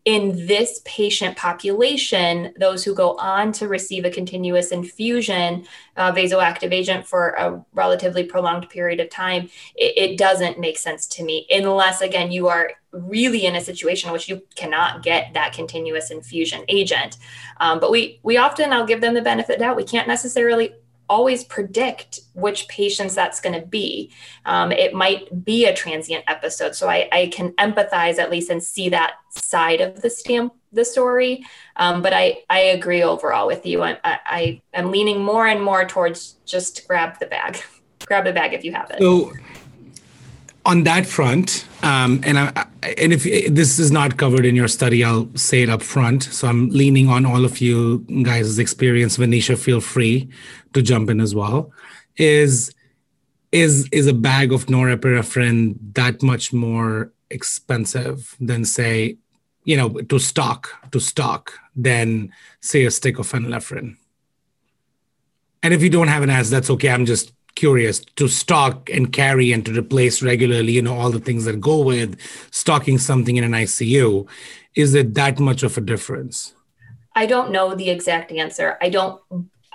in 0.07 0.47
this 0.47 0.81
patient 0.85 1.37
population, 1.37 2.55
those 2.61 2.85
who 2.85 2.95
go 2.95 3.17
on 3.17 3.51
to 3.51 3.67
receive 3.67 4.05
a 4.05 4.11
continuous 4.11 4.71
infusion 4.71 5.67
uh, 5.97 6.13
vasoactive 6.13 6.73
agent 6.73 7.05
for 7.05 7.31
a 7.31 7.61
relatively 7.75 8.23
prolonged 8.23 8.69
period 8.71 9.01
of 9.01 9.11
time, 9.11 9.51
it, 9.75 10.11
it, 10.11 10.17
doesn't 10.17 10.61
make 10.61 10.79
sense 10.79 11.09
to 11.09 11.25
me, 11.25 11.45
unless, 11.51 12.03
again, 12.03 12.31
you 12.31 12.47
are 12.47 12.71
really 12.93 13.47
in 13.47 13.57
a 13.57 13.61
situation 13.61 14.09
in 14.09 14.13
which 14.13 14.29
you 14.29 14.41
cannot 14.55 15.03
get 15.03 15.35
that 15.35 15.53
continuous 15.53 16.13
infusion 16.13 16.63
agent. 16.69 17.17
Um, 17.59 17.81
but 17.81 17.91
we, 17.91 18.21
we 18.23 18.37
often, 18.37 18.73
I'll 18.73 18.87
give 18.87 19.01
them 19.01 19.15
the 19.15 19.23
benefit 19.23 19.55
of 19.55 19.59
doubt, 19.59 19.77
we 19.77 19.83
can't 19.83 20.07
necessarily 20.07 20.73
always 21.09 21.45
predict 21.45 22.21
which 22.35 22.69
patients 22.69 23.15
that's 23.15 23.41
going 23.41 23.59
to 23.59 23.67
be. 23.67 24.11
Um, 24.45 24.73
it 24.73 24.93
might 24.95 25.45
be 25.45 25.65
a 25.65 25.75
transient 25.75 26.25
episode. 26.29 26.75
So 26.75 26.89
I, 26.89 27.09
I, 27.13 27.27
can 27.29 27.53
empathize 27.53 28.19
at 28.19 28.31
least 28.31 28.51
and 28.51 28.63
see 28.63 28.89
that 28.91 29.15
side 29.31 29.81
of 29.81 30.03
the 30.03 30.11
stamp 30.11 30.53
the 30.73 30.85
story. 30.85 31.45
Um, 31.77 32.03
but 32.03 32.13
I, 32.13 32.43
I 32.49 32.61
agree 32.61 33.03
overall 33.03 33.47
with 33.47 33.67
you. 33.67 33.83
I, 33.83 33.99
I, 34.05 34.61
am 34.75 34.91
leaning 34.91 35.23
more 35.23 35.47
and 35.47 35.63
more 35.63 35.85
towards 35.85 36.37
just 36.45 36.87
grab 36.87 37.19
the 37.19 37.27
bag, 37.27 37.61
grab 38.07 38.25
the 38.25 38.33
bag 38.33 38.53
if 38.53 38.65
you 38.65 38.73
have 38.73 38.91
it. 38.91 39.01
So 39.01 39.33
on 40.65 40.83
that 40.85 41.07
front, 41.07 41.67
um, 41.83 42.21
and 42.25 42.39
I, 42.39 42.67
and 42.99 43.13
if 43.13 43.23
this 43.55 43.79
is 43.79 43.91
not 43.91 44.17
covered 44.17 44.45
in 44.45 44.57
your 44.57 44.69
study, 44.69 45.05
I'll 45.05 45.29
say 45.35 45.63
it 45.63 45.71
up 45.71 45.83
front. 45.83 46.25
So 46.25 46.49
I'm 46.49 46.71
leaning 46.71 47.09
on 47.09 47.25
all 47.25 47.45
of 47.45 47.61
you 47.61 47.99
guys' 48.23 48.59
experience. 48.59 49.17
Venetia, 49.17 49.57
feel 49.57 49.81
free 49.81 50.29
to 50.77 50.83
jump 50.83 51.11
in 51.11 51.21
as 51.21 51.35
well. 51.35 51.73
Is 52.17 52.73
is 53.53 53.89
is 53.91 54.07
a 54.07 54.13
bag 54.29 54.53
of 54.53 54.67
norepinephrine 54.67 55.77
that 55.95 56.23
much 56.23 56.53
more 56.53 57.13
expensive 57.31 58.37
than 58.41 58.65
say, 58.65 59.17
you 59.65 59.77
know, 59.77 59.89
to 59.89 60.19
stock 60.19 60.63
to 60.93 61.01
stock 61.01 61.53
than 61.75 62.33
say 62.61 62.85
a 62.85 62.91
stick 62.91 63.19
of 63.19 63.27
phenylephrine? 63.31 63.97
And 65.63 65.75
if 65.75 65.83
you 65.83 65.91
don't 65.91 66.09
have 66.09 66.23
an 66.23 66.31
answer, 66.31 66.51
that's 66.51 66.71
okay. 66.71 66.91
I'm 66.91 67.07
just 67.07 67.33
curious 67.57 68.01
to 68.21 68.29
stock 68.29 68.91
and 68.91 69.13
carry 69.13 69.51
and 69.53 69.65
to 69.65 69.73
replace 69.73 70.23
regularly, 70.23 70.73
you 70.73 70.83
know, 70.83 70.97
all 70.97 71.11
the 71.11 71.19
things 71.19 71.47
that 71.47 71.61
go 71.61 71.83
with 71.83 72.21
stocking 72.51 72.99
something 72.99 73.37
in 73.37 73.45
an 73.45 73.53
ICU. 73.53 74.29
Is 74.77 74.95
it 74.95 75.15
that 75.15 75.41
much 75.41 75.63
of 75.63 75.77
a 75.79 75.81
difference? 75.81 76.55
I 77.17 77.25
don't 77.25 77.51
know 77.51 77.75
the 77.75 77.89
exact 77.89 78.31
answer. 78.31 78.77
I 78.83 78.91
don't 78.91 79.21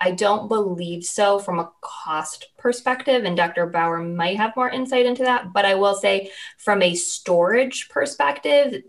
I 0.02 0.12
don't 0.12 0.47
believe 0.47 1.04
so 1.04 1.39
from 1.39 1.60
a 1.60 1.72
cost 1.82 2.47
perspective, 2.58 3.24
and 3.24 3.38
Dr. 3.38 3.68
Bauer 3.68 3.99
might 3.99 4.38
have 4.38 4.56
more 4.56 4.70
insight 4.70 5.06
into 5.06 5.24
that. 5.24 5.54
But 5.54 5.66
I 5.66 5.76
will 5.76 5.95
say, 5.95 6.32
from 6.58 6.82
a 6.82 6.95
storage 6.95 7.88
perspective, 7.89 8.84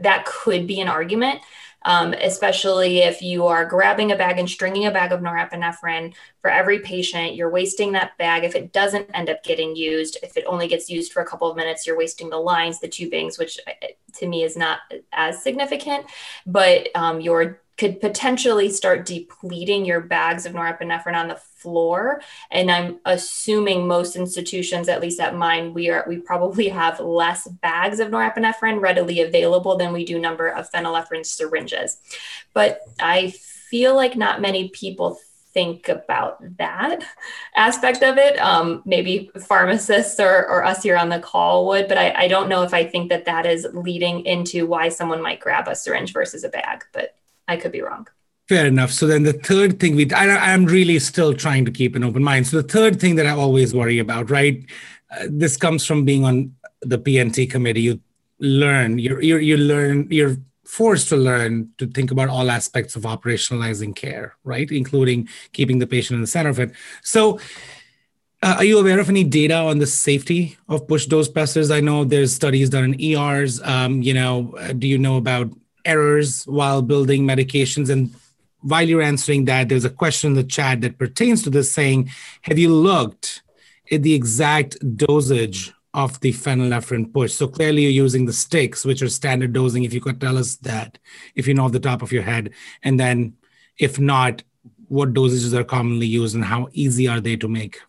that 0.00 0.24
could 0.24 0.66
be 0.66 0.80
an 0.80 0.88
argument 0.88 1.40
um, 1.86 2.14
especially 2.14 2.98
if 2.98 3.22
you 3.22 3.46
are 3.46 3.64
grabbing 3.64 4.10
a 4.10 4.16
bag 4.16 4.38
and 4.38 4.50
stringing 4.50 4.86
a 4.86 4.90
bag 4.90 5.12
of 5.12 5.20
norepinephrine 5.20 6.14
for 6.42 6.50
every 6.50 6.80
patient. 6.80 7.36
You're 7.36 7.48
wasting 7.48 7.92
that 7.92 8.18
bag. 8.18 8.42
If 8.42 8.56
it 8.56 8.72
doesn't 8.72 9.08
end 9.14 9.30
up 9.30 9.44
getting 9.44 9.76
used, 9.76 10.18
if 10.22 10.36
it 10.36 10.44
only 10.48 10.66
gets 10.66 10.90
used 10.90 11.12
for 11.12 11.22
a 11.22 11.24
couple 11.24 11.48
of 11.48 11.56
minutes, 11.56 11.86
you're 11.86 11.96
wasting 11.96 12.28
the 12.28 12.38
lines, 12.38 12.80
the 12.80 12.88
tubings, 12.88 13.38
which 13.38 13.60
uh, 13.68 13.86
to 14.14 14.26
me 14.26 14.42
is 14.42 14.56
not 14.56 14.80
as 15.12 15.40
significant. 15.40 16.06
But 16.44 16.88
um, 16.96 17.20
you're 17.20 17.60
could 17.76 18.00
potentially 18.00 18.70
start 18.70 19.04
depleting 19.04 19.84
your 19.84 20.00
bags 20.00 20.46
of 20.46 20.52
norepinephrine 20.52 21.14
on 21.14 21.28
the 21.28 21.36
floor 21.36 22.20
and 22.50 22.70
i'm 22.70 22.98
assuming 23.04 23.86
most 23.86 24.16
institutions 24.16 24.88
at 24.88 25.00
least 25.00 25.20
at 25.20 25.36
mine 25.36 25.74
we 25.74 25.90
are 25.90 26.04
we 26.08 26.18
probably 26.18 26.68
have 26.68 27.00
less 27.00 27.46
bags 27.48 28.00
of 28.00 28.08
norepinephrine 28.08 28.80
readily 28.80 29.20
available 29.20 29.76
than 29.76 29.92
we 29.92 30.04
do 30.04 30.18
number 30.18 30.48
of 30.48 30.70
phenylephrine 30.70 31.24
syringes 31.24 31.98
but 32.54 32.80
i 33.00 33.30
feel 33.30 33.94
like 33.94 34.16
not 34.16 34.40
many 34.40 34.68
people 34.68 35.18
think 35.56 35.88
about 35.88 36.36
that 36.58 37.02
aspect 37.56 38.02
of 38.02 38.18
it. 38.18 38.38
Um, 38.38 38.82
maybe 38.84 39.30
pharmacists 39.40 40.20
or, 40.20 40.46
or, 40.46 40.62
us 40.62 40.82
here 40.82 40.98
on 40.98 41.08
the 41.08 41.18
call 41.18 41.66
would, 41.68 41.88
but 41.88 41.96
I, 41.96 42.12
I, 42.12 42.28
don't 42.28 42.50
know 42.50 42.62
if 42.62 42.74
I 42.74 42.84
think 42.84 43.08
that 43.08 43.24
that 43.24 43.46
is 43.46 43.66
leading 43.72 44.26
into 44.26 44.66
why 44.66 44.90
someone 44.90 45.22
might 45.22 45.40
grab 45.40 45.66
a 45.66 45.74
syringe 45.74 46.12
versus 46.12 46.44
a 46.44 46.50
bag. 46.50 46.84
But 46.92 47.16
I 47.48 47.56
could 47.56 47.72
be 47.72 47.80
wrong. 47.80 48.06
Fair 48.48 48.66
enough. 48.66 48.92
So 48.92 49.06
then 49.08 49.24
the 49.24 49.32
third 49.32 49.80
thing 49.80 49.96
we, 49.96 50.10
I, 50.12 50.52
am 50.52 50.66
really 50.66 51.00
still 51.00 51.34
trying 51.34 51.64
to 51.64 51.72
keep 51.72 51.96
an 51.96 52.04
open 52.04 52.22
mind. 52.22 52.46
So 52.46 52.62
the 52.62 52.68
third 52.68 53.00
thing 53.00 53.16
that 53.16 53.26
I 53.26 53.30
always 53.30 53.74
worry 53.74 53.98
about, 53.98 54.30
right? 54.30 54.64
Uh, 55.10 55.26
this 55.28 55.56
comes 55.56 55.84
from 55.84 56.04
being 56.04 56.24
on 56.24 56.54
the 56.80 56.98
P&T 56.98 57.48
committee. 57.48 57.82
You 57.82 58.00
learn, 58.38 59.00
you're, 59.00 59.20
you're, 59.20 59.40
you 59.40 59.56
learn, 59.56 60.06
you're 60.10 60.36
forced 60.64 61.08
to 61.08 61.16
learn 61.16 61.70
to 61.78 61.88
think 61.88 62.12
about 62.12 62.28
all 62.28 62.48
aspects 62.50 62.94
of 62.94 63.02
operationalizing 63.02 63.96
care, 63.96 64.36
right? 64.44 64.70
Including 64.70 65.28
keeping 65.52 65.80
the 65.80 65.86
patient 65.86 66.16
in 66.16 66.20
the 66.20 66.26
center 66.26 66.50
of 66.50 66.60
it. 66.60 66.72
So. 67.02 67.40
Uh, 68.42 68.56
are 68.58 68.64
you 68.64 68.78
aware 68.78 69.00
of 69.00 69.08
any 69.08 69.24
data 69.24 69.54
on 69.54 69.78
the 69.78 69.86
safety 69.86 70.58
of 70.68 70.86
push 70.86 71.06
dose 71.06 71.26
pressors? 71.26 71.74
I 71.74 71.80
know 71.80 72.04
there's 72.04 72.34
studies 72.34 72.68
done 72.68 72.84
in 72.84 73.00
ERs. 73.00 73.62
Um, 73.62 74.02
you 74.02 74.12
know, 74.12 74.54
uh, 74.60 74.74
do 74.74 74.86
you 74.86 74.98
know 74.98 75.16
about 75.16 75.48
errors 75.86 76.44
while 76.44 76.82
building 76.82 77.24
medications. 77.24 77.88
And 77.88 78.14
while 78.60 78.86
you're 78.86 79.02
answering 79.02 79.44
that, 79.46 79.68
there's 79.68 79.84
a 79.84 79.90
question 79.90 80.32
in 80.32 80.36
the 80.36 80.44
chat 80.44 80.80
that 80.80 80.98
pertains 80.98 81.42
to 81.44 81.50
this 81.50 81.70
saying, 81.72 82.10
have 82.42 82.58
you 82.58 82.74
looked 82.74 83.42
at 83.90 84.02
the 84.02 84.14
exact 84.14 84.76
dosage 84.96 85.72
of 85.94 86.20
the 86.20 86.32
phenylephrine 86.32 87.12
push? 87.12 87.32
So 87.32 87.46
clearly 87.48 87.82
you're 87.82 87.90
using 87.92 88.26
the 88.26 88.32
sticks, 88.32 88.84
which 88.84 89.02
are 89.02 89.08
standard 89.08 89.52
dosing. 89.52 89.84
If 89.84 89.94
you 89.94 90.00
could 90.00 90.20
tell 90.20 90.36
us 90.36 90.56
that, 90.56 90.98
if 91.34 91.46
you 91.46 91.54
know 91.54 91.64
off 91.64 91.72
the 91.72 91.80
top 91.80 92.02
of 92.02 92.12
your 92.12 92.24
head. 92.24 92.50
And 92.82 92.98
then 92.98 93.36
if 93.78 93.98
not, 93.98 94.42
what 94.88 95.14
dosages 95.14 95.52
are 95.52 95.64
commonly 95.64 96.06
used 96.06 96.34
and 96.34 96.44
how 96.44 96.68
easy 96.72 97.08
are 97.08 97.20
they 97.20 97.36
to 97.36 97.48
make? 97.48 97.80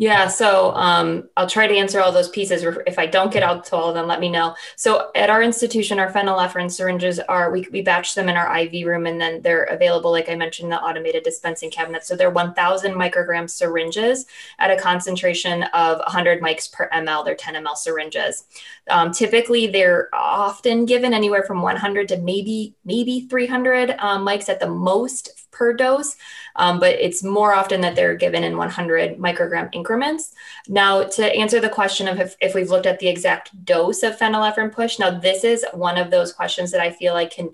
Yeah, 0.00 0.28
so 0.28 0.72
um, 0.76 1.28
I'll 1.36 1.46
try 1.46 1.66
to 1.66 1.76
answer 1.76 2.00
all 2.00 2.10
those 2.10 2.30
pieces. 2.30 2.64
If 2.86 2.98
I 2.98 3.04
don't 3.04 3.30
get 3.30 3.42
out 3.42 3.64
to 3.66 3.76
all 3.76 3.90
of 3.90 3.94
them, 3.94 4.06
let 4.06 4.18
me 4.18 4.30
know. 4.30 4.54
So 4.74 5.10
at 5.14 5.28
our 5.28 5.42
institution, 5.42 5.98
our 5.98 6.10
phenylephrine 6.10 6.70
syringes 6.70 7.20
are 7.20 7.50
we, 7.50 7.68
we 7.70 7.82
batch 7.82 8.14
them 8.14 8.30
in 8.30 8.34
our 8.34 8.58
IV 8.60 8.86
room, 8.86 9.04
and 9.04 9.20
then 9.20 9.42
they're 9.42 9.64
available, 9.64 10.10
like 10.10 10.30
I 10.30 10.36
mentioned, 10.36 10.72
the 10.72 10.80
automated 10.80 11.22
dispensing 11.22 11.70
cabinet. 11.70 12.06
So 12.06 12.16
they're 12.16 12.30
1,000 12.30 12.94
microgram 12.94 13.50
syringes 13.50 14.24
at 14.58 14.70
a 14.70 14.80
concentration 14.80 15.64
of 15.74 15.98
100 15.98 16.40
mics 16.40 16.72
per 16.72 16.88
ml. 16.88 17.22
They're 17.22 17.34
10 17.34 17.62
ml 17.62 17.76
syringes. 17.76 18.44
Um, 18.88 19.12
typically, 19.12 19.66
they're 19.66 20.08
often 20.14 20.86
given 20.86 21.12
anywhere 21.12 21.42
from 21.42 21.60
100 21.60 22.08
to 22.08 22.16
maybe 22.16 22.74
maybe 22.86 23.26
300 23.28 23.96
um, 23.98 24.26
mics 24.26 24.48
at 24.48 24.60
the 24.60 24.70
most 24.70 25.39
per 25.50 25.72
dose, 25.72 26.16
um, 26.56 26.80
but 26.80 26.94
it's 27.00 27.22
more 27.22 27.52
often 27.52 27.80
that 27.80 27.96
they're 27.96 28.14
given 28.14 28.44
in 28.44 28.56
100 28.56 29.18
microgram 29.18 29.68
increments. 29.72 30.34
Now, 30.68 31.04
to 31.04 31.36
answer 31.36 31.60
the 31.60 31.68
question 31.68 32.08
of 32.08 32.20
if, 32.20 32.36
if 32.40 32.54
we've 32.54 32.70
looked 32.70 32.86
at 32.86 32.98
the 32.98 33.08
exact 33.08 33.64
dose 33.64 34.02
of 34.02 34.18
phenylephrine 34.18 34.72
push, 34.72 34.98
now 34.98 35.10
this 35.10 35.44
is 35.44 35.64
one 35.72 35.98
of 35.98 36.10
those 36.10 36.32
questions 36.32 36.70
that 36.72 36.80
I 36.80 36.90
feel 36.90 37.14
like 37.14 37.32
can 37.32 37.50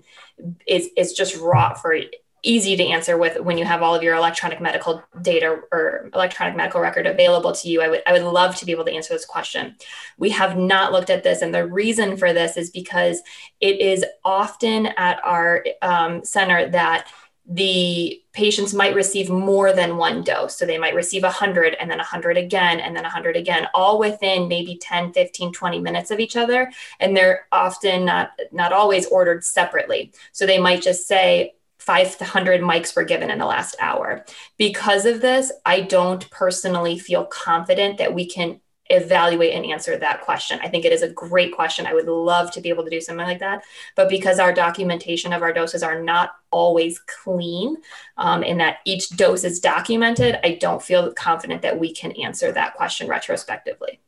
is 0.67 0.89
is 0.95 1.13
just 1.13 1.35
raw 1.37 1.73
for 1.73 1.95
easy 2.43 2.77
to 2.77 2.85
answer 2.85 3.17
with 3.17 3.39
when 3.41 3.57
you 3.57 3.65
have 3.65 3.81
all 3.81 3.95
of 3.95 4.03
your 4.03 4.15
electronic 4.15 4.61
medical 4.61 5.03
data 5.21 5.59
or 5.71 6.09
electronic 6.13 6.55
medical 6.55 6.79
record 6.79 7.07
available 7.07 7.51
to 7.51 7.67
you. 7.67 7.81
I 7.81 7.89
would 7.89 8.03
I 8.07 8.13
would 8.13 8.23
love 8.23 8.55
to 8.57 8.65
be 8.65 8.71
able 8.71 8.85
to 8.85 8.93
answer 8.93 9.13
this 9.13 9.25
question. 9.25 9.75
We 10.17 10.29
have 10.31 10.57
not 10.57 10.91
looked 10.91 11.09
at 11.09 11.23
this, 11.23 11.41
and 11.41 11.53
the 11.53 11.67
reason 11.67 12.15
for 12.15 12.33
this 12.33 12.55
is 12.55 12.69
because 12.69 13.21
it 13.59 13.81
is 13.81 14.05
often 14.23 14.87
at 14.97 15.19
our 15.23 15.65
um, 15.81 16.23
center 16.23 16.69
that 16.69 17.07
the 17.49 18.21
patients 18.33 18.73
might 18.73 18.93
receive 18.93 19.29
more 19.29 19.71
than 19.71 19.95
one 19.95 20.21
dose. 20.21 20.57
So 20.57 20.65
they 20.65 20.77
might 20.77 20.95
receive 20.95 21.23
100 21.23 21.75
and 21.75 21.89
then 21.89 21.97
100 21.97 22.37
again 22.37 22.81
and 22.81 22.95
then 22.95 23.03
100 23.03 23.37
again, 23.37 23.67
all 23.73 23.99
within 23.99 24.49
maybe 24.49 24.77
10, 24.77 25.13
15, 25.13 25.53
20 25.53 25.79
minutes 25.79 26.11
of 26.11 26.19
each 26.19 26.35
other. 26.35 26.69
And 26.99 27.15
they're 27.15 27.47
often 27.51 28.05
not, 28.05 28.31
not 28.51 28.73
always 28.73 29.05
ordered 29.07 29.45
separately. 29.45 30.11
So 30.33 30.45
they 30.45 30.59
might 30.59 30.81
just 30.81 31.07
say, 31.07 31.53
500 31.79 32.59
mics 32.59 32.97
were 32.97 33.05
given 33.05 33.31
in 33.31 33.39
the 33.39 33.45
last 33.45 33.77
hour. 33.79 34.25
Because 34.57 35.05
of 35.05 35.21
this, 35.21 35.53
I 35.65 35.79
don't 35.79 36.29
personally 36.31 36.99
feel 36.99 37.23
confident 37.23 37.99
that 37.99 38.13
we 38.13 38.25
can 38.27 38.59
evaluate 38.89 39.53
and 39.53 39.65
answer 39.65 39.97
that 39.97 40.21
question. 40.21 40.59
I 40.61 40.67
think 40.67 40.85
it 40.85 40.93
is 40.93 41.01
a 41.01 41.09
great 41.09 41.53
question. 41.53 41.85
I 41.85 41.93
would 41.93 42.07
love 42.07 42.51
to 42.51 42.61
be 42.61 42.69
able 42.69 42.83
to 42.83 42.89
do 42.89 43.01
something 43.01 43.25
like 43.25 43.39
that. 43.39 43.63
But 43.95 44.09
because 44.09 44.39
our 44.39 44.53
documentation 44.53 45.33
of 45.33 45.41
our 45.41 45.53
doses 45.53 45.83
are 45.83 46.01
not 46.01 46.31
always 46.51 46.99
clean 46.99 47.77
um, 48.17 48.43
in 48.43 48.57
that 48.57 48.77
each 48.85 49.09
dose 49.09 49.43
is 49.43 49.59
documented, 49.59 50.39
I 50.43 50.55
don't 50.55 50.81
feel 50.81 51.13
confident 51.13 51.61
that 51.61 51.79
we 51.79 51.93
can 51.93 52.11
answer 52.13 52.51
that 52.51 52.75
question 52.75 53.07
retrospectively. 53.07 53.99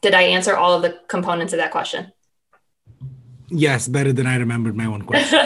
Did 0.00 0.14
I 0.14 0.22
answer 0.22 0.56
all 0.56 0.74
of 0.74 0.82
the 0.82 1.00
components 1.08 1.52
of 1.52 1.58
that 1.58 1.70
question? 1.70 2.12
Yes, 3.48 3.88
better 3.88 4.12
than 4.12 4.26
I 4.26 4.36
remembered 4.36 4.76
my 4.76 4.84
own 4.84 5.02
question. 5.02 5.38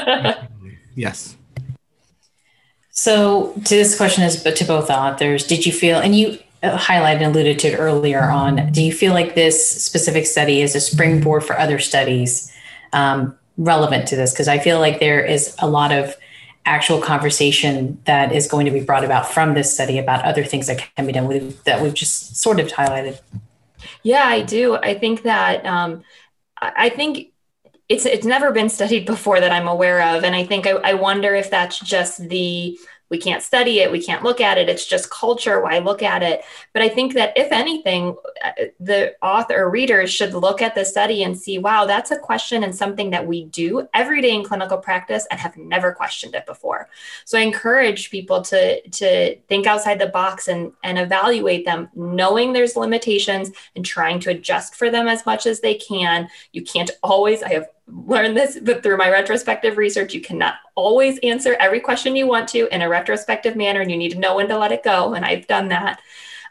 yes. 0.94 1.36
So, 2.90 3.54
to 3.54 3.74
this 3.74 3.96
question 3.96 4.22
is 4.24 4.42
but 4.42 4.56
to 4.56 4.64
both 4.64 4.90
authors, 4.90 5.46
did 5.46 5.64
you 5.64 5.72
feel, 5.72 5.98
and 5.98 6.14
you 6.14 6.38
highlighted 6.62 7.22
and 7.22 7.34
alluded 7.34 7.58
to 7.60 7.76
earlier 7.76 8.22
on, 8.22 8.70
do 8.72 8.82
you 8.82 8.92
feel 8.92 9.12
like 9.12 9.34
this 9.34 9.82
specific 9.82 10.26
study 10.26 10.62
is 10.62 10.74
a 10.74 10.80
springboard 10.80 11.44
for 11.44 11.58
other 11.58 11.78
studies 11.78 12.52
um, 12.92 13.36
relevant 13.56 14.06
to 14.08 14.16
this? 14.16 14.32
Because 14.32 14.48
I 14.48 14.58
feel 14.58 14.78
like 14.78 15.00
there 15.00 15.24
is 15.24 15.56
a 15.58 15.68
lot 15.68 15.92
of 15.92 16.16
actual 16.64 17.00
conversation 17.00 18.00
that 18.04 18.32
is 18.32 18.46
going 18.46 18.66
to 18.66 18.70
be 18.70 18.80
brought 18.80 19.04
about 19.04 19.28
from 19.28 19.54
this 19.54 19.74
study 19.74 19.98
about 19.98 20.24
other 20.24 20.44
things 20.44 20.68
that 20.68 20.78
can 20.96 21.06
be 21.06 21.12
done 21.12 21.54
that 21.64 21.82
we've 21.82 21.94
just 21.94 22.36
sort 22.36 22.60
of 22.60 22.68
highlighted. 22.68 23.20
Yeah, 24.04 24.24
I 24.24 24.42
do. 24.42 24.76
I 24.76 24.94
think 24.94 25.22
that 25.22 25.66
um, 25.66 26.04
I 26.60 26.88
think 26.88 27.32
it's 27.88 28.06
it's 28.06 28.24
never 28.24 28.52
been 28.52 28.68
studied 28.68 29.06
before 29.06 29.40
that 29.40 29.50
I'm 29.50 29.66
aware 29.66 30.16
of, 30.16 30.24
and 30.24 30.34
I 30.34 30.44
think 30.44 30.66
I, 30.66 30.70
I 30.70 30.94
wonder 30.94 31.34
if 31.34 31.50
that's 31.50 31.80
just 31.80 32.28
the 32.28 32.78
we 33.12 33.18
can't 33.18 33.42
study 33.42 33.80
it, 33.80 33.92
we 33.92 34.02
can't 34.02 34.24
look 34.24 34.40
at 34.40 34.56
it. 34.56 34.70
It's 34.70 34.86
just 34.86 35.10
culture. 35.10 35.60
Why 35.60 35.80
look 35.80 36.02
at 36.02 36.22
it? 36.22 36.44
But 36.72 36.80
I 36.80 36.88
think 36.88 37.12
that 37.12 37.34
if 37.36 37.52
anything, 37.52 38.16
uh, 38.42 38.52
the 38.80 39.14
author 39.20 39.62
or 39.62 39.68
readers 39.68 40.10
should 40.10 40.32
look 40.32 40.62
at 40.62 40.74
the 40.74 40.82
study 40.82 41.22
and 41.22 41.38
see, 41.38 41.58
wow, 41.58 41.84
that's 41.84 42.10
a 42.10 42.18
question 42.18 42.64
and 42.64 42.74
something 42.74 43.10
that 43.10 43.26
we 43.26 43.44
do 43.44 43.86
every 43.92 44.22
day 44.22 44.34
in 44.34 44.42
clinical 44.42 44.78
practice 44.78 45.26
and 45.30 45.38
have 45.38 45.58
never 45.58 45.92
questioned 45.92 46.34
it 46.34 46.46
before. 46.46 46.88
So 47.26 47.38
I 47.38 47.42
encourage 47.42 48.10
people 48.10 48.40
to 48.44 48.80
to 48.80 49.36
think 49.46 49.66
outside 49.66 49.98
the 49.98 50.06
box 50.06 50.48
and 50.48 50.72
and 50.82 50.98
evaluate 50.98 51.66
them, 51.66 51.90
knowing 51.94 52.54
there's 52.54 52.76
limitations 52.76 53.50
and 53.76 53.84
trying 53.84 54.20
to 54.20 54.30
adjust 54.30 54.74
for 54.74 54.88
them 54.88 55.06
as 55.06 55.26
much 55.26 55.44
as 55.44 55.60
they 55.60 55.74
can. 55.74 56.30
You 56.52 56.62
can't 56.62 56.90
always. 57.02 57.42
I 57.42 57.50
have 57.50 57.68
learned 57.86 58.36
this, 58.36 58.58
but 58.62 58.82
through 58.82 58.96
my 58.96 59.10
retrospective 59.10 59.76
research, 59.76 60.14
you 60.14 60.20
cannot 60.20 60.54
always 60.74 61.18
answer 61.22 61.56
every 61.58 61.80
question 61.80 62.16
you 62.16 62.26
want 62.26 62.48
to 62.50 62.72
in 62.74 62.82
a 62.82 62.88
retrospective 62.88 63.56
manner, 63.56 63.80
and 63.80 63.90
you 63.90 63.96
need 63.96 64.12
to 64.12 64.18
know 64.18 64.36
when 64.36 64.48
to 64.48 64.58
let 64.58 64.72
it 64.72 64.84
go. 64.84 65.14
And 65.14 65.24
I've 65.24 65.46
done 65.46 65.68
that. 65.68 66.00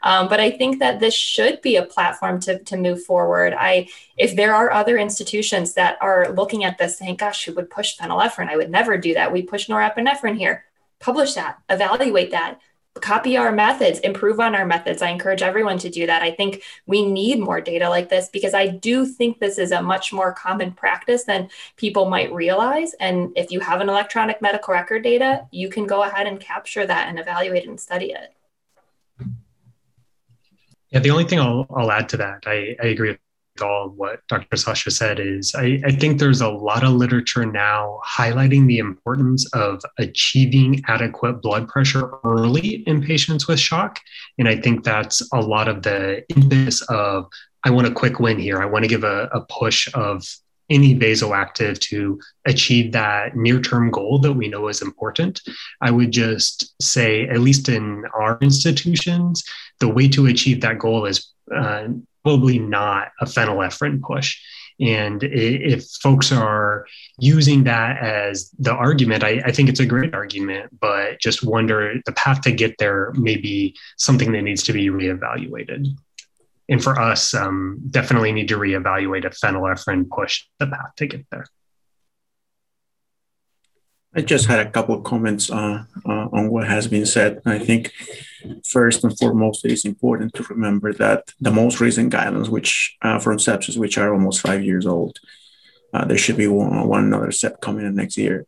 Um, 0.03 0.27
but 0.29 0.39
I 0.39 0.49
think 0.49 0.79
that 0.79 0.99
this 0.99 1.13
should 1.13 1.61
be 1.61 1.75
a 1.75 1.85
platform 1.85 2.39
to, 2.41 2.59
to 2.59 2.75
move 2.75 3.03
forward. 3.03 3.53
I, 3.53 3.87
if 4.17 4.35
there 4.35 4.55
are 4.55 4.71
other 4.71 4.97
institutions 4.97 5.73
that 5.75 5.97
are 6.01 6.31
looking 6.33 6.63
at 6.63 6.77
this 6.77 6.97
saying, 6.97 7.17
gosh, 7.17 7.45
who 7.45 7.53
would 7.53 7.69
push 7.69 7.97
phenylephrine? 7.97 8.49
I 8.49 8.57
would 8.57 8.71
never 8.71 8.97
do 8.97 9.13
that. 9.13 9.31
We 9.31 9.43
push 9.43 9.67
norepinephrine 9.67 10.37
here. 10.37 10.65
Publish 10.99 11.33
that, 11.33 11.57
evaluate 11.69 12.31
that, 12.31 12.59
copy 12.99 13.37
our 13.37 13.51
methods, 13.51 13.99
improve 13.99 14.39
on 14.39 14.53
our 14.53 14.65
methods. 14.65 15.01
I 15.01 15.09
encourage 15.09 15.41
everyone 15.41 15.77
to 15.79 15.89
do 15.89 16.05
that. 16.07 16.21
I 16.21 16.31
think 16.31 16.63
we 16.85 17.05
need 17.05 17.39
more 17.39 17.61
data 17.61 17.87
like 17.89 18.09
this 18.09 18.27
because 18.27 18.53
I 18.53 18.67
do 18.67 19.05
think 19.05 19.39
this 19.39 19.57
is 19.57 19.71
a 19.71 19.81
much 19.81 20.11
more 20.11 20.33
common 20.33 20.73
practice 20.73 21.23
than 21.23 21.49
people 21.77 22.09
might 22.09 22.33
realize. 22.33 22.93
And 22.99 23.31
if 23.37 23.49
you 23.49 23.61
have 23.61 23.79
an 23.79 23.87
electronic 23.87 24.41
medical 24.41 24.73
record 24.73 25.03
data, 25.03 25.47
you 25.51 25.69
can 25.69 25.87
go 25.87 26.03
ahead 26.03 26.27
and 26.27 26.39
capture 26.39 26.85
that 26.85 27.07
and 27.07 27.17
evaluate 27.17 27.67
and 27.67 27.79
study 27.79 28.11
it. 28.11 28.33
Yeah, 30.89 30.99
the 30.99 31.11
only 31.11 31.23
thing 31.23 31.39
I'll, 31.39 31.65
I'll 31.69 31.91
add 31.91 32.09
to 32.09 32.17
that, 32.17 32.43
I, 32.45 32.75
I 32.81 32.87
agree 32.87 33.11
with 33.11 33.19
all 33.61 33.89
what 33.89 34.21
Dr. 34.27 34.55
Sacha 34.55 34.91
said 34.91 35.19
is 35.19 35.53
I, 35.55 35.81
I, 35.85 35.91
think 35.91 36.19
there's 36.19 36.41
a 36.41 36.49
lot 36.49 36.83
of 36.83 36.93
literature 36.93 37.45
now 37.45 37.99
highlighting 38.07 38.65
the 38.65 38.77
importance 38.77 39.45
of 39.53 39.81
achieving 39.99 40.81
adequate 40.87 41.41
blood 41.41 41.67
pressure 41.67 42.11
early 42.23 42.83
in 42.87 43.03
patients 43.03 43.47
with 43.47 43.59
shock. 43.59 43.99
And 44.37 44.47
I 44.47 44.55
think 44.55 44.83
that's 44.83 45.21
a 45.33 45.41
lot 45.41 45.67
of 45.67 45.83
the 45.83 46.23
impetus 46.29 46.81
of 46.83 47.25
I 47.63 47.69
want 47.71 47.87
a 47.87 47.91
quick 47.91 48.19
win 48.19 48.39
here. 48.39 48.61
I 48.61 48.65
want 48.65 48.83
to 48.83 48.89
give 48.89 49.03
a, 49.03 49.29
a 49.33 49.41
push 49.41 49.87
of 49.93 50.23
any 50.69 50.97
vasoactive 50.97 51.77
to 51.79 52.19
achieve 52.45 52.93
that 52.93 53.35
near 53.35 53.59
term 53.59 53.91
goal 53.91 54.19
that 54.19 54.33
we 54.33 54.47
know 54.47 54.69
is 54.69 54.81
important. 54.81 55.41
I 55.81 55.91
would 55.91 56.11
just 56.11 56.73
say, 56.81 57.27
at 57.27 57.41
least 57.41 57.67
in 57.67 58.05
our 58.17 58.39
institutions, 58.41 59.43
the 59.79 59.89
way 59.89 60.07
to 60.09 60.27
achieve 60.27 60.61
that 60.61 60.79
goal 60.79 61.05
is 61.05 61.33
uh, 61.53 61.89
probably 62.23 62.59
not 62.59 63.09
a 63.19 63.25
phenylephrine 63.25 64.01
push. 64.01 64.39
And 64.79 65.21
if 65.23 65.85
folks 66.01 66.31
are 66.31 66.87
using 67.19 67.65
that 67.65 68.01
as 68.01 68.49
the 68.57 68.73
argument, 68.73 69.23
I, 69.23 69.41
I, 69.45 69.51
think 69.51 69.69
it's 69.69 69.79
a 69.79 69.85
great 69.85 70.13
argument, 70.15 70.79
but 70.79 71.19
just 71.19 71.43
wonder 71.43 71.95
the 72.05 72.11
path 72.13 72.41
to 72.41 72.51
get 72.51 72.77
there 72.79 73.11
may 73.15 73.37
be 73.37 73.75
something 73.97 74.31
that 74.31 74.41
needs 74.41 74.63
to 74.63 74.73
be 74.73 74.89
reevaluated. 74.89 75.85
And 76.67 76.83
for 76.83 76.99
us, 76.99 77.33
um, 77.35 77.79
definitely 77.91 78.31
need 78.31 78.47
to 78.47 78.57
reevaluate 78.57 79.25
if 79.25 79.39
phenylephrine 79.39 80.09
push 80.09 80.45
the 80.57 80.67
path 80.67 80.95
to 80.97 81.05
get 81.05 81.25
there. 81.29 81.45
I 84.13 84.21
just 84.21 84.47
had 84.47 84.59
a 84.59 84.69
couple 84.69 84.95
of 84.95 85.05
comments 85.05 85.49
uh, 85.49 85.85
uh, 86.05 86.27
on 86.33 86.49
what 86.49 86.67
has 86.67 86.85
been 86.87 87.05
said. 87.05 87.41
I 87.45 87.59
think 87.59 87.93
first 88.65 89.05
and 89.05 89.17
foremost, 89.17 89.63
it 89.63 89.71
is 89.71 89.85
important 89.85 90.33
to 90.33 90.43
remember 90.43 90.91
that 90.93 91.31
the 91.39 91.51
most 91.51 91.79
recent 91.79 92.11
guidelines, 92.11 92.49
which 92.49 92.97
uh, 93.01 93.19
from 93.19 93.37
sepsis, 93.37 93.77
which 93.77 93.97
are 93.97 94.13
almost 94.13 94.41
five 94.41 94.65
years 94.65 94.85
old, 94.85 95.17
uh, 95.93 96.03
there 96.03 96.17
should 96.17 96.35
be 96.35 96.47
one, 96.47 96.87
one 96.87 97.05
another 97.05 97.31
set 97.31 97.61
coming 97.61 97.85
in 97.85 97.95
next 97.95 98.17
year, 98.17 98.45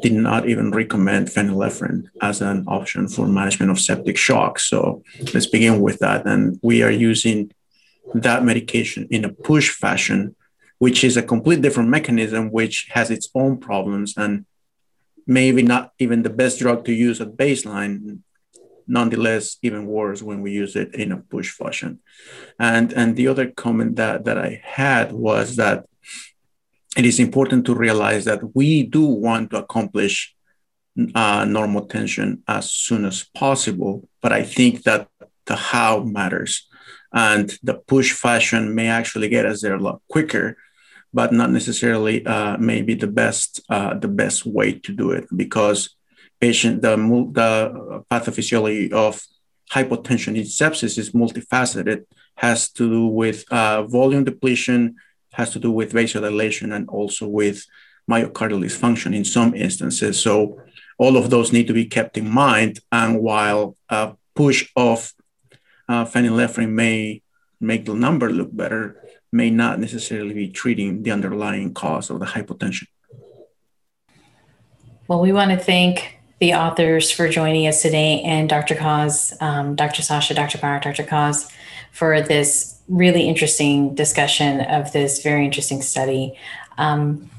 did 0.00 0.12
not 0.12 0.48
even 0.48 0.70
recommend 0.70 1.26
phenylephrine 1.26 2.04
as 2.22 2.40
an 2.40 2.64
option 2.68 3.08
for 3.08 3.26
management 3.26 3.72
of 3.72 3.80
septic 3.80 4.16
shock. 4.16 4.60
So 4.60 5.02
let's 5.34 5.46
begin 5.46 5.80
with 5.80 5.98
that. 5.98 6.24
And 6.24 6.60
we 6.62 6.84
are 6.84 6.90
using 6.90 7.50
that 8.14 8.44
medication 8.44 9.08
in 9.10 9.24
a 9.24 9.32
push 9.32 9.70
fashion, 9.70 10.36
which 10.78 11.02
is 11.02 11.16
a 11.16 11.22
complete 11.22 11.62
different 11.62 11.88
mechanism, 11.88 12.52
which 12.52 12.86
has 12.90 13.10
its 13.10 13.28
own 13.34 13.58
problems 13.58 14.16
and 14.16 14.44
maybe 15.38 15.62
not 15.62 15.92
even 15.98 16.22
the 16.22 16.36
best 16.40 16.58
drug 16.58 16.84
to 16.84 16.92
use 16.92 17.20
at 17.20 17.36
baseline 17.36 18.18
nonetheless 18.86 19.56
even 19.62 19.86
worse 19.86 20.20
when 20.20 20.40
we 20.42 20.50
use 20.50 20.74
it 20.74 20.92
in 20.94 21.12
a 21.12 21.22
push 21.32 21.50
fashion. 21.50 22.00
And 22.58 22.92
and 22.92 23.16
the 23.16 23.28
other 23.28 23.46
comment 23.64 23.96
that 23.96 24.24
that 24.26 24.38
i 24.38 24.60
had 24.64 25.12
was 25.12 25.56
that 25.62 25.86
it 26.96 27.06
is 27.06 27.20
important 27.20 27.62
to 27.66 27.82
realize 27.86 28.24
that 28.24 28.42
we 28.58 28.82
do 28.82 29.04
want 29.26 29.50
to 29.50 29.58
accomplish 29.58 30.34
uh, 31.14 31.44
normotension 31.56 32.40
as 32.48 32.64
soon 32.86 33.04
as 33.04 33.18
possible 33.42 34.08
but 34.22 34.32
i 34.32 34.42
think 34.42 34.82
that 34.82 35.06
the 35.50 35.56
how 35.56 36.00
matters. 36.00 36.66
And 37.12 37.52
the 37.62 37.74
push 37.74 38.12
fashion 38.12 38.74
may 38.74 38.88
actually 38.88 39.28
get 39.28 39.44
us 39.44 39.60
there 39.60 39.74
a 39.74 39.86
lot 39.88 40.00
quicker 40.08 40.56
but 41.12 41.32
not 41.32 41.50
necessarily 41.50 42.24
uh, 42.26 42.56
maybe 42.58 42.94
the 42.94 43.06
best 43.06 43.60
uh, 43.70 43.94
the 43.94 44.08
best 44.08 44.46
way 44.46 44.72
to 44.72 44.92
do 44.92 45.10
it 45.10 45.26
because 45.36 45.96
patient 46.40 46.82
the 46.82 46.96
the 47.32 48.04
pathophysiology 48.10 48.92
of 48.92 49.22
hypotension 49.72 50.36
in 50.36 50.44
sepsis 50.44 50.98
is 50.98 51.10
multifaceted 51.12 52.04
has 52.36 52.70
to 52.70 52.88
do 52.88 53.06
with 53.06 53.44
uh, 53.52 53.82
volume 53.84 54.24
depletion 54.24 54.96
has 55.32 55.50
to 55.50 55.58
do 55.58 55.70
with 55.70 55.92
vasodilation 55.92 56.74
and 56.74 56.88
also 56.88 57.26
with 57.26 57.64
myocardial 58.10 58.64
dysfunction 58.64 59.14
in 59.14 59.24
some 59.24 59.54
instances. 59.54 60.20
So 60.20 60.60
all 60.98 61.16
of 61.16 61.30
those 61.30 61.52
need 61.52 61.68
to 61.68 61.72
be 61.72 61.84
kept 61.84 62.18
in 62.18 62.28
mind 62.28 62.80
and 62.90 63.20
while 63.20 63.76
a 63.88 64.14
push 64.34 64.68
of 64.74 65.12
uh, 65.88 66.04
phenylephrine 66.04 66.70
may 66.70 67.22
make 67.60 67.84
the 67.84 67.94
number 67.94 68.30
look 68.30 68.54
better 68.54 68.96
may 69.32 69.50
not 69.50 69.78
necessarily 69.78 70.34
be 70.34 70.48
treating 70.48 71.02
the 71.02 71.10
underlying 71.10 71.72
cause 71.72 72.10
of 72.10 72.18
the 72.18 72.26
hypotension. 72.26 72.86
Well, 75.06 75.20
we 75.20 75.32
want 75.32 75.50
to 75.50 75.56
thank 75.56 76.18
the 76.40 76.54
authors 76.54 77.10
for 77.10 77.28
joining 77.28 77.66
us 77.66 77.82
today 77.82 78.22
and 78.22 78.48
Dr. 78.48 78.74
Coz, 78.74 79.36
um, 79.40 79.76
Dr. 79.76 80.02
Sacha, 80.02 80.34
Dr. 80.34 80.58
Bauer, 80.58 80.80
Dr. 80.80 81.04
Coz 81.04 81.50
for 81.92 82.22
this 82.22 82.80
really 82.88 83.28
interesting 83.28 83.94
discussion 83.94 84.60
of 84.62 84.92
this 84.92 85.22
very 85.22 85.44
interesting 85.44 85.82
study. 85.82 86.38
Um, 86.78 87.30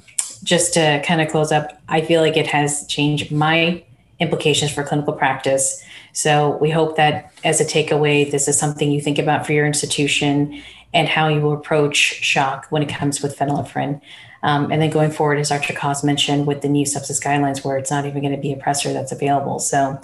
just 0.43 0.73
to 0.75 1.01
kind 1.05 1.21
of 1.21 1.29
close 1.29 1.51
up, 1.51 1.81
I 1.87 2.01
feel 2.01 2.21
like 2.21 2.37
it 2.37 2.47
has 2.47 2.85
changed 2.87 3.31
my 3.31 3.83
implications 4.19 4.71
for 4.71 4.83
clinical 4.83 5.13
practice. 5.13 5.83
So 6.13 6.57
we 6.57 6.69
hope 6.69 6.97
that 6.97 7.33
as 7.43 7.59
a 7.59 7.65
takeaway, 7.65 8.29
this 8.29 8.47
is 8.47 8.57
something 8.57 8.91
you 8.91 9.01
think 9.01 9.17
about 9.17 9.45
for 9.45 9.53
your 9.53 9.65
institution 9.65 10.61
and 10.93 11.07
how 11.07 11.27
you 11.27 11.41
will 11.41 11.53
approach 11.53 11.95
shock 11.95 12.67
when 12.69 12.83
it 12.83 12.89
comes 12.89 13.21
with 13.21 13.37
phenylephrine. 13.37 14.01
Um, 14.43 14.71
and 14.71 14.81
then 14.81 14.89
going 14.89 15.11
forward, 15.11 15.37
as 15.37 15.49
Dr. 15.49 15.73
Coz 15.73 16.03
mentioned, 16.03 16.47
with 16.47 16.61
the 16.61 16.67
new 16.67 16.85
sepsis 16.85 17.21
guidelines, 17.21 17.63
where 17.63 17.77
it's 17.77 17.91
not 17.91 18.05
even 18.05 18.21
going 18.21 18.35
to 18.35 18.41
be 18.41 18.51
a 18.51 18.57
pressor 18.57 18.91
that's 18.91 19.11
available. 19.11 19.59
So 19.59 20.01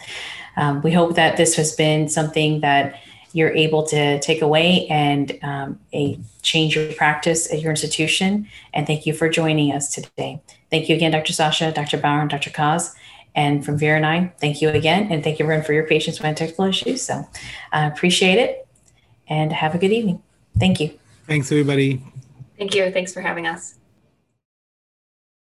um, 0.56 0.82
we 0.82 0.92
hope 0.92 1.16
that 1.16 1.38
this 1.38 1.56
has 1.56 1.76
been 1.76 2.08
something 2.08 2.62
that 2.62 3.00
you're 3.34 3.52
able 3.52 3.84
to 3.84 4.20
take 4.20 4.42
away 4.42 4.88
and 4.88 5.38
um, 5.44 5.80
a 5.94 6.20
change 6.42 6.76
your 6.76 6.92
practice 6.94 7.52
at 7.52 7.62
your 7.62 7.72
institution. 7.72 8.48
And 8.74 8.88
thank 8.88 9.06
you 9.06 9.14
for 9.14 9.30
joining 9.30 9.72
us 9.72 9.94
today. 9.94 10.42
Thank 10.70 10.90
you 10.90 10.96
again, 10.96 11.12
Dr. 11.12 11.34
Sacha, 11.34 11.72
Dr. 11.72 11.98
Bauer, 11.98 12.22
and 12.22 12.30
Dr. 12.30 12.50
Coz. 12.50 12.96
And 13.36 13.64
from 13.64 13.78
Vera 13.78 13.98
and 13.98 14.06
I, 14.06 14.34
thank 14.40 14.62
you 14.62 14.70
again. 14.70 15.12
And 15.12 15.24
thank 15.24 15.38
you 15.38 15.46
everyone 15.46 15.64
for 15.64 15.74
your 15.74 15.86
patience 15.86 16.20
with 16.20 16.36
technical 16.36 16.66
issues. 16.66 17.04
So 17.04 17.28
I 17.72 17.86
uh, 17.86 17.88
appreciate 17.90 18.40
it 18.40 18.68
and 19.30 19.52
have 19.54 19.76
a 19.76 19.78
good 19.78 19.92
evening. 19.92 20.24
Thank 20.60 20.80
you. 20.80 20.98
Thanks, 21.28 21.52
everybody. 21.52 22.02
Thank 22.58 22.74
you. 22.74 22.92
Thanks 22.92 23.14
for 23.14 23.22
having 23.22 23.46
us. 23.46 23.76